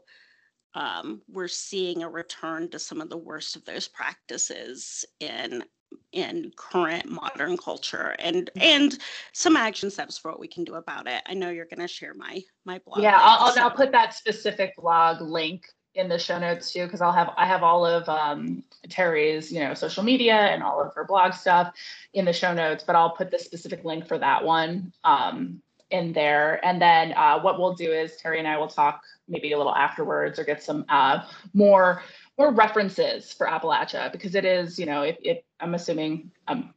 um, 0.74 1.22
we're 1.28 1.48
seeing 1.48 2.02
a 2.02 2.08
return 2.08 2.68
to 2.70 2.78
some 2.78 3.00
of 3.00 3.08
the 3.08 3.16
worst 3.16 3.56
of 3.56 3.64
those 3.64 3.88
practices 3.88 5.04
in 5.20 5.64
in 6.12 6.50
current 6.56 7.08
modern 7.08 7.56
culture 7.56 8.16
and 8.18 8.50
and 8.56 8.98
some 9.32 9.56
action 9.56 9.90
steps 9.90 10.18
for 10.18 10.30
what 10.30 10.40
we 10.40 10.48
can 10.48 10.64
do 10.64 10.74
about 10.74 11.06
it. 11.06 11.22
I 11.26 11.34
know 11.34 11.50
you're 11.50 11.64
going 11.64 11.80
to 11.80 11.88
share 11.88 12.12
my 12.14 12.42
my 12.64 12.80
blog. 12.84 13.02
Yeah, 13.02 13.12
link, 13.12 13.22
I'll, 13.24 13.52
so. 13.52 13.62
I'll 13.62 13.70
put 13.70 13.92
that 13.92 14.12
specific 14.12 14.74
blog 14.76 15.20
link 15.20 15.66
in 15.96 16.08
the 16.08 16.18
show 16.18 16.38
notes 16.38 16.72
too 16.72 16.84
because 16.84 17.00
I'll 17.00 17.12
have 17.12 17.32
I 17.36 17.46
have 17.46 17.62
all 17.62 17.84
of 17.84 18.08
um, 18.08 18.62
Terri's 18.88 19.50
you 19.50 19.60
know 19.60 19.74
social 19.74 20.02
media 20.02 20.34
and 20.34 20.62
all 20.62 20.80
of 20.80 20.94
her 20.94 21.04
blog 21.04 21.32
stuff 21.32 21.74
in 22.12 22.24
the 22.24 22.32
show 22.32 22.52
notes, 22.52 22.84
but 22.86 22.94
I'll 22.94 23.10
put 23.10 23.30
the 23.30 23.38
specific 23.38 23.84
link 23.84 24.06
for 24.06 24.18
that 24.18 24.44
one 24.44 24.92
um, 25.04 25.60
in 25.90 26.12
there. 26.12 26.64
And 26.64 26.80
then 26.80 27.12
uh, 27.14 27.40
what 27.40 27.58
we'll 27.58 27.74
do 27.74 27.90
is 27.90 28.12
Terri 28.22 28.38
and 28.38 28.48
I 28.48 28.58
will 28.58 28.68
talk 28.68 29.02
maybe 29.28 29.52
a 29.52 29.58
little 29.58 29.74
afterwards 29.74 30.38
or 30.38 30.44
get 30.44 30.62
some 30.62 30.84
uh, 30.88 31.24
more 31.54 32.02
more 32.38 32.52
references 32.52 33.32
for 33.32 33.46
Appalachia 33.46 34.12
because 34.12 34.34
it 34.34 34.44
is 34.44 34.78
you 34.78 34.86
know 34.86 35.02
if, 35.02 35.16
if 35.22 35.38
I'm 35.60 35.74
assuming 35.74 36.30
I'm 36.46 36.74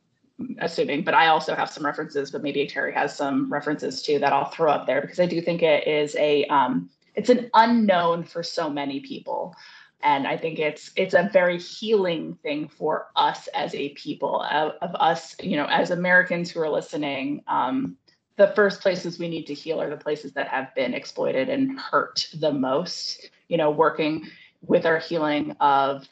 assuming, 0.59 1.03
but 1.03 1.13
I 1.13 1.27
also 1.27 1.53
have 1.53 1.69
some 1.69 1.85
references, 1.85 2.31
but 2.31 2.41
maybe 2.41 2.65
Terri 2.65 2.93
has 2.93 3.13
some 3.15 3.51
references 3.51 4.01
too 4.01 4.19
that 4.19 4.31
I'll 4.31 4.49
throw 4.49 4.71
up 4.71 4.87
there 4.87 5.01
because 5.01 5.19
I 5.19 5.25
do 5.25 5.41
think 5.41 5.61
it 5.61 5.85
is 5.85 6.15
a 6.15 6.45
um, 6.45 6.89
it's 7.15 7.29
an 7.29 7.49
unknown 7.53 8.23
for 8.23 8.43
so 8.43 8.69
many 8.69 8.99
people. 8.99 9.55
And 10.01 10.25
i 10.25 10.37
think 10.37 10.59
it's 10.59 10.91
it's 10.95 11.13
a 11.13 11.29
very 11.33 11.59
healing 11.59 12.37
thing 12.41 12.69
for 12.69 13.07
us 13.17 13.47
as 13.47 13.75
a 13.75 13.89
people 13.89 14.41
of, 14.43 14.73
of 14.81 14.95
us 14.95 15.35
you 15.41 15.57
know 15.57 15.65
as 15.65 15.91
americans 15.91 16.49
who 16.49 16.61
are 16.61 16.69
listening 16.69 17.43
um, 17.47 17.97
the 18.37 18.53
first 18.55 18.79
places 18.79 19.19
we 19.19 19.27
need 19.27 19.45
to 19.47 19.53
heal 19.53 19.81
are 19.81 19.89
the 19.89 19.97
places 19.97 20.31
that 20.31 20.47
have 20.47 20.73
been 20.73 20.93
exploited 20.93 21.49
and 21.49 21.77
hurt 21.77 22.29
the 22.35 22.53
most 22.53 23.29
you 23.49 23.57
know 23.57 23.69
working 23.69 24.25
with 24.65 24.85
our 24.85 24.99
healing 24.99 25.51
of 25.59 26.07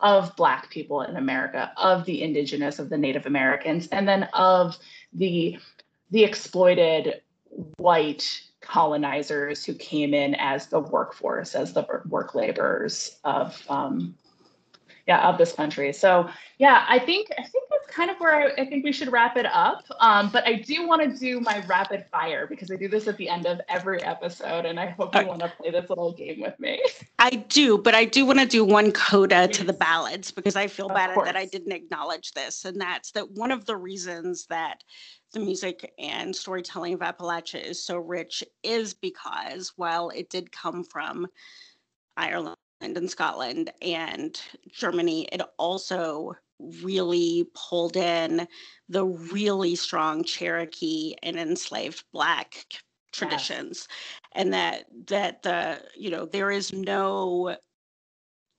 of 0.00 0.36
black 0.36 0.68
people 0.68 1.00
in 1.00 1.16
america 1.16 1.72
of 1.78 2.04
the 2.04 2.22
indigenous 2.22 2.78
of 2.78 2.90
the 2.90 2.98
native 2.98 3.24
americans 3.24 3.88
and 3.90 4.06
then 4.06 4.24
of 4.34 4.76
the 5.14 5.58
the 6.10 6.24
exploited 6.24 7.22
white 7.78 8.42
colonizers 8.60 9.64
who 9.64 9.74
came 9.74 10.14
in 10.14 10.34
as 10.34 10.66
the 10.66 10.80
workforce, 10.80 11.54
as 11.54 11.72
the 11.72 11.86
work 12.08 12.34
laborers 12.34 13.18
of 13.24 13.62
um, 13.68 14.14
yeah 15.08 15.26
of 15.26 15.38
this 15.38 15.52
country. 15.52 15.92
So 15.92 16.30
yeah 16.58 16.84
i 16.88 16.98
think 16.98 17.28
i 17.38 17.42
think 17.42 17.64
that's 17.70 17.86
kind 17.86 18.10
of 18.10 18.18
where 18.18 18.34
i, 18.34 18.62
I 18.62 18.66
think 18.66 18.84
we 18.84 18.92
should 18.92 19.10
wrap 19.10 19.36
it 19.36 19.46
up. 19.46 19.84
Um, 20.00 20.28
but 20.30 20.46
i 20.46 20.54
do 20.54 20.86
want 20.86 21.02
to 21.02 21.18
do 21.18 21.40
my 21.40 21.64
rapid 21.66 22.04
fire 22.10 22.46
because 22.46 22.70
i 22.70 22.76
do 22.76 22.88
this 22.88 23.08
at 23.08 23.16
the 23.16 23.28
end 23.28 23.46
of 23.46 23.60
every 23.68 24.02
episode 24.02 24.66
and 24.66 24.78
i 24.78 24.86
hope 24.86 25.14
you 25.14 25.26
want 25.26 25.40
to 25.40 25.48
play 25.48 25.70
this 25.70 25.88
little 25.88 26.12
game 26.12 26.40
with 26.40 26.58
me. 26.60 26.82
I 27.18 27.30
do 27.30 27.78
but 27.78 27.94
i 27.94 28.04
do 28.04 28.26
want 28.26 28.40
to 28.40 28.46
do 28.46 28.64
one 28.64 28.92
coda 28.92 29.48
to 29.48 29.64
the 29.64 29.72
ballads 29.72 30.30
because 30.30 30.56
i 30.56 30.66
feel 30.66 30.88
bad 30.88 31.16
that 31.24 31.36
i 31.36 31.46
didn't 31.46 31.72
acknowledge 31.72 32.32
this 32.32 32.64
and 32.64 32.80
that's 32.80 33.12
that 33.12 33.30
one 33.30 33.50
of 33.50 33.64
the 33.64 33.76
reasons 33.76 34.46
that 34.46 34.82
the 35.32 35.40
music 35.40 35.92
and 35.98 36.34
storytelling 36.34 36.94
of 36.94 37.00
Appalachia 37.00 37.62
is 37.62 37.84
so 37.84 37.98
rich 37.98 38.42
is 38.62 38.94
because 38.94 39.74
while 39.76 40.08
it 40.08 40.30
did 40.30 40.50
come 40.50 40.82
from 40.82 41.26
Ireland 42.16 42.56
and 42.80 42.96
in 42.96 43.08
Scotland 43.08 43.72
and 43.82 44.40
Germany, 44.70 45.28
it 45.32 45.42
also 45.58 46.34
really 46.82 47.48
pulled 47.54 47.96
in 47.96 48.46
the 48.88 49.04
really 49.04 49.76
strong 49.76 50.24
Cherokee 50.24 51.14
and 51.22 51.38
enslaved 51.38 52.04
Black 52.12 52.64
traditions, 53.12 53.88
and 54.32 54.52
that 54.52 54.84
that 55.06 55.42
the 55.42 55.82
you 55.96 56.10
know 56.10 56.26
there 56.26 56.50
is 56.50 56.72
no 56.72 57.56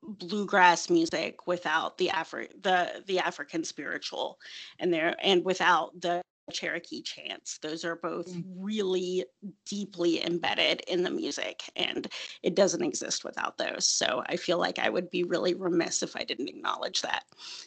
bluegrass 0.04 0.90
music 0.90 1.46
without 1.46 1.98
the 1.98 2.08
Afri- 2.08 2.50
the 2.62 3.04
the 3.06 3.20
African 3.20 3.64
spiritual 3.64 4.40
and 4.80 4.94
there 4.94 5.16
and 5.22 5.44
without 5.44 6.00
the 6.00 6.22
Cherokee 6.50 7.02
chants. 7.02 7.58
Those 7.60 7.86
are 7.86 7.96
both 7.96 8.28
mm. 8.28 8.44
really 8.58 9.26
deeply 9.66 10.26
embedded 10.26 10.82
in 10.88 11.04
the 11.04 11.12
music, 11.12 11.62
and 11.76 12.08
it 12.44 12.56
doesn't 12.56 12.84
exist 12.84 13.24
without 13.24 13.58
those. 13.58 13.88
So 13.88 14.24
I 14.28 14.36
feel 14.36 14.58
like 14.58 14.80
I 14.80 14.90
would 14.90 15.10
be 15.10 15.24
really 15.24 15.54
remiss 15.54 16.04
if 16.04 16.16
I 16.16 16.24
didn't 16.24 16.50
acknowledge 16.50 17.02
that. 17.02 17.24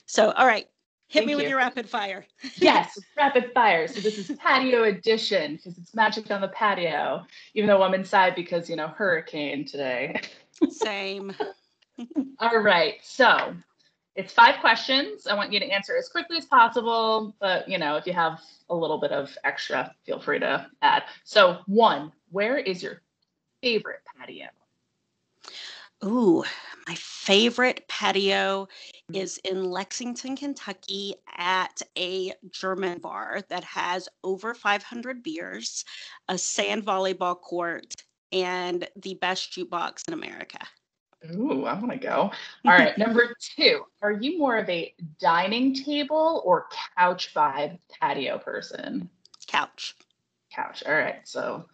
So, 0.07 0.33
all 0.33 0.47
right, 0.47 0.69
hit 1.09 1.21
Thank 1.21 1.27
me 1.27 1.33
you. 1.33 1.37
with 1.39 1.49
your 1.49 1.59
rapid 1.59 1.89
fire. 1.89 2.27
yes, 2.57 2.99
rapid 3.17 3.53
fire. 3.53 3.87
So 3.87 4.01
this 4.01 4.19
is 4.19 4.37
patio 4.39 4.85
edition 4.85 5.57
because 5.57 5.77
it's 5.79 5.95
magic 5.95 6.31
on 6.31 6.41
the 6.41 6.49
patio, 6.49 7.25
even 7.55 7.69
though 7.69 7.83
I'm 7.83 7.95
inside 7.95 8.35
because, 8.35 8.71
you 8.71 8.77
know, 8.77 8.89
hurricane 8.89 9.65
today. 9.65 10.21
Same. 10.71 11.35
all 12.39 12.59
right. 12.59 12.95
So 13.03 13.55
it's 14.15 14.33
five 14.33 14.61
questions. 14.61 15.27
I 15.27 15.35
want 15.35 15.53
you 15.53 15.61
to 15.61 15.67
answer 15.67 15.97
as 15.97 16.09
quickly 16.09 16.37
as 16.37 16.45
possible, 16.45 17.35
but 17.41 17.69
you 17.69 17.79
know, 17.79 17.97
if 17.97 18.07
you 18.07 18.13
have 18.13 18.41
a 18.69 18.75
little 18.75 18.99
bit 18.99 19.13
of 19.13 19.37
extra, 19.45 19.95
feel 20.05 20.21
free 20.21 20.39
to 20.41 20.67
add. 20.83 21.05
So, 21.25 21.61
one, 21.67 22.13
where 22.31 22.59
is 22.59 22.83
your 22.83 23.03
favorite 23.63 24.01
patio? 24.19 24.47
Ooh, 26.05 26.45
my 26.89 26.95
favorite 26.97 27.87
patio 27.89 28.67
mm-hmm. 28.67 29.15
is 29.15 29.39
in 29.45 29.71
Lexington, 29.71 30.37
Kentucky 30.37 31.15
at 31.37 31.81
a 31.97 32.33
German 32.51 32.99
bar 32.99 33.41
that 33.49 33.65
has 33.65 34.09
over 34.25 34.53
500 34.53 35.23
beers, 35.23 35.85
a 36.29 36.37
sand 36.37 36.85
volleyball 36.85 37.41
court, 37.41 37.95
and 38.33 38.89
the 38.97 39.15
best 39.15 39.53
jukebox 39.53 40.09
in 40.09 40.15
America. 40.15 40.59
Ooh, 41.31 41.65
I 41.65 41.75
want 41.75 41.93
to 41.93 41.99
go. 41.99 42.33
All 42.65 42.73
right. 42.73 42.97
Number 42.99 43.35
two, 43.57 43.85
are 44.01 44.13
you 44.13 44.39
more 44.39 44.57
of 44.57 44.69
a 44.69 44.95
dining 45.21 45.75
table 45.75 46.43
or 46.45 46.67
couch 46.97 47.33
vibe 47.35 47.79
patio 48.01 48.39
person? 48.39 49.09
Couch. 49.47 49.95
Couch. 50.53 50.83
All 50.87 50.95
right. 50.95 51.21
So 51.25 51.67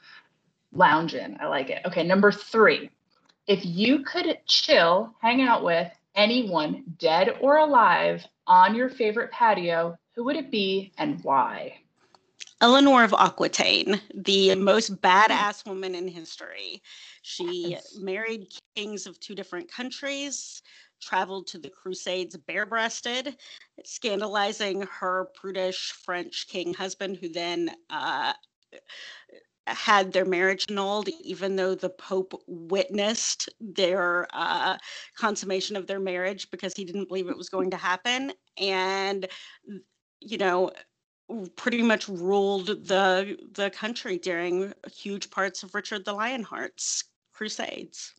lounging. 0.73 1.37
I 1.41 1.47
like 1.47 1.71
it. 1.71 1.83
Okay. 1.87 2.05
Number 2.05 2.31
three, 2.33 2.91
if 3.47 3.65
you 3.65 4.05
could 4.05 4.39
chill, 4.47 5.15
hang 5.21 5.41
out 5.43 5.65
with 5.65 5.91
anyone, 6.15 6.85
dead 6.99 7.37
or 7.41 7.57
alive, 7.57 8.27
on 8.47 8.75
your 8.75 8.89
favorite 8.89 9.31
patio, 9.31 9.97
who 10.15 10.25
would 10.25 10.37
it 10.37 10.51
be 10.51 10.93
and 10.99 11.23
why? 11.23 11.75
Eleanor 12.61 13.05
of 13.05 13.15
Aquitaine, 13.17 14.01
the 14.15 14.55
most 14.57 15.01
badass 15.01 15.65
woman 15.65 15.95
in 15.95 16.09
history. 16.09 16.83
She 17.23 17.71
yes. 17.71 17.97
married 18.01 18.49
kings 18.75 19.07
of 19.07 19.21
two 19.21 19.37
different 19.37 19.71
countries, 19.71 20.61
traveled 21.01 21.47
to 21.49 21.59
the 21.59 21.71
Crusades 21.71 22.37
bare 22.37 22.67
breasted, 22.67 23.37
scandalizing 23.85 24.83
her 24.83 25.29
prudish 25.35 25.93
French 25.93 26.49
king 26.49 26.75
husband, 26.75 27.19
who 27.21 27.29
then 27.29 27.71
uh, 27.91 28.33
had 29.69 30.13
their 30.13 30.25
marriage 30.25 30.67
annulled, 30.69 31.09
even 31.23 31.55
though 31.55 31.77
the 31.77 31.91
Pope 31.91 32.43
witnessed 32.49 33.49
their 33.61 34.27
uh, 34.33 34.77
consummation 35.17 35.77
of 35.77 35.87
their 35.87 36.01
marriage 36.01 36.51
because 36.51 36.75
he 36.75 36.85
didn't 36.85 37.07
believe 37.07 37.29
it 37.29 37.37
was 37.37 37.51
going 37.51 37.71
to 37.71 37.77
happen. 37.77 38.33
And, 38.57 39.29
you 40.21 40.39
know, 40.39 40.73
pretty 41.57 41.83
much 41.83 42.09
ruled 42.09 42.67
the 42.67 43.39
the 43.53 43.71
country 43.71 44.19
during 44.19 44.73
huge 44.93 45.31
parts 45.31 45.63
of 45.63 45.75
Richard 45.75 46.05
the 46.05 46.15
Lionheart's 46.15 47.05
crusades. 47.33 48.15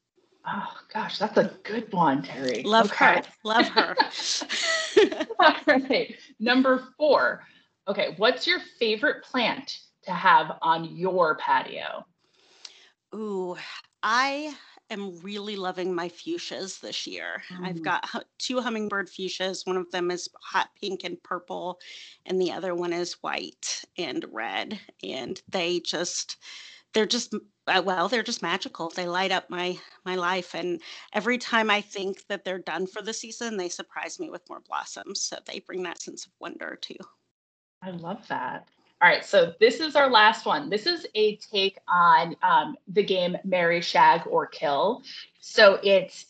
Oh 0.48 0.74
gosh, 0.94 1.20
that's 1.20 1.38
a 1.38 1.52
good 1.64 1.92
one, 1.92 2.24
Terri. 2.24 2.64
Love 2.64 2.92
okay. 2.92 3.16
her. 3.16 3.22
Love 3.44 3.68
her. 3.70 3.96
All 5.40 5.56
right. 5.68 6.16
Number 6.40 6.88
four. 6.98 7.44
Okay, 7.88 8.14
what's 8.18 8.46
your 8.46 8.60
favorite 8.80 9.24
plant 9.24 9.80
to 10.04 10.12
have 10.12 10.58
on 10.62 10.96
your 10.96 11.36
patio? 11.38 12.06
Ooh, 13.16 13.58
I 14.04 14.56
am 14.90 15.20
really 15.22 15.56
loving 15.56 15.94
my 15.94 16.10
fuchsias 16.10 16.80
this 16.80 17.06
year. 17.06 17.42
Mm. 17.52 17.66
I've 17.68 17.84
got 17.84 18.26
two 18.38 18.60
hummingbird 18.60 19.08
fuchsias. 19.08 19.66
One 19.66 19.78
of 19.78 19.90
them 19.92 20.12
is 20.12 20.30
hot 20.42 20.70
pink 20.80 21.04
and 21.04 21.22
purple, 21.24 21.80
and 22.26 22.42
the 22.42 22.52
other 22.52 22.76
one 22.76 22.94
is 22.94 23.14
white 23.22 23.84
and 23.98 24.26
red. 24.32 24.80
And 25.04 25.42
they 25.50 25.80
just, 25.80 26.38
they're 26.94 27.06
just 27.06 27.34
uh, 27.68 27.82
well 27.86 28.08
they're 28.08 28.24
just 28.24 28.42
magical 28.42 28.90
they 28.90 29.08
light 29.08 29.32
up 29.32 29.50
my 29.50 29.78
my 30.06 30.16
life 30.16 30.56
and 30.56 30.82
every 31.14 31.38
time 31.38 31.70
i 31.70 31.80
think 31.80 32.26
that 32.28 32.44
they're 32.44 32.58
done 32.60 32.88
for 32.88 33.02
the 33.02 33.14
season 33.14 33.58
they 33.58 33.70
surprise 33.70 34.20
me 34.20 34.30
with 34.30 34.48
more 34.50 34.62
blossoms 34.62 35.22
so 35.22 35.38
they 35.46 35.60
bring 35.60 35.84
that 35.84 36.02
sense 36.02 36.26
of 36.26 36.32
wonder 36.40 36.78
too 36.82 36.98
i 37.84 37.92
love 37.92 38.28
that 38.28 38.68
all 39.02 39.08
right, 39.08 39.24
so 39.24 39.54
this 39.62 39.80
is 39.80 39.96
our 39.96 40.10
last 40.10 40.46
one. 40.46 40.70
This 40.70 40.86
is 40.86 41.08
a 41.16 41.38
take 41.38 41.78
on 41.88 42.36
um, 42.44 42.76
the 42.90 43.04
game 43.04 43.38
Marry, 43.46 43.80
Shag, 43.80 44.28
or 44.28 44.46
Kill. 44.46 45.04
So 45.40 45.80
it's 45.84 46.26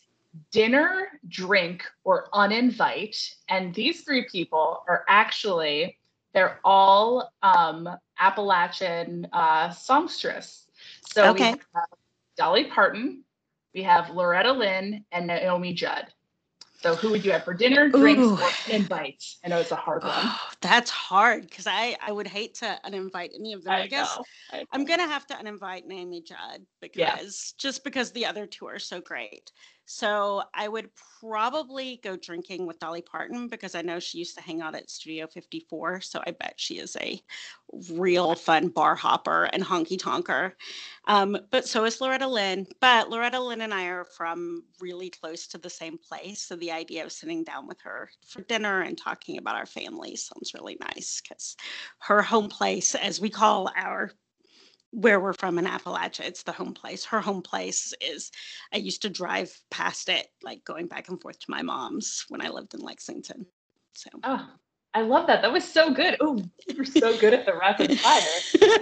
dinner, 0.52 1.08
drink, 1.26 1.84
or 2.04 2.28
uninvite. 2.32 3.34
And 3.48 3.74
these 3.74 4.02
three 4.02 4.26
people 4.30 4.84
are 4.88 5.04
actually, 5.08 5.98
they're 6.32 6.60
all 6.64 7.32
um, 7.42 7.88
Appalachian 8.20 9.26
uh, 9.32 9.70
songstress. 9.70 10.68
So 11.00 11.30
okay. 11.30 11.54
we 11.54 11.60
have 11.74 11.88
Dolly 12.36 12.64
Parton, 12.66 13.24
we 13.74 13.82
have 13.82 14.10
Loretta 14.10 14.52
Lynn, 14.52 15.04
and 15.10 15.26
Naomi 15.26 15.74
Judd. 15.74 16.06
So 16.82 16.94
who 16.94 17.10
would 17.10 17.24
you 17.24 17.32
have 17.32 17.44
for 17.44 17.52
dinner, 17.52 17.90
drinks, 17.90 18.26
Ooh. 18.26 18.38
or 18.42 18.50
invites? 18.74 19.38
I 19.44 19.48
know 19.48 19.58
it's 19.58 19.70
a 19.70 19.76
hard 19.76 20.02
one. 20.02 20.12
Oh, 20.14 20.48
that's 20.62 20.90
hard 20.90 21.42
because 21.42 21.66
I 21.66 21.96
I 22.00 22.10
would 22.10 22.26
hate 22.26 22.54
to 22.56 22.80
uninvite 22.86 23.34
any 23.34 23.52
of 23.52 23.64
them. 23.64 23.74
I, 23.74 23.82
I 23.82 23.86
guess 23.86 24.18
I 24.50 24.64
am 24.72 24.86
gonna 24.86 25.06
have 25.06 25.26
to 25.26 25.34
uninvite 25.34 25.84
Naomi 25.84 26.22
Judd 26.22 26.64
because 26.80 26.96
yeah. 26.96 27.16
just 27.58 27.84
because 27.84 28.12
the 28.12 28.24
other 28.24 28.46
two 28.46 28.66
are 28.66 28.78
so 28.78 28.98
great. 29.00 29.52
So 29.92 30.44
I 30.54 30.68
would 30.68 30.88
probably 31.18 31.98
go 32.04 32.14
drinking 32.14 32.64
with 32.64 32.78
Dolly 32.78 33.02
Parton 33.02 33.48
because 33.48 33.74
I 33.74 33.82
know 33.82 33.98
she 33.98 34.18
used 34.18 34.36
to 34.36 34.40
hang 34.40 34.62
out 34.62 34.76
at 34.76 34.88
Studio 34.88 35.26
54. 35.26 36.00
So 36.00 36.22
I 36.24 36.30
bet 36.30 36.54
she 36.58 36.78
is 36.78 36.96
a 37.00 37.20
real 37.90 38.36
fun 38.36 38.68
bar 38.68 38.94
hopper 38.94 39.50
and 39.52 39.64
honky 39.64 39.98
tonker. 39.98 40.52
Um, 41.08 41.36
but 41.50 41.66
so 41.66 41.84
is 41.86 42.00
Loretta 42.00 42.28
Lynn. 42.28 42.68
But 42.80 43.10
Loretta 43.10 43.40
Lynn 43.40 43.62
and 43.62 43.74
I 43.74 43.86
are 43.86 44.04
from 44.04 44.62
really 44.80 45.10
close 45.10 45.48
to 45.48 45.58
the 45.58 45.68
same 45.68 45.98
place. 45.98 46.40
So 46.40 46.54
the 46.54 46.70
idea 46.70 47.04
of 47.04 47.10
sitting 47.10 47.42
down 47.42 47.66
with 47.66 47.80
her 47.80 48.10
for 48.24 48.42
dinner 48.42 48.82
and 48.82 48.96
talking 48.96 49.38
about 49.38 49.56
our 49.56 49.66
family 49.66 50.14
sounds 50.14 50.54
really 50.54 50.76
nice 50.80 51.20
because 51.20 51.56
her 51.98 52.22
home 52.22 52.48
place, 52.48 52.94
as 52.94 53.20
we 53.20 53.28
call 53.28 53.72
our 53.74 54.12
where 54.92 55.20
we're 55.20 55.32
from 55.32 55.58
in 55.58 55.66
Appalachia, 55.66 56.26
it's 56.26 56.42
the 56.42 56.52
home 56.52 56.74
place. 56.74 57.04
Her 57.04 57.20
home 57.20 57.42
place 57.42 57.92
is, 58.00 58.30
I 58.72 58.78
used 58.78 59.02
to 59.02 59.10
drive 59.10 59.56
past 59.70 60.08
it, 60.08 60.28
like 60.42 60.64
going 60.64 60.86
back 60.86 61.08
and 61.08 61.20
forth 61.20 61.38
to 61.40 61.50
my 61.50 61.62
mom's 61.62 62.24
when 62.28 62.44
I 62.44 62.48
lived 62.48 62.74
in 62.74 62.80
Lexington. 62.80 63.46
So, 63.94 64.10
oh, 64.24 64.48
I 64.92 65.02
love 65.02 65.28
that. 65.28 65.42
That 65.42 65.52
was 65.52 65.64
so 65.64 65.92
good. 65.92 66.16
Oh, 66.20 66.42
you're 66.68 66.84
so 66.84 67.16
good 67.18 67.32
at 67.32 67.46
the 67.46 67.56
rapid 67.56 67.98
fire. 68.00 68.22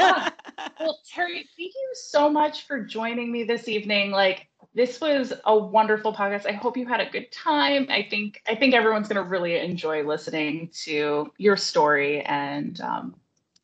Ah. 0.00 0.32
Well, 0.80 0.98
Terri, 1.14 1.44
thank 1.56 1.74
you 1.74 1.90
so 1.94 2.30
much 2.30 2.66
for 2.66 2.80
joining 2.80 3.30
me 3.30 3.44
this 3.44 3.68
evening. 3.68 4.10
Like, 4.10 4.48
this 4.74 5.00
was 5.00 5.32
a 5.44 5.56
wonderful 5.56 6.14
podcast. 6.14 6.46
I 6.46 6.52
hope 6.52 6.76
you 6.76 6.86
had 6.86 7.00
a 7.00 7.10
good 7.10 7.30
time. 7.32 7.86
I 7.90 8.06
think 8.08 8.40
I 8.46 8.54
think 8.54 8.74
everyone's 8.74 9.08
going 9.08 9.22
to 9.22 9.28
really 9.28 9.58
enjoy 9.58 10.04
listening 10.04 10.70
to 10.84 11.32
your 11.36 11.56
story 11.56 12.22
and 12.22 12.80
um, 12.80 13.16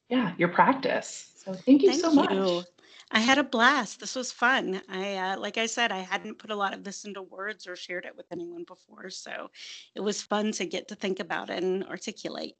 yeah, 0.08 0.34
your 0.36 0.48
practice. 0.48 1.33
So 1.44 1.52
thank 1.52 1.82
you 1.82 1.90
thank 1.90 2.00
so 2.00 2.12
much. 2.12 2.66
I 3.10 3.20
had 3.20 3.38
a 3.38 3.44
blast. 3.44 4.00
This 4.00 4.16
was 4.16 4.32
fun. 4.32 4.80
I, 4.88 5.16
uh, 5.16 5.38
like 5.38 5.58
I 5.58 5.66
said, 5.66 5.92
I 5.92 5.98
hadn't 5.98 6.38
put 6.38 6.50
a 6.50 6.56
lot 6.56 6.74
of 6.74 6.82
this 6.82 7.04
into 7.04 7.22
words 7.22 7.66
or 7.66 7.76
shared 7.76 8.06
it 8.06 8.16
with 8.16 8.26
anyone 8.32 8.64
before. 8.64 9.10
So 9.10 9.50
it 9.94 10.00
was 10.00 10.22
fun 10.22 10.52
to 10.52 10.66
get 10.66 10.88
to 10.88 10.94
think 10.94 11.20
about 11.20 11.50
and 11.50 11.84
articulate. 11.84 12.56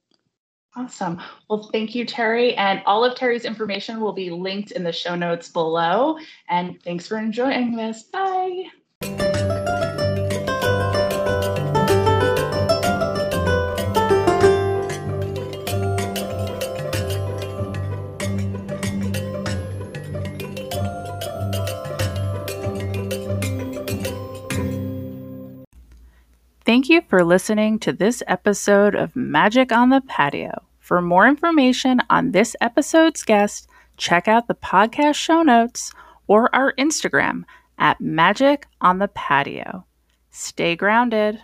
Awesome. 0.77 1.21
Well, 1.49 1.69
thank 1.71 1.95
you, 1.95 2.05
Terri. 2.05 2.53
And 2.57 2.81
all 2.85 3.03
of 3.03 3.17
Terri's 3.17 3.45
information 3.45 4.01
will 4.01 4.13
be 4.13 4.29
linked 4.29 4.71
in 4.71 4.83
the 4.83 4.91
show 4.91 5.15
notes 5.15 5.49
below. 5.49 6.17
And 6.49 6.81
thanks 6.83 7.07
for 7.07 7.17
enjoying 7.17 7.75
this. 7.75 8.03
Bye. 8.03 8.65
Thank 26.75 26.89
you 26.89 27.03
for 27.07 27.23
listening 27.23 27.79
to 27.79 27.93
this 27.93 28.21
episode 28.27 28.95
of 28.95 29.15
Magic 29.15 29.71
on 29.71 29.91
the 29.91 30.01
Patio. 30.01 30.61
For 30.81 31.01
more 31.01 31.25
information 31.25 32.01
on 32.09 32.31
this 32.31 32.53
episode's 32.59 33.23
guest, 33.23 33.69
check 33.95 34.27
out 34.27 34.49
the 34.49 34.55
podcast 34.55 35.15
show 35.15 35.41
notes 35.41 35.93
or 36.27 36.53
our 36.53 36.73
Instagram 36.73 37.43
at 37.77 38.01
Magic 38.01 38.67
on 38.81 38.99
the 38.99 39.07
Patio. 39.07 39.85
Stay 40.31 40.75
grounded. 40.75 41.39